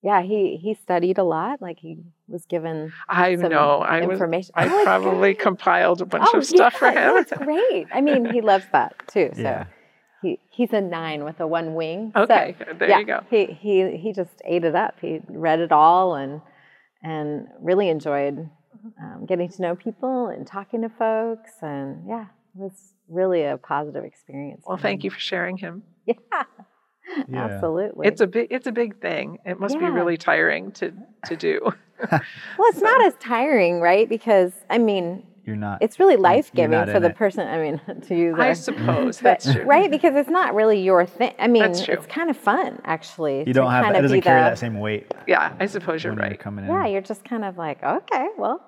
yeah, 0.02 0.22
he 0.22 0.56
he 0.56 0.72
studied 0.72 1.18
a 1.18 1.24
lot. 1.24 1.60
Like 1.60 1.78
he 1.78 1.98
was 2.26 2.46
given 2.46 2.92
I 3.08 3.36
some 3.36 3.50
know. 3.50 3.80
I 3.80 4.00
was 4.06 4.12
information. 4.14 4.52
I 4.54 4.66
Oh, 4.68 4.84
probably 4.84 5.34
great. 5.34 5.38
compiled 5.40 6.00
a 6.00 6.06
bunch 6.06 6.28
oh, 6.32 6.38
of 6.38 6.46
stuff 6.46 6.74
for 6.74 6.86
yeah, 6.90 7.08
him. 7.10 7.14
That's 7.16 7.32
great. 7.32 7.86
I 7.92 8.00
mean, 8.00 8.24
he 8.32 8.40
loves 8.40 8.64
that 8.72 8.94
too. 9.08 9.30
So 9.34 9.42
Yeah. 9.42 9.64
He 10.22 10.38
he's 10.50 10.72
a 10.72 10.80
nine 10.80 11.24
with 11.24 11.40
a 11.40 11.46
one 11.46 11.74
wing. 11.74 12.12
Okay, 12.14 12.54
So, 12.58 12.64
there 12.78 12.88
yeah, 12.88 12.98
you 12.98 13.06
go. 13.06 13.20
He 13.30 13.46
he 13.46 13.96
he 13.96 14.12
just 14.12 14.40
ate 14.44 14.64
it 14.64 14.74
up. 14.74 14.96
He 15.00 15.20
read 15.28 15.60
it 15.60 15.72
all 15.72 16.14
and 16.14 16.40
and 17.02 17.46
really 17.60 17.88
enjoyed 17.88 18.50
um, 19.00 19.26
getting 19.26 19.48
to 19.50 19.62
know 19.62 19.74
people 19.74 20.28
and 20.28 20.46
talking 20.46 20.82
to 20.82 20.88
folks. 20.88 21.52
And 21.62 22.06
yeah, 22.08 22.24
it 22.24 22.60
was 22.60 22.94
really 23.08 23.44
a 23.44 23.56
positive 23.56 24.04
experience. 24.04 24.62
Well, 24.66 24.76
thank 24.76 25.04
you 25.04 25.10
for 25.10 25.20
sharing 25.20 25.56
him. 25.56 25.82
Yeah, 26.06 26.44
Yeah. 27.28 27.44
absolutely. 27.46 28.06
It's 28.06 28.20
a 28.20 28.26
big 28.26 28.48
it's 28.50 28.66
a 28.68 28.72
big 28.72 29.00
thing. 29.00 29.38
It 29.44 29.58
must 29.58 29.76
be 29.78 29.84
really 29.86 30.16
tiring 30.16 30.70
to 30.72 30.92
to 31.26 31.36
do. 31.36 31.60
well, 32.10 32.20
it's 32.68 32.80
not 32.80 33.04
as 33.04 33.14
tiring, 33.18 33.80
right? 33.80 34.08
Because 34.08 34.52
I 34.68 34.78
mean, 34.78 35.24
You're 35.50 35.56
not. 35.58 35.82
it's 35.82 35.98
really 35.98 36.16
life 36.16 36.52
giving 36.54 36.86
for 36.86 37.00
the 37.00 37.08
it. 37.10 37.16
person. 37.16 37.46
I 37.48 37.58
mean, 37.60 37.80
to 38.08 38.14
use 38.16 38.36
I 38.38 38.48
our- 38.48 38.54
suppose 38.54 39.16
but- 39.16 39.22
that's 39.24 39.52
true. 39.52 39.64
right 39.64 39.90
because 39.90 40.14
it's 40.14 40.30
not 40.30 40.54
really 40.54 40.80
your 40.80 41.04
thing. 41.04 41.34
I 41.38 41.48
mean, 41.48 41.62
That's 41.62 41.84
true. 41.84 41.94
it's 41.94 42.06
kind 42.06 42.30
of 42.30 42.36
fun 42.36 42.80
actually. 42.84 43.44
you 43.46 43.52
don't 43.52 43.70
have. 43.70 43.82
kind 43.84 43.94
That, 43.96 43.98
it 44.00 44.02
doesn't 44.02 44.16
be 44.18 44.22
carry 44.22 44.42
the- 44.44 44.50
that 44.50 44.58
same 44.58 44.78
weight 44.78 45.12
Yeah, 45.26 45.52
I 45.58 45.66
suppose 45.66 46.04
you're 46.04 46.12
when 46.12 46.18
you're 46.22 46.30
right. 46.30 46.38
coming 46.40 46.64
in. 46.66 46.70
Yeah, 46.70 46.86
you're 46.86 47.02
just 47.02 47.24
kind 47.24 47.44
of 47.44 47.58
like, 47.58 47.82
okay, 47.82 48.28
well, 48.38 48.62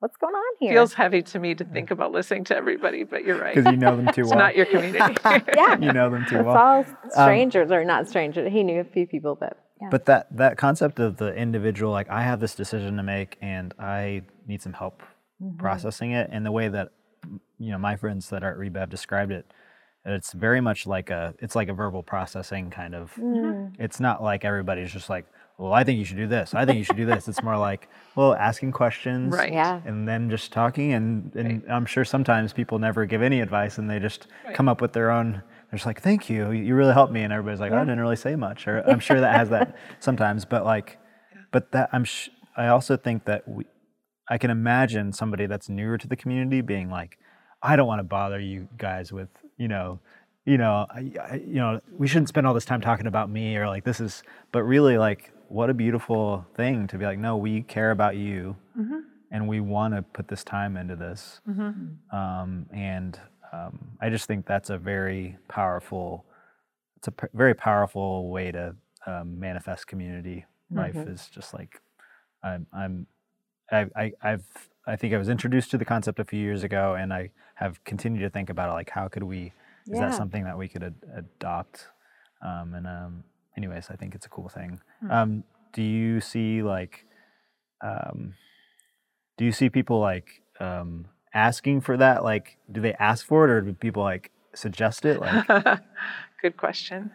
what's 0.00 0.16
going 0.18 0.34
on 0.34 0.54
here? 0.60 0.72
Feels 0.74 0.92
heavy 0.92 1.22
to 1.22 1.38
me 1.38 1.54
to 1.54 1.64
think 1.64 1.90
about 1.90 2.12
listening 2.12 2.44
to 2.44 2.56
everybody, 2.56 3.02
but 3.04 3.24
you're 3.24 3.40
right. 3.40 3.54
because 3.54 3.72
you 3.72 3.78
know 3.78 3.96
them 3.96 4.12
too 4.12 4.22
well. 4.24 4.32
It's 4.32 4.38
not 4.38 4.56
your 4.56 4.66
community. 4.66 4.98
yeah, 5.56 5.78
you 5.80 5.92
know 5.92 6.10
them 6.10 6.26
too 6.28 6.36
it's 6.36 6.44
well. 6.44 6.56
all 6.56 6.78
um, 6.80 6.86
strangers 7.10 7.70
or 7.70 7.82
not 7.84 8.08
strangers. 8.08 8.52
He 8.52 8.62
knew 8.62 8.80
a 8.80 8.84
few 8.84 9.06
people, 9.06 9.34
but 9.34 9.58
yeah. 9.80 9.88
But 9.90 10.06
that 10.06 10.34
that 10.36 10.56
concept 10.56 11.00
of 11.00 11.16
the 11.18 11.34
individual, 11.34 11.92
like 11.92 12.08
I 12.10 12.22
have 12.22 12.40
this 12.40 12.54
decision 12.54 12.96
to 12.96 13.02
make 13.02 13.36
and 13.42 13.74
I 13.78 14.22
need 14.46 14.62
some 14.62 14.72
help 14.72 15.02
Mm-hmm. 15.42 15.58
processing 15.58 16.12
it, 16.12 16.30
and 16.32 16.46
the 16.46 16.52
way 16.52 16.68
that 16.68 16.88
you 17.58 17.70
know 17.70 17.78
my 17.78 17.96
friends 17.96 18.30
that 18.30 18.42
are 18.42 18.50
at 18.52 18.56
Reba 18.58 18.80
have 18.80 18.90
described 18.90 19.32
it 19.32 19.52
it's 20.08 20.32
very 20.32 20.60
much 20.60 20.86
like 20.86 21.10
a 21.10 21.34
it's 21.40 21.56
like 21.56 21.68
a 21.68 21.74
verbal 21.74 22.02
processing 22.02 22.70
kind 22.70 22.94
of 22.94 23.12
Mm. 23.16 23.74
it's 23.78 23.98
not 23.98 24.22
like 24.22 24.44
everybody's 24.44 24.92
just 24.92 25.10
like 25.10 25.26
well 25.58 25.72
i 25.72 25.82
think 25.82 25.98
you 25.98 26.04
should 26.04 26.16
do 26.16 26.28
this 26.28 26.54
i 26.54 26.64
think 26.64 26.78
you 26.78 26.84
should 26.84 26.96
do 26.96 27.04
this 27.06 27.26
it's 27.26 27.42
more 27.42 27.58
like 27.58 27.88
well 28.14 28.34
asking 28.36 28.70
questions 28.72 29.34
Right. 29.34 29.52
Yeah. 29.52 29.80
and 29.84 30.06
then 30.06 30.30
just 30.30 30.52
talking 30.52 30.92
and, 30.92 31.34
and 31.34 31.64
i'm 31.68 31.86
sure 31.86 32.04
sometimes 32.04 32.52
people 32.52 32.78
never 32.78 33.04
give 33.04 33.20
any 33.20 33.40
advice 33.40 33.78
and 33.78 33.90
they 33.90 33.98
just 33.98 34.28
Right. 34.46 34.54
come 34.54 34.68
up 34.68 34.80
with 34.80 34.92
their 34.92 35.10
own 35.10 35.32
they're 35.32 35.76
just 35.78 35.86
like 35.86 36.00
thank 36.00 36.30
you 36.30 36.52
you 36.52 36.74
really 36.76 36.92
helped 36.94 37.12
me 37.12 37.22
and 37.24 37.32
everybody's 37.32 37.58
like 37.60 37.72
"Oh, 37.72 37.76
i 37.78 37.80
didn't 37.80 38.00
really 38.00 38.16
say 38.16 38.36
much 38.36 38.68
or 38.68 38.88
i'm 38.88 39.00
sure 39.00 39.20
that 39.20 39.34
has 39.36 39.48
that 39.50 39.76
sometimes 39.98 40.44
but 40.44 40.64
like 40.64 40.98
but 41.50 41.72
that 41.72 41.90
i'm 41.92 42.04
sh- 42.04 42.28
i 42.56 42.68
also 42.68 42.96
think 42.96 43.24
that 43.24 43.46
we 43.48 43.64
i 44.28 44.38
can 44.38 44.50
imagine 44.50 45.12
somebody 45.12 45.46
that's 45.46 45.68
newer 45.68 45.96
to 45.98 46.06
the 46.08 46.16
community 46.16 46.60
being 46.60 46.90
like 46.90 47.18
i 47.62 47.76
don't 47.76 47.86
want 47.86 47.98
to 47.98 48.04
bother 48.04 48.40
you 48.40 48.68
guys 48.78 49.12
with 49.12 49.28
you 49.56 49.68
know 49.68 49.98
you 50.44 50.58
know 50.58 50.86
I, 50.90 51.12
I, 51.30 51.34
you 51.36 51.54
know 51.56 51.80
we 51.98 52.06
shouldn't 52.06 52.28
spend 52.28 52.46
all 52.46 52.54
this 52.54 52.64
time 52.64 52.80
talking 52.80 53.06
about 53.06 53.30
me 53.30 53.56
or 53.56 53.66
like 53.66 53.84
this 53.84 54.00
is 54.00 54.22
but 54.52 54.62
really 54.62 54.98
like 54.98 55.32
what 55.48 55.70
a 55.70 55.74
beautiful 55.74 56.44
thing 56.54 56.86
to 56.88 56.98
be 56.98 57.04
like 57.04 57.18
no 57.18 57.36
we 57.36 57.62
care 57.62 57.90
about 57.92 58.16
you 58.16 58.56
and 59.30 59.48
we 59.48 59.60
want 59.60 59.94
to 59.94 60.02
put 60.02 60.28
this 60.28 60.44
time 60.44 60.76
into 60.76 60.94
this. 60.96 61.40
Um, 62.12 62.66
and 62.72 63.18
um, 63.52 63.78
i 64.00 64.08
just 64.10 64.26
think 64.26 64.44
that's 64.46 64.70
a 64.70 64.78
very 64.78 65.36
powerful 65.48 66.24
it's 66.96 67.08
a 67.08 67.12
p- 67.12 67.28
very 67.34 67.54
powerful 67.54 68.28
way 68.30 68.50
to 68.52 68.74
um, 69.06 69.38
manifest 69.38 69.86
community. 69.86 70.44
Life 70.70 70.96
is 71.08 71.28
just 71.28 71.54
like 71.54 71.80
i'm 72.42 72.66
i'm 72.72 73.06
I, 73.70 73.86
I 73.96 74.12
i've 74.22 74.44
i 74.86 74.96
think 74.96 75.12
i 75.14 75.18
was 75.18 75.28
introduced 75.28 75.70
to 75.72 75.78
the 75.78 75.84
concept 75.84 76.18
a 76.18 76.24
few 76.24 76.40
years 76.40 76.62
ago 76.62 76.94
and 76.94 77.12
i 77.12 77.30
have 77.56 77.82
continued 77.84 78.20
to 78.20 78.30
think 78.30 78.50
about 78.50 78.70
it 78.70 78.72
like 78.74 78.90
how 78.90 79.08
could 79.08 79.22
we 79.22 79.52
is 79.88 80.00
that 80.00 80.14
something 80.14 80.44
that 80.44 80.58
we 80.58 80.66
could 80.68 80.82
ad- 80.82 81.04
adopt? 81.14 81.86
Um, 82.42 82.74
and 82.74 82.86
um, 82.86 83.24
anyways 83.56 83.88
i 83.90 83.94
think 83.96 84.14
it's 84.14 84.26
a 84.26 84.28
cool 84.28 84.48
thing. 84.48 84.80
Um, 85.08 85.44
do 85.72 85.82
you 85.82 86.20
see 86.20 86.62
like 86.62 87.04
um, 87.82 88.34
do 89.38 89.44
you 89.44 89.52
see 89.52 89.68
people 89.68 90.00
like 90.00 90.42
um, 90.60 91.06
asking 91.34 91.82
for 91.82 91.96
that? 91.98 92.24
Like 92.24 92.56
do 92.70 92.80
they 92.80 92.94
ask 92.94 93.24
for 93.24 93.44
it 93.44 93.50
or 93.50 93.60
do 93.60 93.72
people 93.74 94.02
like 94.02 94.32
suggest 94.54 95.04
it? 95.04 95.20
Like 95.20 95.46
Good 96.42 96.56
question. 96.56 97.10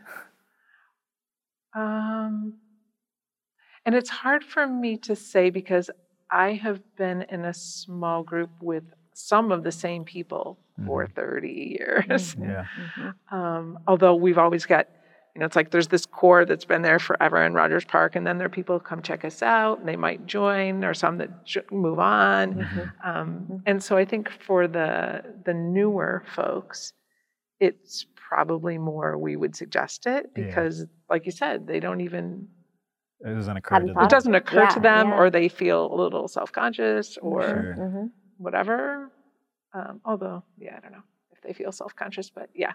Um, 1.76 2.56
and 3.86 3.96
it's 3.96 4.10
hard 4.10 4.44
for 4.44 4.68
me 4.68 4.98
to 4.98 5.16
say 5.16 5.50
because 5.50 5.90
I 6.32 6.54
have 6.54 6.80
been 6.96 7.24
in 7.24 7.46
a 7.46 7.54
small 7.54 8.24
group 8.24 8.50
with 8.62 8.84
some 9.14 9.52
of 9.52 9.64
the 9.64 9.72
same 9.72 10.04
people 10.06 10.58
for 10.86 11.06
30 11.08 11.76
years. 11.78 12.36
yeah 12.42 12.66
Mhm. 12.98 13.14
Um, 13.32 13.80
although 13.88 14.16
we've 14.16 14.38
always 14.38 14.66
got, 14.66 14.88
you 15.36 15.40
know, 15.40 15.46
it's 15.46 15.56
like 15.56 15.72
there's 15.72 15.90
this 15.90 16.06
core 16.06 16.46
that's 16.46 16.66
been 16.66 16.82
there 16.82 16.98
forever 17.00 17.44
in 17.44 17.54
Rogers 17.54 17.86
Park, 17.86 18.16
and 18.16 18.26
then 18.26 18.38
there 18.38 18.48
are 18.48 18.50
people 18.50 18.78
who 18.78 18.84
come 18.84 19.02
check 19.02 19.24
us 19.26 19.42
out, 19.44 19.80
and 19.80 19.88
they 19.88 19.96
might 19.96 20.26
join, 20.26 20.84
or 20.84 20.94
some 20.94 21.18
that 21.18 21.46
jo- 21.46 21.62
move 21.72 22.00
on. 22.00 22.56
Mm-hmm. 22.56 23.10
Um, 23.10 23.64
and 23.66 23.84
so 23.84 23.96
I 23.98 24.06
think 24.06 24.30
for 24.30 24.68
the 24.68 25.24
the 25.46 25.54
newer 25.54 26.24
folks, 26.36 26.94
it's 27.60 28.06
probably 28.16 28.78
more 28.78 29.18
we 29.18 29.36
would 29.36 29.56
suggest 29.56 30.06
it 30.08 30.32
Yeah. 30.36 30.46
because, 30.46 30.86
like 31.10 31.26
you 31.26 31.32
said, 31.32 31.68
they 31.68 31.80
don't 31.80 32.02
even 32.02 32.48
it 33.24 33.34
doesn't 33.36 33.58
occur 33.58 33.80
to 33.80 33.86
them 33.88 33.98
it 34.04 34.10
doesn't 34.10 34.36
occur 34.36 34.68
to 34.68 34.80
them, 34.80 35.10
yeah. 35.10 35.16
or 35.18 35.30
they 35.30 35.48
feel 35.50 35.94
a 35.94 35.96
little 35.96 36.28
self 36.28 36.52
conscious, 36.52 37.18
or 37.18 37.44
Sure. 37.44 37.76
Mhm. 37.78 38.12
whatever. 38.38 39.12
Um, 39.74 40.02
although, 40.04 40.44
yeah, 40.58 40.76
I 40.78 40.80
don't 40.80 40.92
know 40.92 41.04
if 41.32 41.42
they 41.42 41.54
feel 41.54 41.72
self 41.72 41.96
conscious, 41.96 42.30
but 42.30 42.50
yeah, 42.54 42.74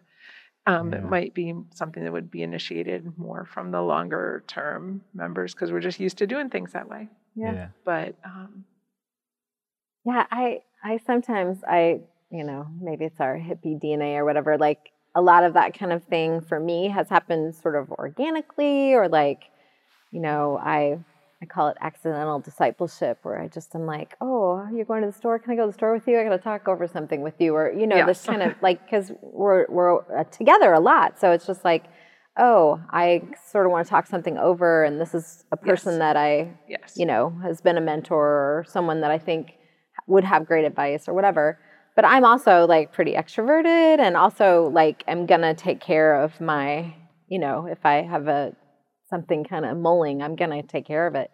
um, 0.66 0.92
it 0.92 1.04
might 1.04 1.34
be 1.34 1.54
something 1.74 2.02
that 2.04 2.12
would 2.12 2.30
be 2.30 2.42
initiated 2.42 3.16
more 3.18 3.44
from 3.44 3.70
the 3.70 3.82
longer 3.82 4.42
term 4.46 5.02
members 5.14 5.54
because 5.54 5.70
we're 5.72 5.80
just 5.80 6.00
used 6.00 6.18
to 6.18 6.26
doing 6.26 6.48
things 6.50 6.72
that 6.72 6.88
way. 6.88 7.08
Yeah. 7.34 7.52
yeah 7.52 7.68
But 7.84 8.14
um, 8.24 8.64
Yeah, 10.04 10.26
I 10.30 10.62
I 10.82 10.98
sometimes 11.06 11.62
I 11.64 12.00
you 12.30 12.44
know 12.44 12.66
maybe 12.80 13.04
it's 13.04 13.20
our 13.20 13.36
hippie 13.36 13.80
DNA 13.80 14.16
or 14.16 14.24
whatever. 14.24 14.56
Like 14.58 14.90
a 15.14 15.20
lot 15.22 15.44
of 15.44 15.54
that 15.54 15.78
kind 15.78 15.92
of 15.92 16.04
thing 16.04 16.40
for 16.40 16.58
me 16.60 16.88
has 16.88 17.08
happened 17.08 17.54
sort 17.54 17.76
of 17.76 17.90
organically, 17.92 18.94
or 18.94 19.08
like 19.08 19.44
you 20.16 20.22
know 20.22 20.58
I 20.76 20.98
I 21.42 21.44
call 21.44 21.68
it 21.68 21.76
accidental 21.82 22.38
discipleship, 22.40 23.18
where 23.22 23.38
I 23.38 23.48
just 23.48 23.74
am 23.74 23.84
like, 23.84 24.14
oh, 24.22 24.66
you're 24.74 24.86
going 24.86 25.02
to 25.02 25.08
the 25.08 25.12
store? 25.12 25.38
Can 25.38 25.52
I 25.52 25.56
go 25.56 25.66
to 25.66 25.72
the 25.72 25.74
store 25.74 25.92
with 25.92 26.08
you? 26.08 26.18
I 26.18 26.24
got 26.24 26.30
to 26.30 26.38
talk 26.38 26.66
over 26.66 26.88
something 26.88 27.20
with 27.20 27.38
you, 27.38 27.54
or 27.54 27.70
you 27.70 27.86
know 27.86 28.06
this 28.06 28.24
kind 28.24 28.42
of 28.42 28.54
like 28.62 28.82
because 28.84 29.12
we're 29.20 29.66
we're 29.68 29.92
uh, 30.18 30.24
together 30.40 30.72
a 30.72 30.80
lot, 30.80 31.20
so 31.20 31.30
it's 31.32 31.46
just 31.46 31.64
like. 31.64 31.84
Oh, 32.38 32.78
I 32.90 33.22
sort 33.50 33.64
of 33.64 33.72
want 33.72 33.86
to 33.86 33.90
talk 33.90 34.06
something 34.06 34.36
over, 34.36 34.84
and 34.84 35.00
this 35.00 35.14
is 35.14 35.46
a 35.52 35.56
person 35.56 35.92
Yes. 35.92 35.98
that 36.00 36.16
I 36.18 36.32
yes, 36.68 36.92
you 36.94 37.06
know, 37.06 37.30
has 37.42 37.62
been 37.62 37.78
a 37.78 37.80
mentor 37.80 38.26
or 38.26 38.64
someone 38.68 39.00
that 39.00 39.10
I 39.10 39.16
think 39.18 39.54
would 40.06 40.22
have 40.24 40.44
great 40.44 40.66
advice 40.66 41.08
or 41.08 41.14
whatever. 41.14 41.58
But 41.94 42.04
I'm 42.04 42.26
also 42.26 42.66
like 42.66 42.92
pretty 42.92 43.14
extroverted 43.14 44.00
and 44.00 44.18
also 44.18 44.68
like 44.80 45.02
I'm 45.08 45.24
gonna 45.24 45.54
take 45.54 45.80
care 45.80 46.12
of 46.24 46.38
my, 46.38 46.92
you 47.26 47.38
know, 47.38 47.66
if 47.66 47.86
I 47.86 48.02
have 48.02 48.28
a 48.28 48.54
something 49.08 49.44
kind 49.44 49.64
of 49.64 49.76
mulling, 49.76 50.22
I'm 50.22 50.36
gonna 50.36 50.62
take 50.62 50.86
care 50.86 51.06
of 51.06 51.14
it. 51.14 51.30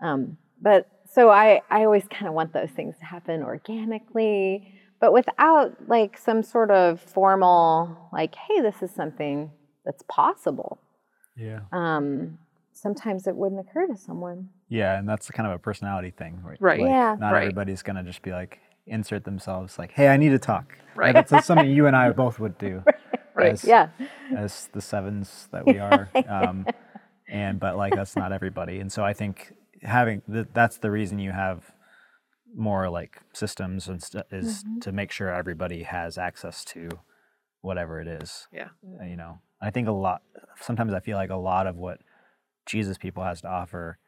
Um, 0.00 0.36
but 0.60 0.86
so 1.10 1.30
I 1.30 1.60
I 1.70 1.84
always 1.84 2.04
kind 2.08 2.26
of 2.28 2.34
want 2.34 2.52
those 2.52 2.70
things 2.70 2.98
to 2.98 3.04
happen 3.04 3.42
organically, 3.42 4.74
but 5.00 5.12
without 5.12 5.88
like 5.88 6.16
some 6.18 6.42
sort 6.42 6.70
of 6.70 7.00
formal 7.00 8.08
like, 8.12 8.34
hey, 8.34 8.60
this 8.60 8.82
is 8.82 8.90
something 8.90 9.50
that's 9.84 10.02
possible. 10.08 10.78
yeah 11.36 11.60
Um, 11.72 12.38
sometimes 12.72 13.26
it 13.26 13.36
wouldn't 13.36 13.60
occur 13.60 13.86
to 13.86 13.96
someone. 13.96 14.48
yeah 14.68 14.98
and 14.98 15.08
that's 15.08 15.30
kind 15.30 15.46
of 15.46 15.52
a 15.54 15.58
personality 15.58 16.10
thing 16.10 16.40
right 16.42 16.60
Right. 16.60 16.80
Like, 16.80 16.90
Yeah. 16.90 17.16
not 17.18 17.32
Right. 17.32 17.42
everybody's 17.42 17.82
gonna 17.82 18.02
just 18.02 18.22
be 18.22 18.30
like 18.30 18.60
insert 18.86 19.24
themselves 19.24 19.78
like 19.78 19.92
hey 19.92 20.08
i 20.08 20.16
need 20.16 20.30
to 20.30 20.38
talk 20.38 20.66
Right. 20.94 21.14
Like, 21.14 21.28
that's 21.28 21.46
something 21.46 21.70
you 21.70 21.86
and 21.86 21.96
i 21.96 22.10
both 22.24 22.38
would 22.40 22.56
do 22.58 22.82
Right. 23.34 23.52
as, 23.52 23.64
Yeah. 23.64 23.88
as 24.36 24.68
the 24.72 24.80
sevens 24.80 25.48
that 25.52 25.64
we 25.66 25.78
are 25.78 26.08
um, 26.28 26.66
and 27.32 27.58
but 27.58 27.76
like 27.76 27.94
that's 27.94 28.14
not 28.16 28.32
everybody. 28.32 28.78
And 28.78 28.92
so 28.92 29.04
i 29.04 29.12
think 29.12 29.52
having 29.82 30.22
th- 30.32 30.46
that's 30.54 30.78
the 30.78 30.90
reason 30.90 31.18
you 31.18 31.32
have 31.32 31.72
more 32.54 32.88
like 32.90 33.20
systems 33.32 33.88
and 33.88 34.00
st- 34.02 34.26
is 34.30 34.62
to 34.82 34.92
make 34.92 35.10
sure 35.10 35.28
everybody 35.32 35.82
has 35.84 36.18
access 36.18 36.64
to 36.66 36.88
whatever 37.62 38.00
it 38.00 38.06
is 38.06 38.46
yeah, 38.52 38.68
uh, 39.00 39.04
you 39.04 39.16
know. 39.16 39.40
I 39.60 39.70
think 39.70 39.88
a 39.88 39.92
lot 39.92 40.22
sometimes 40.60 40.92
i 40.92 41.00
feel 41.00 41.16
like 41.16 41.30
a 41.30 41.36
lot 41.36 41.66
of 41.66 41.76
what 41.76 41.98
jesus 42.66 42.98
people 42.98 43.24
has 43.24 43.40
to 43.40 43.48
offer 43.48 43.98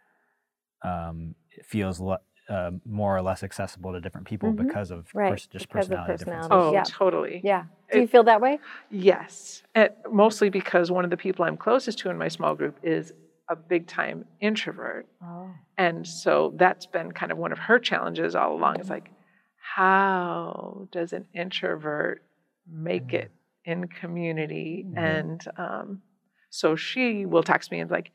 um, 0.85 1.35
feels 1.65 2.01
le- 2.01 2.21
uh, 2.49 2.71
more 2.85 3.17
or 3.17 3.23
less 3.23 3.43
accessible 3.43 3.93
to 3.93 4.01
different 4.01 4.27
people 4.27 4.53
Mhm. 4.53 4.67
because 4.67 4.91
of 4.91 5.09
Right, 5.15 5.31
pers- 5.31 5.47
just 5.47 5.69
because 5.69 5.87
of 5.87 5.99
personality 5.99 6.25
differences 6.25 6.49
oh, 6.53 6.73
Yeah. 6.73 6.83
totally. 6.87 7.41
Yeah. 7.43 7.65
Do 7.93 8.01
you 8.01 8.07
feel 8.07 8.25
that 8.25 8.41
way? 8.41 8.59
Yes, 8.91 9.63
and 9.75 9.91
mostly 10.11 10.51
because 10.51 10.91
one 10.91 11.05
of 11.05 11.11
the 11.11 11.17
people 11.17 11.45
I'm 11.45 11.57
closest 11.57 11.99
to 12.01 12.11
in 12.11 12.19
my 12.19 12.29
small 12.29 12.55
group 12.55 12.77
is 12.83 13.13
a 13.49 13.57
big 13.57 13.87
time 13.87 14.25
introvert. 14.41 15.07
Oh. 15.23 15.51
And 15.79 16.07
so 16.07 16.53
that's 16.57 16.87
been 16.87 17.13
kind 17.13 17.31
of 17.33 17.39
one 17.39 17.53
of 17.53 17.59
her 17.59 17.79
challenges 17.79 18.35
all 18.35 18.55
along. 18.55 18.81
Is 18.81 18.91
like, 18.91 19.11
how 19.75 20.89
does 20.93 21.13
an 21.13 21.27
introvert 21.35 22.23
make 22.71 23.13
it 23.13 23.31
in 23.65 23.87
community? 23.89 24.87
And 24.97 25.45
um, 25.57 26.03
so 26.51 26.77
she 26.77 27.27
will 27.27 27.43
text 27.43 27.71
me 27.71 27.81
and 27.81 27.89
be 27.89 27.95
like, 27.95 28.11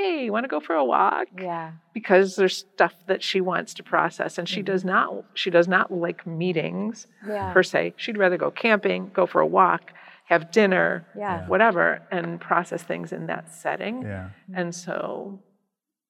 hey, 0.00 0.30
want 0.30 0.44
to 0.44 0.48
go 0.48 0.60
for 0.60 0.74
a 0.74 0.84
walk? 0.84 1.28
Yeah. 1.38 1.72
Because 1.94 2.36
there's 2.36 2.56
stuff 2.58 2.94
that 3.06 3.22
she 3.22 3.40
wants 3.40 3.74
to 3.74 3.82
process, 3.82 4.38
and 4.38 4.48
she 4.48 4.62
does 4.62 4.84
not. 4.84 5.24
She 5.34 5.50
does 5.50 5.68
not 5.68 5.92
like 5.92 6.26
meetings 6.26 7.06
Yeah. 7.26 7.52
per 7.52 7.62
se. 7.62 7.94
She'd 7.96 8.18
rather 8.18 8.36
go 8.38 8.50
camping, 8.50 9.10
go 9.12 9.26
for 9.26 9.40
a 9.40 9.46
walk, 9.46 9.92
have 10.26 10.50
dinner, 10.50 11.06
Yeah. 11.16 11.46
whatever, 11.48 12.02
and 12.10 12.40
process 12.40 12.82
things 12.82 13.12
in 13.12 13.26
that 13.26 13.52
setting. 13.52 14.02
yeah 14.02 14.30
And 14.54 14.74
so 14.74 15.40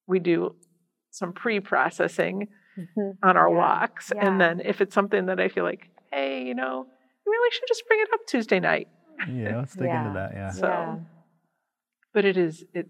we 0.07 0.19
do 0.19 0.55
some 1.09 1.33
pre 1.33 1.59
processing 1.59 2.47
Mhm. 2.77 3.17
on 3.23 3.35
our 3.37 3.49
Yeah, 3.49 3.55
walks. 3.57 4.11
yeah. 4.15 4.25
And 4.27 4.39
then 4.39 4.61
if 4.61 4.79
it's 4.81 4.93
something 4.95 5.25
that 5.25 5.39
I 5.39 5.47
feel 5.49 5.63
like, 5.65 5.89
hey, 6.11 6.43
you 6.47 6.55
know, 6.55 6.85
you 7.25 7.31
really 7.31 7.51
should 7.51 7.67
just 7.67 7.85
bring 7.87 7.99
it 8.01 8.09
up 8.13 8.21
Tuesday 8.27 8.59
night. 8.59 8.87
yeah 9.27 9.57
let's 9.57 9.75
dig 9.81 9.85
Yeah. 9.87 10.01
into 10.01 10.13
that 10.19 10.31
yeah 10.33 10.49
So, 10.51 10.67
Yeah. 10.67 10.97
but 12.13 12.25
it 12.25 12.37
is, 12.37 12.63
it. 12.73 12.87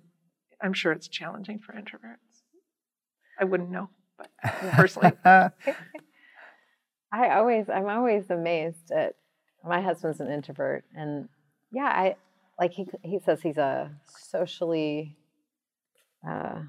I'm 0.64 0.74
sure 0.74 0.92
it's 0.92 1.08
challenging 1.08 1.60
for 1.60 1.74
introverts. 1.74 2.44
I 3.40 3.46
wouldn't 3.46 3.72
know, 3.72 3.90
but 4.18 4.30
personally, 4.74 5.14
I 5.26 5.52
always, 7.32 7.70
I'm 7.70 7.88
always 7.88 8.30
amazed 8.30 8.92
at 8.92 9.16
my 9.64 9.82
husband's 9.82 10.20
an 10.20 10.32
introvert, 10.32 10.86
and 10.96 11.28
yeah, 11.72 11.86
I 11.86 12.16
like 12.60 12.72
he 12.74 12.88
he 13.04 13.20
says 13.20 13.42
he's 13.42 13.58
a 13.58 13.92
socially, 14.06 15.18
uh, 16.28 16.60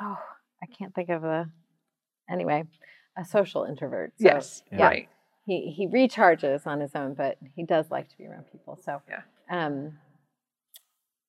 oh, 0.00 0.18
I 0.62 0.66
can't 0.66 0.94
think 0.94 1.08
of 1.08 1.24
a, 1.24 1.50
anyway, 2.30 2.64
a 3.16 3.24
social 3.24 3.64
introvert. 3.64 4.12
So, 4.18 4.24
yes, 4.26 4.62
Yeah. 4.70 4.84
right. 4.86 5.08
he 5.46 5.70
he 5.70 5.86
recharges 5.88 6.66
on 6.66 6.80
his 6.80 6.94
own, 6.94 7.14
but 7.14 7.38
he 7.56 7.64
does 7.64 7.90
like 7.90 8.08
to 8.10 8.18
be 8.18 8.26
around 8.26 8.44
people. 8.52 8.78
So 8.82 9.00
Yeah. 9.08 9.22
Um, 9.50 9.98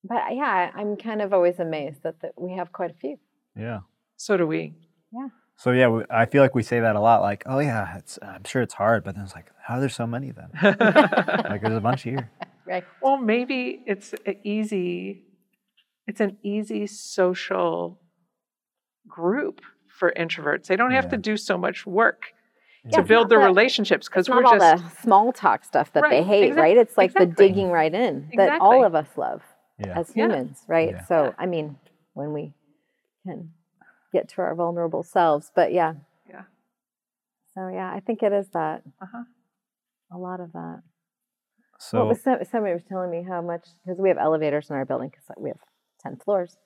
but 0.04 0.22
yeah, 0.32 0.72
I- 0.76 0.80
I'm 0.80 0.96
kind 0.98 1.22
of 1.22 1.34
always 1.34 1.60
amazed 1.60 2.04
that, 2.04 2.22
that 2.22 2.34
we 2.38 2.54
have 2.56 2.72
quite 2.72 2.92
a 2.92 2.96
few. 2.96 3.18
Yeah. 3.56 3.82
So 4.18 4.38
do 4.38 4.48
we. 4.48 4.74
Yeah. 5.14 5.28
So 5.58 5.72
yeah, 5.72 5.88
we- 5.90 6.06
I 6.10 6.26
feel 6.26 6.42
like 6.42 6.56
we 6.56 6.64
say 6.64 6.80
that 6.80 6.96
a 6.96 7.00
lot. 7.00 7.22
Like, 7.22 7.44
oh 7.46 7.60
yeah, 7.60 7.98
it's 7.98 8.18
I'm 8.22 8.44
sure 8.46 8.62
it's 8.62 8.74
hard, 8.74 9.04
but 9.04 9.16
then 9.16 9.24
it's 9.24 9.36
like, 9.36 9.52
how 9.64 9.76
are 9.76 9.80
there 9.80 9.90
so 9.90 10.08
many 10.08 10.32
then? 10.32 10.50
like, 10.64 11.62
there's 11.62 11.78
a 11.78 11.82
bunch 11.82 12.04
here. 12.04 12.30
Right. 12.64 12.86
Well, 13.02 13.18
maybe 13.18 13.82
it's 13.86 14.14
a 14.26 14.38
easy, 14.48 15.24
it's 16.08 16.22
an 16.22 16.38
easy 16.42 16.88
social 16.88 18.00
group 19.08 19.62
for 19.90 20.14
introverts. 20.18 20.68
They 20.68 20.76
don't 20.78 20.92
have 20.92 21.10
to 21.10 21.18
do 21.18 21.36
so 21.38 21.58
much 21.58 21.86
work 21.86 22.28
Yeah, 22.86 22.98
to 22.98 23.04
build 23.04 23.24
not 23.24 23.30
the 23.30 23.36
the- 23.42 23.46
relationships 23.46 24.08
because 24.08 24.30
we're 24.30 24.42
not 24.42 24.54
all 24.54 24.60
just 24.78 24.84
the 24.96 25.02
small 25.02 25.34
talk 25.34 25.66
stuff 25.66 25.92
that 25.94 26.04
they 26.10 26.24
hate, 26.24 26.44
exact- 26.50 26.62
right? 26.62 26.78
It's 26.78 26.98
like 26.98 27.10
exactly. 27.12 27.26
the 27.26 27.34
digging 27.50 27.72
right 27.72 27.94
in 27.94 28.30
that 28.38 28.62
all 28.62 28.86
of 28.86 28.96
us 28.96 29.08
love 29.18 29.42
Yeah. 29.86 30.00
as 30.00 30.12
Yeah. 30.16 30.26
humans, 30.26 30.64
right? 30.68 30.92
Yeah. 30.92 31.06
So, 31.06 31.36
I 31.38 31.46
mean, 31.46 31.78
when 32.14 32.34
we 32.34 32.54
can 33.26 33.52
get 34.14 34.30
to 34.30 34.42
our 34.42 34.56
vulnerable 34.56 35.04
selves, 35.04 35.52
but 35.56 35.74
yeah. 35.74 35.94
Yeah. 36.30 36.44
So, 37.56 37.68
yeah, 37.68 37.92
I 37.94 38.00
think 38.00 38.24
it 38.24 38.32
is 38.34 38.50
that. 38.50 38.84
Uh-huh. 39.02 39.24
A 40.14 40.18
lot 40.18 40.40
of 40.40 40.52
that. 40.54 40.82
So 41.80 42.00
what 42.00 42.10
was 42.10 42.22
some, 42.22 42.38
somebody 42.50 42.74
was 42.74 42.84
telling 42.84 43.10
me 43.10 43.24
how 43.28 43.42
much 43.42 43.66
because 43.84 44.00
we 44.00 44.10
have 44.10 44.18
elevators 44.20 44.70
in 44.70 44.76
our 44.76 44.86
building 44.86 45.10
because 45.10 45.26
we 45.38 45.50
have 45.50 45.58
ten 46.00 46.16
floors, 46.18 46.58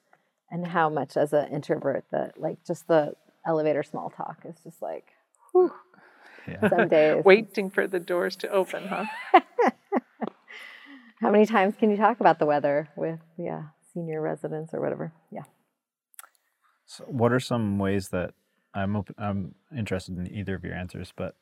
and 0.51 0.67
how 0.67 0.89
much 0.89 1.15
as 1.15 1.31
an 1.31 1.47
introvert 1.53 2.03
that 2.11 2.37
like 2.37 2.57
just 2.67 2.87
the 2.87 3.13
elevator 3.47 3.81
small 3.81 4.09
talk 4.09 4.39
is 4.43 4.55
just 4.63 4.81
like 4.81 5.05
whew, 5.53 5.71
yeah. 6.47 6.67
some 6.69 6.87
days. 6.89 7.23
waiting 7.23 7.69
for 7.69 7.87
the 7.87 7.99
doors 7.99 8.35
to 8.37 8.49
open, 8.49 8.87
huh? 8.87 9.05
How 11.25 11.31
many 11.31 11.47
times 11.47 11.73
can 11.75 11.89
you 11.89 11.97
talk 11.97 12.19
about 12.19 12.37
the 12.37 12.45
weather 12.45 12.87
with 12.95 13.19
yeah 13.35 13.63
senior 13.91 14.21
residents 14.21 14.75
or 14.75 14.79
whatever? 14.79 15.11
Yeah. 15.31 15.41
So 16.85 17.03
what 17.05 17.33
are 17.33 17.39
some 17.39 17.79
ways 17.79 18.09
that 18.09 18.35
I'm 18.75 18.95
open, 18.95 19.15
I'm 19.17 19.55
interested 19.75 20.19
in 20.19 20.31
either 20.31 20.53
of 20.53 20.63
your 20.63 20.75
answers, 20.75 21.11
but 21.15 21.35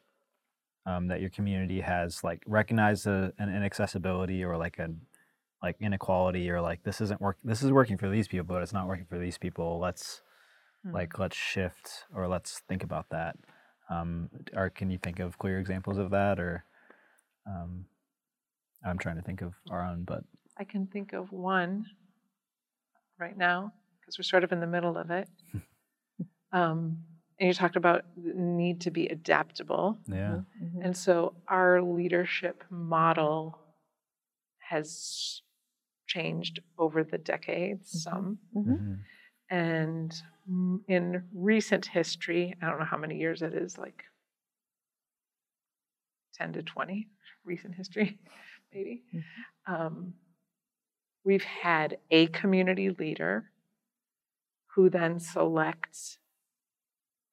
um, 0.85 1.07
that 1.07 1.19
your 1.19 1.29
community 1.29 1.81
has 1.81 2.23
like 2.23 2.43
recognized 2.47 3.07
a, 3.07 3.33
an 3.37 3.53
inaccessibility 3.53 4.41
or 4.41 4.55
like 4.55 4.79
a 4.79 4.89
like 5.61 5.75
inequality 5.81 6.49
or 6.49 6.61
like 6.61 6.81
this 6.83 7.01
isn't 7.01 7.19
work 7.19 7.37
this 7.43 7.61
is 7.61 7.69
working 7.69 7.97
for 7.97 8.07
these 8.07 8.29
people 8.29 8.45
but 8.45 8.63
it's 8.63 8.71
not 8.71 8.87
working 8.87 9.05
for 9.05 9.19
these 9.19 9.37
people 9.37 9.79
let's 9.79 10.21
like 10.93 11.19
let's 11.19 11.35
shift 11.35 12.05
or 12.15 12.29
let's 12.29 12.61
think 12.69 12.83
about 12.83 13.09
that 13.09 13.35
um, 13.89 14.29
or 14.53 14.69
can 14.69 14.89
you 14.89 14.97
think 14.97 15.19
of 15.19 15.37
clear 15.37 15.59
examples 15.59 15.97
of 15.97 16.09
that 16.09 16.39
or 16.39 16.63
um, 17.45 17.85
i'm 18.85 18.97
trying 18.97 19.15
to 19.15 19.21
think 19.21 19.41
of 19.41 19.53
our 19.69 19.81
own 19.83 20.03
but 20.03 20.23
I 20.55 20.65
can 20.65 20.85
think 20.85 21.13
of 21.13 21.31
one 21.31 21.85
right 23.19 23.35
now 23.35 23.73
because 23.99 24.19
we're 24.19 24.23
sort 24.23 24.43
of 24.43 24.51
in 24.51 24.59
the 24.59 24.67
middle 24.67 24.97
of 24.97 25.09
it. 25.09 25.27
um, 26.51 26.99
and 27.39 27.47
you 27.47 27.53
talked 27.55 27.75
about 27.75 28.05
the 28.15 28.33
need 28.35 28.81
to 28.81 28.91
be 28.91 29.07
adaptable. 29.07 29.97
yeah 30.07 30.41
Mhm. 30.61 30.85
And 30.85 30.95
so 30.95 31.33
our 31.47 31.81
leadership 31.81 32.63
model 32.69 33.57
has 34.59 35.41
changed 36.05 36.59
over 36.77 37.03
the 37.03 37.17
decades 37.17 38.03
some. 38.03 38.37
Mhm. 38.55 38.77
Mhm. 38.77 38.99
And 39.49 40.21
in 40.87 41.23
recent 41.33 41.87
history, 41.87 42.53
I 42.61 42.69
don't 42.69 42.79
know 42.79 42.85
how 42.85 42.97
many 42.97 43.17
years 43.17 43.41
it 43.41 43.53
is, 43.53 43.77
like 43.77 44.03
10 46.35 46.53
to 46.53 46.61
20 46.63 47.09
recent 47.43 47.75
history, 47.75 48.19
maybe. 48.73 49.03
Um, 49.67 50.13
we've 51.23 51.43
had 51.43 51.97
a 52.11 52.27
community 52.27 52.89
leader 52.89 53.51
who 54.75 54.89
then 54.89 55.19
selects 55.19 56.17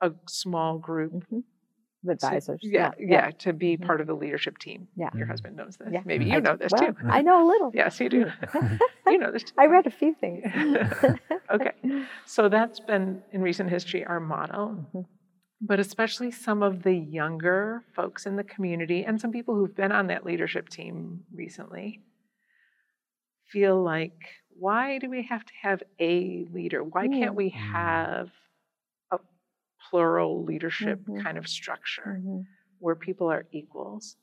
a 0.00 0.12
small 0.28 0.78
group 0.78 1.12
Mhm. 1.12 1.38
Of 1.38 2.04
to- 2.04 2.10
advisors. 2.12 2.60
yeah, 2.62 2.92
yeah, 2.98 3.30
to 3.30 3.52
be 3.52 3.76
Mhm. 3.76 3.86
part 3.86 4.00
of 4.00 4.06
the 4.06 4.14
leadership 4.14 4.56
team. 4.58 4.88
Yeah. 4.96 5.10
Your 5.14 5.26
Mhm. 5.26 5.30
husband 5.30 5.56
knows 5.56 5.76
this. 5.76 5.88
Yeah. 5.92 6.02
Maybe 6.04 6.24
you 6.24 6.36
d- 6.36 6.40
know 6.40 6.56
this 6.56 6.72
well, 6.72 6.92
too. 6.92 6.96
I 7.04 7.20
know 7.22 7.44
a 7.44 7.46
little. 7.46 7.70
Yes, 7.74 8.00
you 8.00 8.08
do. 8.08 8.30
you 9.06 9.18
know 9.18 9.30
this 9.30 9.42
too. 9.44 9.54
I 9.58 9.66
read 9.66 9.86
a 9.86 9.90
few 9.90 10.14
things. 10.14 10.44
okay. 11.50 11.72
So 12.24 12.48
that's 12.48 12.80
been 12.80 13.22
in 13.32 13.42
recent 13.42 13.68
history 13.70 14.04
our 14.04 14.20
motto. 14.20 14.86
Mhm. 14.94 15.06
But 15.60 15.78
especially 15.78 16.30
some 16.30 16.62
of 16.62 16.82
the 16.82 16.94
younger 16.94 17.82
folks 17.94 18.24
in 18.24 18.36
the 18.36 18.44
community 18.44 19.04
and 19.04 19.20
some 19.20 19.30
people 19.30 19.54
who've 19.54 19.74
been 19.74 19.92
on 19.92 20.06
that 20.06 20.24
leadership 20.24 20.68
team 20.70 21.24
recently 21.32 22.00
feel 23.46 23.82
like, 23.82 24.14
why 24.48 24.98
do 24.98 25.10
we 25.10 25.22
have 25.24 25.44
to 25.44 25.52
have 25.60 25.82
a 25.98 26.46
leader? 26.52 26.82
Why 26.82 27.08
can't 27.08 27.34
we 27.34 27.50
Mm. 27.50 27.54
have 27.54 28.30
a 29.10 29.18
plural 29.90 30.44
leadership 30.44 31.00
Mhm. 31.06 31.22
kind 31.22 31.38
of 31.38 31.48
structure? 31.48 32.20
Mhm. 32.24 32.46
where 32.78 32.94
people 32.96 33.30
are 33.30 33.46
equals. 33.52 34.16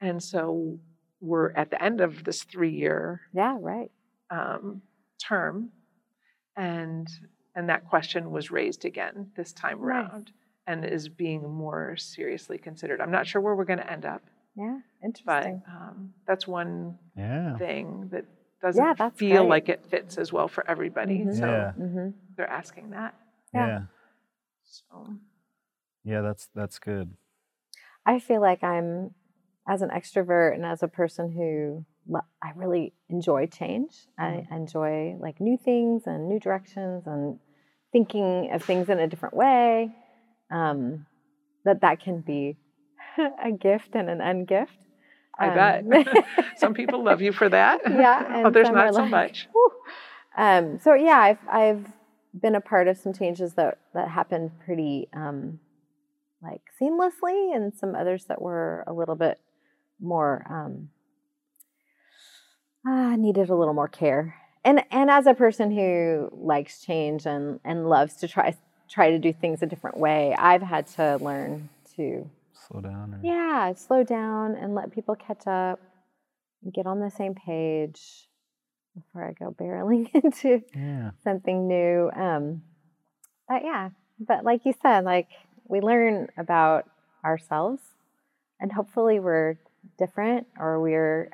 And 0.00 0.22
so 0.22 0.80
we're 1.20 1.50
at 1.52 1.70
the 1.70 1.82
end 1.82 2.00
of 2.00 2.24
this 2.24 2.44
three 2.44 2.70
year 2.70 3.20
Yeah, 3.34 3.58
right. 3.60 3.90
um, 4.30 4.82
term, 5.18 5.72
and 6.56 7.08
and 7.54 7.68
that 7.68 7.84
question 7.86 8.30
was 8.30 8.50
raised 8.50 8.86
again 8.86 9.32
this 9.36 9.52
time 9.52 9.80
Nice. 9.80 10.12
around 10.12 10.32
and 10.70 10.84
is 10.84 11.08
being 11.08 11.42
more 11.50 11.96
seriously 11.96 12.58
considered. 12.58 13.00
I'm 13.00 13.10
not 13.10 13.26
sure 13.26 13.40
where 13.42 13.54
we're 13.56 13.64
going 13.64 13.80
to 13.80 13.90
end 13.92 14.04
up, 14.04 14.22
Yeah, 14.56 14.78
but 15.02 15.06
interesting. 15.06 15.62
um, 15.68 16.14
that's 16.26 16.46
one 16.46 16.98
yeah 17.16 17.56
thing 17.58 18.08
that 18.12 18.24
doesn't 18.62 18.82
Yeah, 18.82 19.10
feel 19.10 19.42
great. 19.42 19.48
like 19.48 19.68
it 19.68 19.84
fits 19.86 20.16
as 20.18 20.32
well 20.32 20.48
for 20.48 20.62
everybody. 20.70 21.18
Mhm. 21.20 21.34
So 21.34 21.46
Yeah. 21.46 21.72
hmm 21.72 22.08
they're 22.36 22.46
asking 22.62 22.90
that. 22.90 23.14
Yeah. 23.52 23.66
yeah 23.66 23.80
So 24.64 25.08
yeah 26.04 26.20
that's 26.20 26.48
that's 26.54 26.78
good 26.78 27.16
I 28.06 28.18
feel 28.18 28.40
like 28.40 28.62
I'm, 28.64 29.14
as 29.68 29.82
an 29.82 29.90
extrovert 29.90 30.54
and 30.54 30.64
as 30.64 30.82
a 30.82 30.88
person 30.88 31.30
who 31.30 31.84
lo- 32.08 32.30
I 32.42 32.52
really 32.56 32.94
enjoy 33.08 33.46
change. 33.46 33.92
I 34.18 34.46
enjoy 34.50 35.16
like 35.20 35.38
new 35.40 35.58
things 35.58 36.04
and 36.06 36.28
new 36.28 36.40
directions 36.40 37.06
and 37.06 37.38
thinking 37.92 38.50
of 38.52 38.62
things 38.64 38.88
in 38.88 38.98
a 38.98 39.06
different 39.06 39.34
way. 39.34 39.94
Um, 40.50 41.06
that 41.64 41.82
that 41.82 42.00
can 42.00 42.20
be 42.20 42.56
a 43.44 43.52
gift 43.52 43.94
and 43.94 44.08
an 44.08 44.18
ungift. 44.18 44.68
I 45.38 45.48
Um, 45.48 45.88
bet 45.88 46.24
some 46.56 46.74
people 46.74 47.02
love 47.02 47.22
you 47.22 47.32
for 47.32 47.48
that. 47.48 47.80
yeah, 47.88 48.36
and 48.36 48.46
others 48.46 48.66
some 48.66 48.74
not 48.74 48.94
so 48.94 49.02
like, 49.02 49.10
much. 49.10 49.48
Um, 50.36 50.78
so 50.80 50.94
yeah, 50.94 51.18
I've 51.18 51.38
I've 51.50 51.86
been 52.38 52.54
a 52.54 52.60
part 52.60 52.88
of 52.88 52.96
some 52.96 53.12
changes 53.12 53.54
that 53.54 53.78
that 53.94 54.08
happened 54.08 54.52
pretty 54.64 55.08
um, 55.12 55.60
like 56.42 56.62
seamlessly, 56.80 57.54
and 57.54 57.74
some 57.74 57.94
others 57.94 58.24
that 58.24 58.40
were 58.40 58.84
a 58.86 58.92
little 58.92 59.16
bit 59.16 59.38
more 60.00 60.46
um, 60.48 60.88
ah, 62.86 63.16
needed 63.16 63.50
a 63.50 63.54
little 63.54 63.74
more 63.74 63.88
care. 63.88 64.34
And 64.64 64.84
and 64.90 65.10
as 65.10 65.26
a 65.26 65.34
person 65.34 65.70
who 65.70 66.28
likes 66.32 66.82
change 66.82 67.26
and 67.26 67.60
and 67.64 67.88
loves 67.88 68.16
to 68.16 68.28
try 68.28 68.56
try 68.90 69.10
to 69.10 69.18
do 69.18 69.32
things 69.32 69.62
a 69.62 69.66
different 69.66 69.96
way, 69.98 70.34
I've 70.36 70.62
had 70.62 70.86
to 70.88 71.16
learn 71.20 71.68
to 71.96 72.28
slow 72.52 72.80
down 72.80 73.14
or 73.14 73.20
yeah, 73.22 73.72
slow 73.74 74.02
down 74.02 74.54
and 74.56 74.74
let 74.74 74.92
people 74.92 75.14
catch 75.14 75.46
up 75.46 75.80
and 76.62 76.72
get 76.72 76.86
on 76.86 77.00
the 77.00 77.10
same 77.10 77.34
page 77.34 78.28
before 78.94 79.26
I 79.28 79.32
go 79.32 79.52
barreling 79.52 80.10
into 80.14 80.62
yeah 80.74 81.12
something 81.22 81.68
new. 81.68 82.10
Um, 82.14 82.62
but 83.48 83.62
yeah, 83.64 83.90
but 84.18 84.44
like 84.44 84.64
you 84.64 84.74
said, 84.82 85.04
like 85.04 85.28
we 85.68 85.80
learn 85.80 86.28
about 86.36 86.88
ourselves 87.24 87.82
and 88.60 88.72
hopefully 88.72 89.20
we're 89.20 89.56
different 89.98 90.46
or 90.58 90.80
we're, 90.80 91.30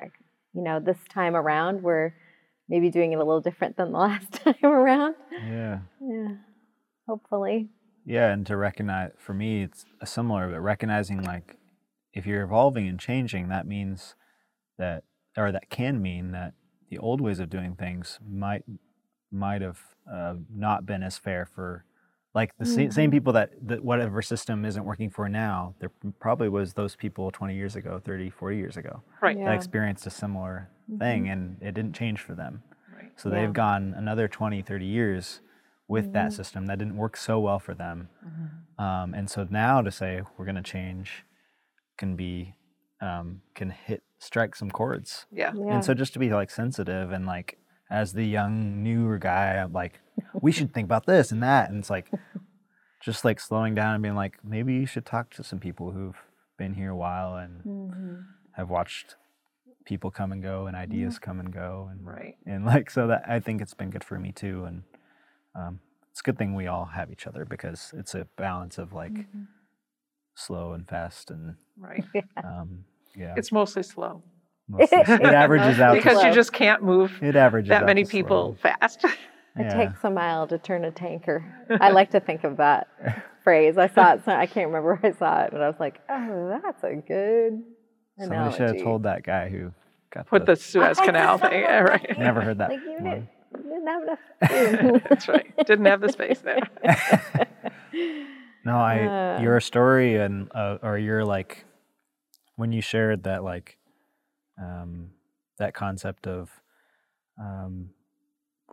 you 0.53 0.61
know, 0.61 0.79
this 0.79 0.97
time 1.09 1.35
around 1.35 1.81
we're 1.83 2.13
maybe 2.69 2.89
doing 2.89 3.11
it 3.11 3.15
a 3.15 3.19
little 3.19 3.41
different 3.41 3.77
than 3.77 3.91
the 3.91 3.97
last 4.09 4.31
time 4.33 4.55
around. 4.63 5.15
yeah 5.31 5.79
Yeah, 6.01 6.35
hopefully. 7.07 7.69
Yeah, 8.05 8.31
and 8.31 8.45
to 8.47 8.55
recognize 8.57 9.11
for 9.17 9.33
me 9.33 9.63
it's 9.63 9.85
a 10.01 10.05
similar, 10.05 10.49
but 10.51 10.59
recognizing 10.61 11.23
like 11.23 11.57
if 12.13 12.25
you're 12.25 12.43
evolving 12.43 12.87
and 12.87 12.99
changing, 12.99 13.49
that 13.49 13.67
means 13.67 14.15
that 14.77 15.03
or 15.35 15.51
that 15.51 15.69
can 15.69 16.01
mean 16.01 16.31
that 16.31 16.53
the 16.89 16.97
old 16.99 17.19
ways 17.21 17.39
of 17.39 17.49
doing 17.49 17.75
things 17.75 18.19
might 18.27 18.63
might 19.31 19.61
have 19.61 19.79
uh, 20.11 20.35
not 20.53 20.85
been 20.85 21.03
as 21.03 21.17
fair 21.17 21.45
for 21.45 21.83
like 22.33 22.57
the 22.57 22.65
sa- 22.65 22.89
same 22.89 23.11
people 23.11 23.33
that, 23.33 23.51
that 23.67 23.83
whatever 23.83 24.21
system 24.21 24.63
isn't 24.63 24.85
working 24.85 25.09
for 25.09 25.27
now 25.27 25.75
there 25.79 25.91
probably 26.19 26.47
was 26.47 26.73
those 26.73 26.95
people 26.95 27.29
20 27.31 27.53
years 27.55 27.75
ago 27.75 27.99
30 28.05 28.29
40 28.29 28.55
years 28.57 28.77
ago 28.77 29.01
Right. 29.21 29.37
Yeah. 29.37 29.45
that 29.45 29.55
experienced 29.55 30.07
a 30.07 30.09
similar 30.09 30.69
thing 30.97 31.27
and 31.29 31.57
it 31.61 31.73
didn't 31.73 31.93
change 31.93 32.21
for 32.21 32.35
them 32.35 32.63
Right. 32.95 33.11
so 33.17 33.27
Yeah. 33.29 33.41
they've 33.41 33.53
gone 33.53 33.93
another 33.97 34.27
20, 34.29 34.61
30 34.61 34.85
years 34.85 35.41
with 35.87 36.11
that 36.13 36.29
Mhm. 36.31 36.33
system 36.33 36.65
that 36.65 36.77
didn't 36.79 36.97
work 36.97 37.15
so 37.15 37.39
well 37.39 37.59
for 37.59 37.73
them. 37.73 38.09
Mm-hmm. 38.25 38.83
Um, 38.83 39.13
and 39.13 39.29
so 39.29 39.47
now 39.49 39.81
to 39.81 39.89
say 39.91 40.21
we're 40.37 40.45
going 40.45 40.55
to 40.55 40.61
change, 40.61 41.25
can 41.97 42.15
be 42.15 42.55
um, 42.99 43.41
can 43.53 43.69
hit 43.69 44.01
strike 44.17 44.55
some 44.55 44.71
chords. 44.71 45.27
Yeah. 45.31 45.53
Yeah. 45.53 45.75
And 45.75 45.85
so 45.85 45.93
just 45.93 46.13
to 46.13 46.19
be 46.19 46.31
like 46.31 46.49
sensitive 46.49 47.11
and 47.11 47.27
like 47.27 47.59
as 47.91 48.13
the 48.13 48.25
young 48.25 48.81
newer 48.83 49.19
guy, 49.19 49.57
I'm 49.57 49.71
like, 49.71 49.99
we 50.41 50.51
should 50.51 50.73
think 50.73 50.85
about 50.85 51.05
this 51.05 51.31
and 51.31 51.43
that. 51.43 51.69
And 51.69 51.77
it's 51.77 51.91
like 51.91 52.09
just 53.01 53.23
like 53.23 53.39
slowing 53.39 53.75
down 53.75 53.93
and 53.93 54.01
being 54.01 54.15
like, 54.15 54.43
maybe 54.43 54.73
you 54.73 54.87
should 54.87 55.05
talk 55.05 55.29
to 55.35 55.43
some 55.43 55.59
people 55.59 55.91
who've 55.91 56.17
been 56.57 56.73
here 56.73 56.89
a 56.89 56.95
while 56.97 57.35
and 57.35 57.63
Mhm. 57.63 58.25
have 58.53 58.69
watched 58.71 59.15
people 59.85 60.09
come 60.09 60.31
and 60.31 60.41
go 60.41 60.65
and 60.65 60.75
ideas 60.75 61.19
come 61.19 61.39
and 61.39 61.53
go 61.53 61.87
and 61.91 62.03
Right. 62.05 62.35
and 62.47 62.65
like 62.65 62.89
so 62.89 63.05
that 63.07 63.23
I 63.29 63.39
think 63.39 63.61
it's 63.61 63.75
been 63.75 63.91
good 63.91 64.03
for 64.03 64.17
me 64.19 64.31
too 64.31 64.65
and 64.65 64.81
um, 65.57 65.79
it's 66.11 66.19
a 66.21 66.23
good 66.23 66.37
thing 66.37 66.55
we 66.55 66.67
all 66.67 66.85
have 66.85 67.11
each 67.11 67.27
other 67.27 67.43
because 67.45 67.93
it's 67.97 68.13
a 68.15 68.25
balance 68.37 68.77
of 68.77 68.93
like 68.93 69.11
Mm-hmm. 69.13 69.43
slow 70.35 70.73
and 70.73 70.87
fast 70.87 71.31
and 71.31 71.55
Right. 71.77 72.03
um, 72.43 72.83
yeah 73.15 73.33
It's 73.37 73.51
mostly 73.51 73.83
slow 73.83 74.21
mostly- 74.67 74.97
it 74.99 75.09
averages 75.23 75.79
out 75.79 75.95
because 75.95 76.23
you 76.23 76.31
just 76.33 76.53
can't 76.53 76.83
move 76.83 77.11
it 77.21 77.35
averages 77.35 77.69
that 77.69 77.85
many 77.85 78.05
people 78.05 78.57
slow. 78.61 78.71
fast. 78.71 79.03
It 79.03 79.11
Yeah. 79.59 79.75
takes 79.87 80.03
a 80.03 80.09
mile 80.11 80.45
to 80.47 80.57
turn 80.59 80.85
a 80.85 80.91
tanker. 80.91 81.43
I 81.81 81.89
like 81.89 82.11
to 82.11 82.19
think 82.19 82.43
of 82.43 82.57
that 82.57 82.87
phrase. 83.43 83.77
I 83.77 83.87
saw 83.87 84.13
it. 84.13 84.21
So 84.25 84.31
I 84.31 84.45
can't 84.45 84.67
remember 84.67 84.99
where 85.01 85.11
I 85.11 85.17
saw 85.17 85.43
it, 85.45 85.49
but 85.51 85.61
I 85.61 85.67
was 85.67 85.79
like, 85.79 85.99
"Oh, 86.09 86.59
that's 86.61 86.83
a 86.83 86.95
good 86.95 87.53
Analogy. 87.53 87.65
Somebody 88.19 88.35
analogy." 88.37 88.57
should 88.57 88.67
have 88.75 88.83
told 88.83 89.03
that 89.03 89.23
guy 89.23 89.49
who 89.49 89.71
got 90.13 90.27
Put 90.27 90.45
the 90.45 90.55
Suez 90.55 90.99
Canal 90.99 91.39
thing. 91.39 91.61
Yeah, 91.61 91.79
right. 91.79 92.19
Never 92.19 92.41
heard 92.41 92.59
that. 92.59 92.69
Like 92.69 92.81
you 92.83 92.97
one. 92.99 93.29
Didn't, 93.51 93.69
didn't 93.69 93.87
have 93.87 94.03
enough. 94.03 94.19
That's 95.09 95.27
right. 95.27 95.53
Didn't 95.65 95.85
have 95.85 96.01
the 96.01 96.09
space 96.09 96.39
there. 96.41 96.69
No, 98.65 98.77
I 98.77 99.13
Uh. 99.13 99.37
your 99.37 99.59
story 99.61 100.17
and 100.17 100.49
uh, 100.55 100.77
or 100.83 100.97
your 100.97 101.25
like 101.25 101.65
when 102.57 102.71
you 102.73 102.81
shared 102.81 103.23
that 103.23 103.43
like 103.43 103.77
um, 104.61 105.11
that 105.59 105.73
concept 105.73 106.27
of 106.27 106.51
um, 107.39 107.91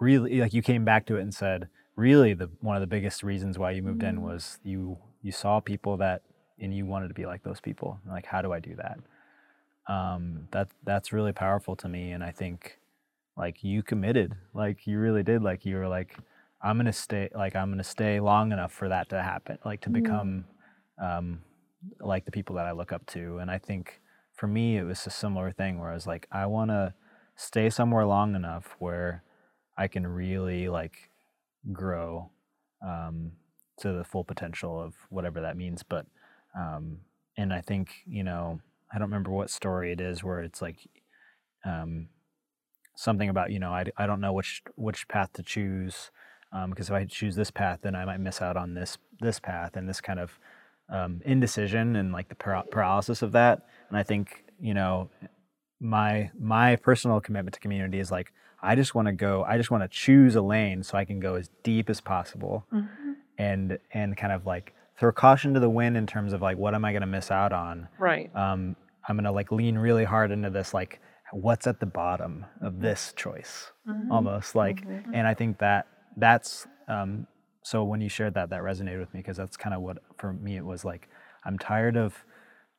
really 0.00 0.40
like 0.40 0.54
you 0.54 0.62
came 0.62 0.84
back 0.84 1.06
to 1.06 1.16
it 1.16 1.22
and 1.22 1.34
said 1.34 1.68
really 1.96 2.34
the 2.34 2.50
one 2.60 2.76
of 2.76 2.80
the 2.80 2.86
biggest 2.88 3.22
reasons 3.22 3.58
why 3.58 3.72
you 3.72 3.82
moved 3.82 4.02
in 4.02 4.22
was 4.22 4.58
you 4.64 4.98
you 5.22 5.32
saw 5.32 5.60
people 5.60 5.96
that 5.98 6.22
and 6.60 6.74
you 6.76 6.86
wanted 6.86 7.08
to 7.08 7.14
be 7.14 7.26
like 7.26 7.42
those 7.44 7.60
people 7.60 8.00
like 8.08 8.26
how 8.26 8.42
do 8.42 8.52
I 8.52 8.60
do 8.60 8.76
that 8.76 8.98
um, 9.92 10.48
that 10.52 10.68
that's 10.84 11.12
really 11.12 11.32
powerful 11.32 11.76
to 11.76 11.88
me 11.88 12.12
and 12.12 12.24
I 12.24 12.32
think 12.32 12.78
like 13.36 13.64
you 13.64 13.82
committed 13.82 14.34
like 14.52 14.86
you 14.86 14.98
really 14.98 15.22
did 15.22 15.42
like 15.42 15.64
you 15.64 15.76
were 15.76 15.88
like 15.88 16.16
i'm 16.62 16.76
gonna 16.76 16.92
stay 16.92 17.28
like 17.34 17.56
i'm 17.56 17.70
gonna 17.70 17.82
stay 17.82 18.20
long 18.20 18.52
enough 18.52 18.72
for 18.72 18.88
that 18.88 19.08
to 19.08 19.20
happen 19.22 19.58
like 19.64 19.80
to 19.80 19.90
become 19.90 20.44
um, 21.02 21.42
like 22.00 22.24
the 22.24 22.30
people 22.30 22.56
that 22.56 22.66
i 22.66 22.72
look 22.72 22.92
up 22.92 23.04
to 23.06 23.38
and 23.38 23.50
i 23.50 23.58
think 23.58 24.00
for 24.32 24.46
me 24.46 24.76
it 24.78 24.84
was 24.84 25.06
a 25.06 25.10
similar 25.10 25.50
thing 25.52 25.78
where 25.78 25.90
i 25.90 25.94
was 25.94 26.06
like 26.06 26.26
i 26.32 26.46
want 26.46 26.70
to 26.70 26.94
stay 27.36 27.68
somewhere 27.68 28.06
long 28.06 28.34
enough 28.34 28.76
where 28.78 29.22
i 29.76 29.88
can 29.88 30.06
really 30.06 30.68
like 30.68 31.10
grow 31.72 32.30
um, 32.86 33.32
to 33.78 33.92
the 33.92 34.04
full 34.04 34.24
potential 34.24 34.80
of 34.80 34.94
whatever 35.08 35.40
that 35.40 35.56
means 35.56 35.82
but 35.82 36.06
um, 36.56 36.98
and 37.36 37.52
i 37.52 37.60
think 37.60 37.94
you 38.06 38.22
know 38.22 38.60
i 38.92 38.98
don't 38.98 39.08
remember 39.08 39.30
what 39.30 39.50
story 39.50 39.90
it 39.90 40.00
is 40.00 40.22
where 40.22 40.40
it's 40.40 40.62
like 40.62 40.78
um, 41.64 42.08
something 42.94 43.28
about 43.28 43.50
you 43.50 43.58
know 43.58 43.70
I, 43.70 43.84
I 43.96 44.06
don't 44.06 44.20
know 44.20 44.32
which 44.32 44.62
which 44.76 45.08
path 45.08 45.32
to 45.34 45.42
choose 45.42 46.10
because 46.68 46.88
if 46.88 46.94
I 46.94 47.04
choose 47.04 47.34
this 47.34 47.50
path 47.50 47.80
then 47.82 47.94
I 47.96 48.04
might 48.04 48.20
miss 48.20 48.40
out 48.40 48.56
on 48.56 48.74
this 48.74 48.98
this 49.20 49.40
path 49.40 49.76
and 49.76 49.88
this 49.88 50.00
kind 50.00 50.20
of 50.20 50.38
um, 50.88 51.20
indecision 51.24 51.96
and 51.96 52.12
like 52.12 52.28
the 52.28 52.34
para- 52.34 52.64
paralysis 52.70 53.22
of 53.22 53.32
that. 53.32 53.66
And 53.88 53.96
I 53.98 54.02
think 54.02 54.44
you 54.60 54.74
know 54.74 55.10
my 55.80 56.30
my 56.38 56.76
personal 56.76 57.20
commitment 57.20 57.54
to 57.54 57.60
community 57.60 57.98
is 57.98 58.10
like 58.10 58.32
I 58.62 58.74
just 58.76 58.94
want 58.94 59.06
to 59.06 59.12
go 59.12 59.44
I 59.44 59.56
just 59.56 59.70
want 59.70 59.82
to 59.82 59.88
choose 59.88 60.36
a 60.36 60.42
lane 60.42 60.82
so 60.82 60.96
I 60.96 61.04
can 61.04 61.20
go 61.20 61.34
as 61.34 61.50
deep 61.62 61.90
as 61.90 62.00
possible 62.00 62.64
and 63.38 63.78
and 63.92 64.16
kind 64.16 64.32
of 64.32 64.46
like 64.46 64.72
throw 64.96 65.10
caution 65.10 65.54
to 65.54 65.60
the 65.60 65.68
wind 65.68 65.96
in 65.96 66.06
terms 66.06 66.32
of 66.32 66.40
like 66.40 66.56
what 66.56 66.74
am 66.74 66.84
I 66.84 66.92
going 66.92 67.00
to 67.00 67.06
miss 67.06 67.30
out 67.30 67.52
on? 67.52 67.88
Right. 67.98 68.30
um, 68.36 68.76
I'm 69.06 69.16
gonna 69.16 69.32
like 69.32 69.50
lean 69.52 69.76
really 69.76 70.04
hard 70.04 70.30
into 70.30 70.48
this 70.50 70.72
like 70.72 71.00
what's 71.34 71.66
at 71.66 71.80
the 71.80 71.86
bottom 71.86 72.46
of 72.60 72.80
this 72.80 73.12
choice 73.16 73.72
mm-hmm. 73.88 74.10
almost 74.10 74.50
mm-hmm. 74.50 74.58
like 74.58 74.84
and 75.12 75.26
I 75.26 75.34
think 75.34 75.58
that 75.58 75.86
that's 76.16 76.66
um, 76.88 77.26
so 77.62 77.82
when 77.82 78.00
you 78.00 78.08
shared 78.08 78.34
that 78.34 78.50
that 78.50 78.62
resonated 78.62 79.00
with 79.00 79.12
me 79.14 79.20
because 79.20 79.36
that's 79.36 79.56
kind 79.56 79.74
of 79.74 79.82
what 79.82 79.98
for 80.18 80.32
me 80.32 80.56
it 80.56 80.64
was 80.64 80.84
like 80.84 81.08
I'm 81.44 81.58
tired 81.58 81.96
of 81.96 82.24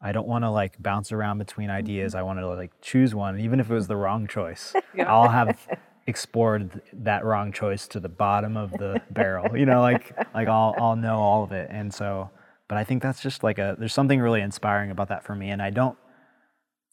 I 0.01 0.11
don't 0.11 0.27
want 0.27 0.43
to 0.43 0.49
like 0.49 0.81
bounce 0.81 1.11
around 1.11 1.39
between 1.39 1.67
mm-hmm. 1.67 1.77
ideas. 1.77 2.15
I 2.15 2.21
want 2.21 2.39
to 2.39 2.47
like 2.47 2.71
choose 2.81 3.15
one 3.15 3.39
even 3.39 3.59
if 3.59 3.69
it 3.69 3.73
was 3.73 3.87
the 3.87 3.97
wrong 3.97 4.27
choice. 4.27 4.73
Yeah. 4.95 5.11
I'll 5.11 5.27
have 5.27 5.67
explored 6.07 6.81
that 6.93 7.25
wrong 7.25 7.51
choice 7.51 7.85
to 7.89 7.99
the 7.99 8.07
bottom 8.07 8.55
of 8.55 8.71
the 8.71 9.01
barrel 9.11 9.57
you 9.57 9.65
know 9.65 9.81
like 9.81 10.15
like 10.33 10.47
I'll 10.47 10.73
I'll 10.77 10.95
know 10.95 11.17
all 11.17 11.43
of 11.43 11.51
it. 11.51 11.67
And 11.69 11.93
so 11.93 12.29
but 12.69 12.77
I 12.77 12.85
think 12.85 13.03
that's 13.03 13.21
just 13.21 13.43
like 13.43 13.59
a 13.59 13.75
there's 13.77 13.93
something 13.93 14.21
really 14.21 14.39
inspiring 14.39 14.91
about 14.91 15.09
that 15.09 15.25
for 15.25 15.35
me. 15.35 15.49
And 15.49 15.61
I 15.61 15.69
don't 15.69 15.97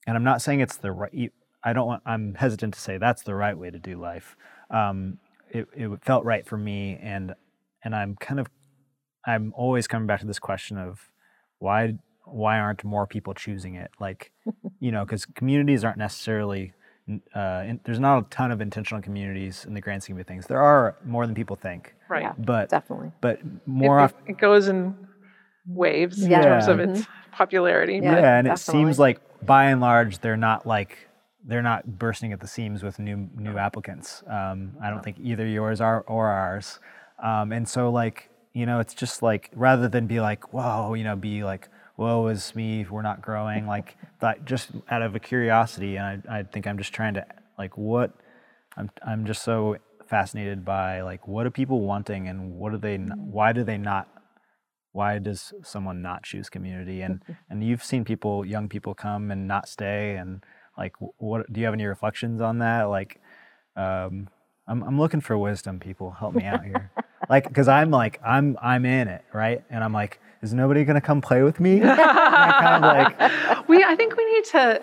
and 0.06 0.16
I'm 0.16 0.24
not 0.24 0.42
saying 0.42 0.60
it's 0.60 0.76
the 0.76 0.90
right. 0.90 1.32
I 1.64 1.72
don't 1.72 1.86
want. 1.86 2.02
I'm 2.06 2.34
hesitant 2.34 2.74
to 2.74 2.80
say 2.80 2.98
that's 2.98 3.22
the 3.22 3.34
right 3.34 3.56
way 3.56 3.70
to 3.70 3.78
do 3.78 4.00
life. 4.00 4.36
Um, 4.70 5.18
it 5.50 5.68
it 5.74 5.90
felt 6.04 6.24
right 6.24 6.46
for 6.46 6.56
me, 6.56 6.98
and 7.02 7.34
and 7.84 7.94
I'm 7.94 8.16
kind 8.16 8.40
of 8.40 8.48
I'm 9.26 9.52
always 9.56 9.86
coming 9.86 10.06
back 10.06 10.20
to 10.20 10.26
this 10.26 10.38
question 10.38 10.78
of 10.78 11.08
why 11.58 11.94
why 12.24 12.58
aren't 12.58 12.82
more 12.84 13.06
people 13.06 13.34
choosing 13.34 13.74
it? 13.74 13.90
Like, 14.00 14.32
you 14.80 14.90
know, 14.92 15.04
because 15.04 15.24
communities 15.26 15.84
aren't 15.84 15.98
necessarily. 15.98 16.72
Uh, 17.34 17.64
in, 17.66 17.80
there's 17.84 17.98
not 17.98 18.18
a 18.18 18.22
ton 18.30 18.52
of 18.52 18.60
intentional 18.60 19.02
communities 19.02 19.64
in 19.66 19.74
the 19.74 19.80
grand 19.80 20.00
scheme 20.04 20.18
of 20.20 20.26
things. 20.26 20.46
There 20.46 20.62
are 20.62 20.94
more 21.04 21.26
than 21.26 21.34
people 21.34 21.56
think, 21.56 21.96
Right. 22.08 22.22
Yeah. 22.22 22.32
but 22.38 22.68
Definitely. 22.68 23.10
but 23.20 23.40
more 23.66 23.98
it- 23.98 24.02
often. 24.02 24.18
it 24.28 24.38
goes 24.38 24.68
in 24.68 24.94
waves 25.66 26.24
Yeah. 26.24 26.38
in 26.38 26.42
terms 26.44 26.68
of 26.68 26.78
its 26.78 27.06
popularity. 27.32 27.94
Yeah. 28.02 28.20
yeah, 28.20 28.38
and 28.38 28.46
it 28.46 28.56
seems 28.58 29.00
like 29.00 29.20
by 29.44 29.64
and 29.64 29.80
large 29.80 30.20
they're 30.20 30.36
not 30.36 30.64
like 30.64 30.96
they're 31.44 31.62
not 31.62 31.98
bursting 31.98 32.32
at 32.32 32.40
the 32.40 32.46
seams 32.46 32.82
with 32.82 32.98
new 32.98 33.28
new 33.36 33.58
applicants. 33.58 34.22
Um, 34.26 34.72
I 34.82 34.90
don't 34.90 35.02
think 35.02 35.16
either 35.20 35.46
yours 35.46 35.80
are 35.80 36.02
or 36.02 36.28
ours. 36.28 36.78
Um, 37.22 37.52
and 37.52 37.68
so 37.68 37.90
like 37.90 38.28
you 38.54 38.66
know, 38.66 38.80
it's 38.80 38.92
just 38.92 39.22
like 39.22 39.50
rather 39.54 39.88
than 39.88 40.06
be 40.06 40.20
like 40.20 40.52
whoa, 40.52 40.94
you 40.94 41.04
know, 41.04 41.16
be 41.16 41.44
like 41.44 41.68
whoa 41.96 42.26
is 42.28 42.54
me, 42.54 42.86
we're 42.90 43.02
not 43.02 43.20
growing. 43.22 43.66
Like 43.66 43.96
that, 44.20 44.44
just 44.44 44.70
out 44.90 45.02
of 45.02 45.14
a 45.14 45.20
curiosity, 45.20 45.96
and 45.96 46.22
I, 46.28 46.38
I 46.38 46.42
think 46.42 46.66
I'm 46.66 46.78
just 46.78 46.92
trying 46.92 47.14
to 47.14 47.26
like 47.58 47.76
what 47.76 48.12
I'm 48.76 48.90
I'm 49.06 49.26
just 49.26 49.42
so 49.42 49.76
fascinated 50.06 50.64
by 50.64 51.00
like 51.02 51.26
what 51.26 51.46
are 51.46 51.50
people 51.50 51.80
wanting 51.80 52.28
and 52.28 52.54
what 52.54 52.74
are 52.74 52.78
they 52.78 52.94
n- 52.94 53.12
why 53.16 53.52
do 53.52 53.64
they 53.64 53.78
not 53.78 54.08
why 54.92 55.18
does 55.18 55.54
someone 55.62 56.02
not 56.02 56.22
choose 56.22 56.50
community 56.50 57.00
and 57.00 57.22
and 57.50 57.64
you've 57.64 57.82
seen 57.82 58.04
people 58.04 58.44
young 58.44 58.68
people 58.68 58.94
come 58.94 59.30
and 59.30 59.48
not 59.48 59.68
stay 59.68 60.16
and 60.16 60.44
like 60.78 60.94
what 61.18 61.50
do 61.52 61.60
you 61.60 61.66
have 61.66 61.74
any 61.74 61.84
reflections 61.84 62.40
on 62.40 62.58
that 62.58 62.84
like 62.84 63.20
um 63.76 64.28
i'm, 64.66 64.82
I'm 64.82 64.98
looking 64.98 65.20
for 65.20 65.36
wisdom 65.36 65.78
people 65.80 66.10
help 66.10 66.34
me 66.34 66.44
out 66.44 66.64
here 66.64 66.90
like 67.28 67.46
because 67.48 67.68
i'm 67.68 67.90
like 67.90 68.20
i'm 68.24 68.56
i'm 68.62 68.84
in 68.84 69.08
it 69.08 69.24
right 69.32 69.62
and 69.70 69.82
i'm 69.84 69.92
like 69.92 70.20
is 70.42 70.52
nobody 70.52 70.84
gonna 70.84 71.00
come 71.00 71.20
play 71.20 71.42
with 71.42 71.60
me 71.60 71.80
I 71.84 71.96
kind 72.60 72.84
of 72.84 72.96
like 72.96 73.68
we 73.68 73.84
I 73.84 73.94
think 73.96 74.16
we 74.16 74.24
need 74.32 74.44
to 74.46 74.82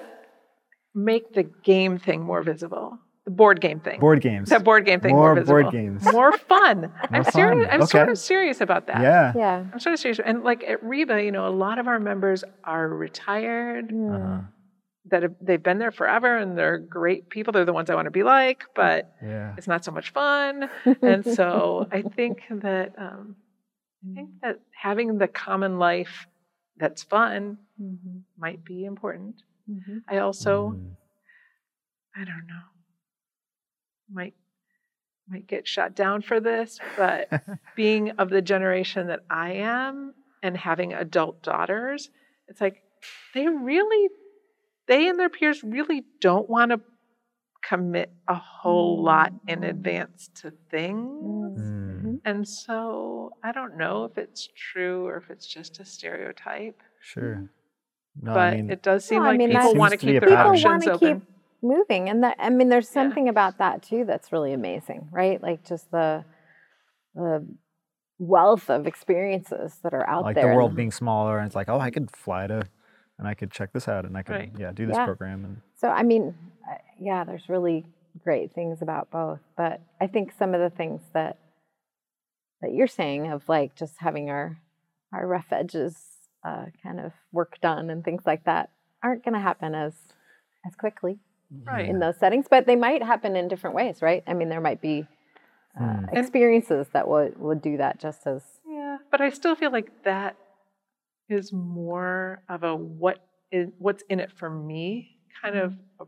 make 0.96 1.34
the 1.34 1.44
game 1.44 1.98
thing 2.00 2.24
more 2.24 2.42
visible. 2.42 2.98
The 3.26 3.32
board 3.32 3.62
game 3.62 3.80
thing. 3.80 4.00
board 4.00 4.22
games 4.22 4.50
That 4.50 4.64
board 4.64 4.86
game 4.86 5.02
thing 5.02 5.12
more, 5.14 5.34
more 5.34 5.36
visible. 5.36 5.62
board 5.64 5.72
games 5.74 6.04
More 6.12 6.32
fun. 6.38 6.92
I'm 7.12 7.22
More 7.22 7.32
serious. 7.32 7.68
fun. 7.70 7.82
I'm 7.82 7.88
sort 7.88 8.10
of 8.10 8.18
serious 8.18 8.62
about 8.62 8.88
that. 8.88 9.02
yeah 9.02 9.34
Yeah. 9.36 9.66
I'm 9.74 9.80
sort 9.80 9.94
of 9.94 10.00
serious. 10.00 10.20
And 10.26 10.44
like 10.44 10.64
at 10.64 10.82
Reba, 10.84 11.22
you 11.24 11.32
know, 11.32 11.48
a 11.48 11.52
lot 11.54 11.78
of 11.78 11.88
our 11.88 12.00
members 12.00 12.44
are 12.64 12.88
retired, 12.88 13.92
uh-huh. 13.94 14.40
That 15.12 15.24
have, 15.24 15.36
they've 15.42 15.62
been 15.62 15.78
there 15.80 15.92
forever 15.92 16.38
and 16.38 16.58
they're 16.58 16.78
great 16.78 17.30
people. 17.30 17.52
They're 17.54 17.66
the 17.66 17.74
ones 17.74 17.90
I 17.90 17.96
want 17.96 18.06
to 18.06 18.12
be 18.12 18.24
like, 18.24 18.64
but 18.76 19.14
yeah 19.22 19.54
it's 19.58 19.68
not 19.68 19.84
so 19.86 19.92
much 19.92 20.12
fun. 20.12 20.70
And 21.02 21.26
so 21.26 21.88
I 21.92 22.02
think 22.02 22.44
that 22.50 22.94
um, 22.98 23.36
I 24.12 24.16
think 24.16 24.30
that 24.42 24.60
having 24.72 25.18
the 25.18 25.28
common 25.28 25.78
life 25.80 26.28
that's 26.78 27.04
fun 27.04 27.58
Mhm. 27.82 28.22
might 28.38 28.64
be 28.64 28.86
important. 28.86 29.36
Mhm. 29.70 30.04
I 30.08 30.18
also, 30.20 30.72
Mm. 30.72 30.96
I 32.16 32.24
don't 32.24 32.48
know, 32.48 32.66
might 34.12 34.34
might 35.30 35.46
get 35.46 35.68
shot 35.68 35.94
down 35.96 36.22
for 36.24 36.40
this, 36.40 36.80
but 36.98 37.30
being 37.76 38.12
of 38.12 38.30
the 38.32 38.42
generation 38.42 39.08
that 39.08 39.20
I 39.30 39.52
am 39.54 40.14
and 40.42 40.58
having 40.58 40.94
adult 40.94 41.44
daughters, 41.44 42.10
it's 42.48 42.60
like 42.60 42.82
they 43.36 43.48
really, 43.48 44.10
they 44.90 45.08
and 45.08 45.18
their 45.18 45.30
peers 45.30 45.64
really 45.64 46.04
don't 46.20 46.50
want 46.50 46.72
to 46.72 46.82
commit 47.64 48.12
a 48.28 48.36
whole 48.36 49.02
lot 49.04 49.32
in 49.48 49.64
advance 49.64 50.30
to 50.42 50.52
things. 50.72 51.60
Mm. 51.62 52.20
And 52.26 52.48
so 52.48 53.32
I 53.44 53.52
don't 53.54 53.78
know 53.78 54.06
if 54.06 54.18
it's 54.18 54.50
true 54.56 55.06
or 55.08 55.16
if 55.18 55.30
it's 55.30 55.48
just 55.48 55.80
a 55.80 55.86
stereotype. 55.86 56.82
sure 57.02 57.50
No, 58.22 58.34
but 58.34 58.54
I 58.54 58.56
mean, 58.58 58.70
it 58.72 58.82
does 58.82 59.06
seem 59.06 59.20
No, 59.20 59.26
I 59.26 59.30
like 59.32 59.38
mean, 59.40 59.50
people 59.52 59.76
want 59.76 59.94
to 59.94 60.00
Seems 60.00 60.02
to 60.02 60.06
be 60.08 60.14
keep 60.14 60.30
their 60.30 60.38
options 60.40 60.64
want 60.66 60.84
to 60.84 60.92
open. 60.94 61.22
keep 61.22 61.30
moving 61.62 62.08
and 62.10 62.24
that 62.24 62.38
i 62.40 62.50
mean 62.50 62.70
there's 62.70 62.88
Yeah. 62.88 62.94
something 63.02 63.28
about 63.28 63.58
that 63.58 63.84
too 63.84 64.06
that's 64.06 64.32
really 64.32 64.54
amazing 64.54 65.10
right 65.12 65.44
like 65.44 65.66
just 65.66 65.92
the 65.92 66.24
the 67.16 67.46
wealth 68.18 68.70
of 68.70 68.88
experiences 68.88 69.78
that 69.84 69.94
are 69.94 70.08
out 70.10 70.24
like 70.24 70.36
there 70.36 70.46
Like 70.46 70.54
the 70.54 70.56
world 70.56 70.76
being 70.76 70.92
smaller, 70.92 71.38
and 71.38 71.46
it's 71.48 71.56
like, 71.56 71.70
oh, 71.70 71.80
I 71.80 71.90
could 71.92 72.10
fly 72.16 72.48
to, 72.48 72.64
and 73.20 73.28
I 73.28 73.34
could 73.36 73.52
check 73.52 73.72
this 73.74 73.88
out, 73.88 74.06
and 74.06 74.18
I 74.18 74.24
could, 74.24 74.36
Right. 74.36 74.52
yeah, 74.58 74.72
do 74.72 74.88
this 74.88 74.96
Yeah. 74.98 75.06
program, 75.06 75.46
and 75.46 75.62
so 75.76 75.90
i 75.90 76.02
mean 76.04 76.34
uh, 76.70 76.76
yeah 77.00 77.24
there's 77.24 77.48
really 77.50 77.86
great 78.24 78.52
things 78.54 78.82
about 78.82 79.10
both 79.12 79.40
but 79.56 79.80
i 80.02 80.08
think 80.08 80.32
some 80.32 80.54
of 80.56 80.60
the 80.60 80.70
things 80.76 81.02
that 81.14 81.38
that 82.62 82.74
you're 82.74 82.88
saying 82.88 83.32
of 83.32 83.48
like 83.48 83.76
just 83.76 83.96
having 84.00 84.30
our 84.30 84.58
our 85.14 85.26
rough 85.28 85.52
edges 85.52 85.96
uh, 86.46 86.66
kind 86.84 87.00
of 87.00 87.12
work 87.32 87.60
done 87.62 87.90
and 87.90 88.04
things 88.04 88.24
like 88.26 88.44
that 88.46 88.70
aren't 89.04 89.24
going 89.24 89.34
to 89.34 89.40
happen 89.40 89.74
as 89.76 89.94
as 90.66 90.76
quickly 90.76 91.20
Right. 91.66 91.90
in 91.90 91.98
those 91.98 92.18
settings, 92.18 92.46
but 92.48 92.68
they 92.68 92.76
might 92.76 93.02
happen 93.02 93.36
in 93.36 93.48
different 93.48 93.76
ways, 93.76 94.04
right? 94.04 94.24
I 94.28 94.36
mean, 94.36 94.50
there 94.50 94.62
might 94.62 94.82
be 94.82 95.08
uh, 95.76 95.84
Hmm. 95.84 96.06
And- 96.10 96.18
experiences 96.18 96.88
that 96.90 97.08
would 97.08 97.40
would 97.40 97.62
do 97.62 97.78
that 97.78 98.00
just 98.00 98.28
as 98.28 98.44
Yeah, 98.68 98.98
but 99.12 99.20
I 99.22 99.30
still 99.30 99.56
feel 99.56 99.72
like 99.72 100.04
that 100.04 100.36
is 101.30 101.54
more 101.54 102.44
of 102.50 102.64
a 102.64 102.76
what 102.76 103.26
is 103.52 103.70
what's 103.78 104.04
in 104.10 104.20
it 104.20 104.32
for 104.36 104.50
me 104.50 105.18
kind 105.42 105.58
of 105.58 105.72
mm. 105.72 106.08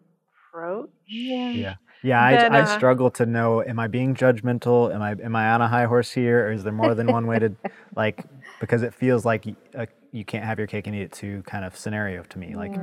approach. 0.52 0.90
yeah, 1.08 1.76
yeah. 2.04 2.32
Then, 2.38 2.54
I, 2.54 2.60
I 2.60 2.62
uh, 2.62 2.78
struggle 2.78 3.10
to 3.12 3.26
know: 3.26 3.64
am 3.64 3.80
I 3.80 3.88
being 3.88 4.16
judgmental? 4.16 4.94
Am 4.94 5.02
I 5.02 5.12
am 5.12 5.36
I 5.36 5.52
on 5.52 5.62
a 5.62 5.68
high 5.68 5.86
horse 5.86 6.12
here, 6.12 6.48
or 6.48 6.52
is 6.52 6.64
there 6.64 6.74
more 6.74 6.96
than 6.96 7.08
one 7.08 7.28
way 7.28 7.40
to 7.40 7.56
like? 7.96 8.26
Because 8.60 8.84
it 8.84 8.94
feels 8.94 9.26
like 9.26 9.46
y- 9.46 9.56
a, 9.74 9.88
you 10.12 10.26
can't 10.26 10.46
have 10.46 10.58
your 10.58 10.68
cake 10.68 10.88
and 10.88 10.96
eat 10.96 11.04
it 11.04 11.12
too 11.12 11.44
kind 11.46 11.66
of 11.66 11.78
scenario 11.78 12.24
to 12.24 12.38
me. 12.38 12.56
Like, 12.56 12.74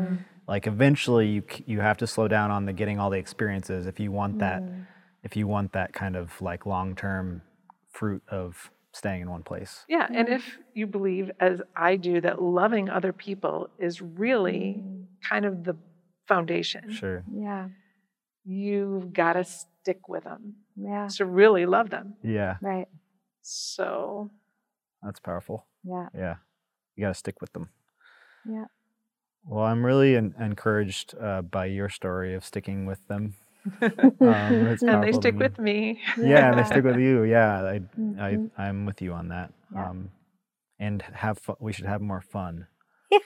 like 0.49 0.67
eventually 0.67 1.29
you 1.29 1.43
you 1.67 1.81
have 1.81 1.99
to 1.99 2.07
slow 2.07 2.27
down 2.27 2.51
on 2.51 2.65
the 2.65 2.73
getting 2.73 2.99
all 2.99 3.11
the 3.11 3.19
experiences 3.19 3.87
if 3.87 4.01
you 4.01 4.11
want 4.11 4.39
that 4.39 4.63
mm. 4.63 4.87
if 5.23 5.37
you 5.37 5.47
want 5.47 5.73
that 5.73 5.93
kind 5.93 6.17
of 6.17 6.41
like 6.41 6.67
long 6.67 6.97
term 6.97 7.43
fruit 7.91 8.23
of 8.29 8.71
staying 8.99 9.23
in 9.23 9.31
one 9.31 9.43
place. 9.43 9.85
Yeah, 9.89 10.07
and 10.13 10.29
if 10.29 10.59
you 10.75 10.87
believe, 10.87 11.31
as 11.41 11.63
I 11.77 11.97
do, 11.97 12.21
that 12.21 12.43
loving 12.43 12.91
other 12.91 13.13
people 13.13 13.71
is 13.79 14.03
really 14.03 14.83
kind 15.23 15.45
of 15.45 15.65
the 15.65 15.77
foundation, 16.27 16.91
Sure. 16.91 17.25
yeah, 17.33 17.69
you've 18.45 19.13
got 19.13 19.35
to 19.35 19.45
stick 19.45 20.09
with 20.09 20.25
them 20.25 20.57
yeah, 20.77 21.09
to 21.17 21.25
really 21.25 21.65
love 21.67 21.91
them. 21.91 22.15
Yeah, 22.23 22.57
right, 22.61 22.89
So, 23.43 24.31
that's 25.03 25.21
powerful. 25.21 25.67
yeah, 25.85 26.09
Yeah, 26.15 26.37
you 26.97 27.03
got 27.05 27.09
to 27.09 27.15
stick 27.15 27.41
with 27.41 27.53
them. 27.53 27.71
yeah. 28.45 28.65
Well, 29.45 29.65
I'm 29.65 29.87
really 29.87 30.17
en- 30.17 30.35
encouraged 30.39 31.15
uh, 31.19 31.41
by 31.43 31.67
your 31.67 31.89
story 31.89 32.35
of 32.35 32.45
sticking 32.45 32.85
with 32.85 33.07
them. 33.09 33.35
Um, 34.21 34.77
and 34.83 35.03
they 35.03 35.13
stick 35.13 35.37
with 35.37 35.59
me. 35.59 36.01
Yeah, 36.17 36.51
and 36.51 36.59
they 36.59 36.65
stick 36.65 36.85
with 36.85 36.97
you. 37.07 37.23
Yeah, 37.25 37.63
I, 37.63 37.75
I, 37.75 37.81
Mhm. 37.99 38.51
I'm 38.59 38.87
with 38.87 39.01
you 39.03 39.13
on 39.13 39.29
that. 39.29 39.53
Yeah. 39.75 39.89
Um, 39.91 40.11
and 40.79 41.03
have 41.03 41.39
fu- 41.39 41.57
we 41.61 41.73
should 41.73 41.87
have 41.87 42.01
more 42.01 42.21
fun. 42.21 42.67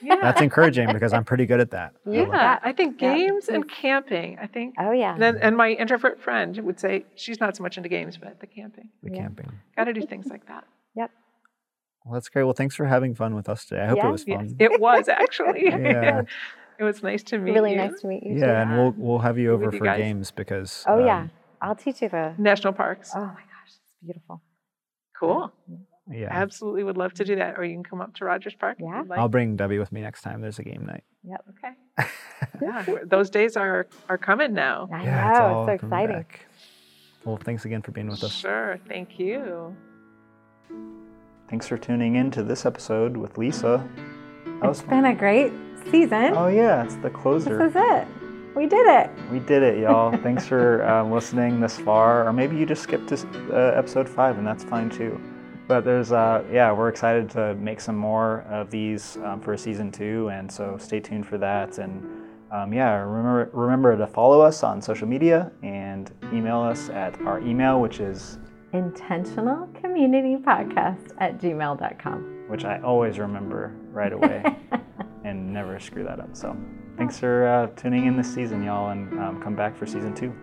Yeah. 0.01 0.15
That's 0.21 0.39
encouraging 0.41 0.91
because 0.93 1.11
I'm 1.13 1.25
pretty 1.25 1.45
good 1.45 1.59
at 1.59 1.71
that. 1.71 1.93
I 2.07 2.09
Yeah, 2.11 2.21
like- 2.21 2.31
that. 2.31 2.61
I 2.63 2.71
think 2.73 3.01
Yeah. 3.01 3.15
games 3.15 3.49
and 3.49 3.69
camping. 3.69 4.37
I 4.41 4.47
think, 4.47 4.75
Oh 4.79 4.91
yeah, 4.91 5.13
and, 5.13 5.21
then, 5.21 5.37
and 5.37 5.57
my 5.57 5.71
introvert 5.71 6.19
friend 6.21 6.57
would 6.59 6.79
say 6.79 7.05
she's 7.15 7.39
not 7.41 7.55
so 7.57 7.63
much 7.63 7.75
into 7.77 7.89
games, 7.89 8.17
but 8.17 8.39
the 8.39 8.47
camping. 8.47 8.89
the 9.03 9.11
Yeah. 9.11 9.17
camping. 9.23 9.51
Got 9.77 9.85
to 9.85 9.93
do 9.93 10.01
things 10.05 10.27
like 10.27 10.47
that. 10.47 10.63
yep. 10.95 11.11
Well, 12.05 12.13
that's 12.15 12.27
great. 12.29 12.43
Well, 12.43 12.53
thanks 12.53 12.75
for 12.75 12.85
having 12.85 13.13
fun 13.15 13.33
with 13.35 13.47
us 13.47 13.65
today. 13.65 13.81
I 13.81 13.87
hope 13.87 13.97
Yeah. 13.97 14.07
it 14.07 14.11
was 14.11 14.25
Yes, 14.27 14.37
fun. 14.37 14.55
it 14.59 14.81
was 14.81 15.07
actually. 15.09 15.63
Yeah. 15.67 16.21
It 16.79 16.83
was 16.83 17.03
nice 17.03 17.23
to 17.23 17.37
meet 17.37 17.53
Really 17.53 17.71
you. 17.71 17.77
Really 17.77 17.89
nice 17.89 18.01
to 18.01 18.07
meet 18.07 18.23
you. 18.23 18.39
Yeah, 18.39 18.61
and 18.61 18.77
we'll 18.77 18.93
we'll 18.97 19.19
have 19.19 19.37
you 19.37 19.51
over 19.53 19.65
With 19.65 19.73
you 19.75 19.79
for 19.79 19.85
guys. 19.85 19.99
games 19.99 20.31
because. 20.31 20.83
Oh 20.87 20.99
um, 20.99 21.05
yeah, 21.05 21.27
I'll 21.61 21.75
teach 21.75 22.01
you 22.01 22.09
the. 22.09 22.33
National 22.37 22.73
parks. 22.73 23.11
Oh 23.15 23.19
my 23.19 23.25
gosh, 23.33 23.67
it's 23.67 23.79
beautiful. 24.03 24.41
Cool. 25.19 25.51
Yeah. 26.11 26.27
Absolutely 26.31 26.83
would 26.83 26.97
love 26.97 27.13
to 27.13 27.23
do 27.23 27.37
that. 27.37 27.57
Or 27.57 27.63
you 27.63 27.75
can 27.75 27.83
come 27.83 28.01
up 28.01 28.13
to 28.15 28.25
Rogers 28.25 28.55
Park. 28.59 28.77
Yeah. 28.81 29.03
like. 29.07 29.17
I'll 29.17 29.29
bring 29.29 29.55
Debbie 29.55 29.79
with 29.79 29.91
me 29.93 30.01
next 30.01 30.21
time 30.21 30.41
there's 30.41 30.59
a 30.59 30.63
game 30.63 30.85
night. 30.85 31.03
Yep. 31.23 31.45
Okay. 31.49 32.09
Yeah, 32.61 32.85
those 33.05 33.29
days 33.29 33.55
are 33.55 33.87
are 34.09 34.17
coming 34.17 34.53
now. 34.53 34.89
I 34.93 35.03
yeah, 35.03 35.31
know 35.31 35.61
it's 35.63 35.71
it's, 35.71 35.81
so 35.81 35.87
exciting. 35.87 36.15
back. 36.17 36.45
Well, 37.23 37.37
thanks 37.37 37.63
again 37.65 37.81
for 37.81 37.91
being 37.91 38.09
with 38.09 38.21
us. 38.23 38.33
Sure. 38.33 38.77
Thank 38.87 39.17
you. 39.17 39.75
Thanks 41.49 41.67
for 41.67 41.77
tuning 41.77 42.15
in 42.15 42.31
to 42.31 42.43
this 42.43 42.65
episode 42.65 43.15
with 43.17 43.37
Lisa. 43.37 43.87
That 44.45 44.67
was 44.67 44.79
It's 44.79 44.89
fun. 44.89 45.03
been 45.03 45.11
a 45.11 45.15
great 45.15 45.51
season. 45.91 46.33
Oh 46.35 46.47
yeah, 46.47 46.83
it's 46.83 46.95
the 46.95 47.09
closer. 47.09 47.57
this 47.57 47.69
is 47.69 47.75
it. 47.75 48.07
We 48.55 48.67
did 48.67 48.85
it. 48.87 49.09
We 49.31 49.39
did 49.39 49.63
it, 49.63 49.79
y'all. 49.79 50.15
Thanks 50.17 50.45
for 50.45 50.87
um, 50.87 51.11
listening 51.11 51.59
this 51.59 51.79
far, 51.79 52.27
or 52.27 52.31
maybe 52.31 52.55
you 52.55 52.65
just 52.67 52.83
skipped 52.83 53.07
to 53.09 53.15
uh, 53.51 53.73
episode 53.75 54.07
five, 54.07 54.37
and 54.37 54.45
that's 54.45 54.63
fine 54.63 54.89
too. 54.91 55.19
But 55.67 55.85
there's, 55.85 56.11
uh, 56.11 56.43
yeah, 56.51 56.71
we're 56.71 56.89
excited 56.89 57.29
to 57.31 57.55
make 57.55 57.79
some 57.81 57.95
more 57.95 58.41
of 58.49 58.69
these 58.69 59.17
um, 59.23 59.39
for 59.41 59.57
season 59.57 59.91
two, 59.91 60.29
and 60.29 60.51
so 60.51 60.77
stay 60.77 60.99
tuned 60.99 61.25
for 61.25 61.37
that. 61.39 61.79
And 61.79 62.03
um, 62.51 62.73
yeah, 62.73 62.93
remember 62.97 63.49
remember 63.53 63.97
to 63.97 64.05
follow 64.05 64.41
us 64.41 64.61
on 64.61 64.81
social 64.81 65.07
media 65.07 65.51
and 65.63 66.11
email 66.31 66.59
us 66.59 66.89
at 66.89 67.19
our 67.21 67.39
email, 67.39 67.81
which 67.81 67.99
is 67.99 68.37
Intentional 68.73 69.67
Community 69.81 70.35
Podcast 70.35 71.11
at 71.17 71.39
gmail.com. 71.39 72.43
which 72.49 72.65
I 72.65 72.79
always 72.81 73.17
remember 73.17 73.73
right 73.91 74.13
away 74.13 74.43
and 75.23 75.53
never 75.53 75.79
screw 75.79 76.03
that 76.03 76.19
up. 76.19 76.35
So 76.35 76.55
thanks 76.97 77.19
for 77.19 77.47
uh, 77.47 77.67
tuning 77.75 78.05
in 78.05 78.17
this 78.17 78.33
season, 78.33 78.63
y'all, 78.63 78.89
and 78.89 79.19
um, 79.19 79.41
come 79.41 79.55
back 79.55 79.75
for 79.75 79.85
season 79.85 80.13
two. 80.13 80.33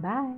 Bye. 0.00 0.34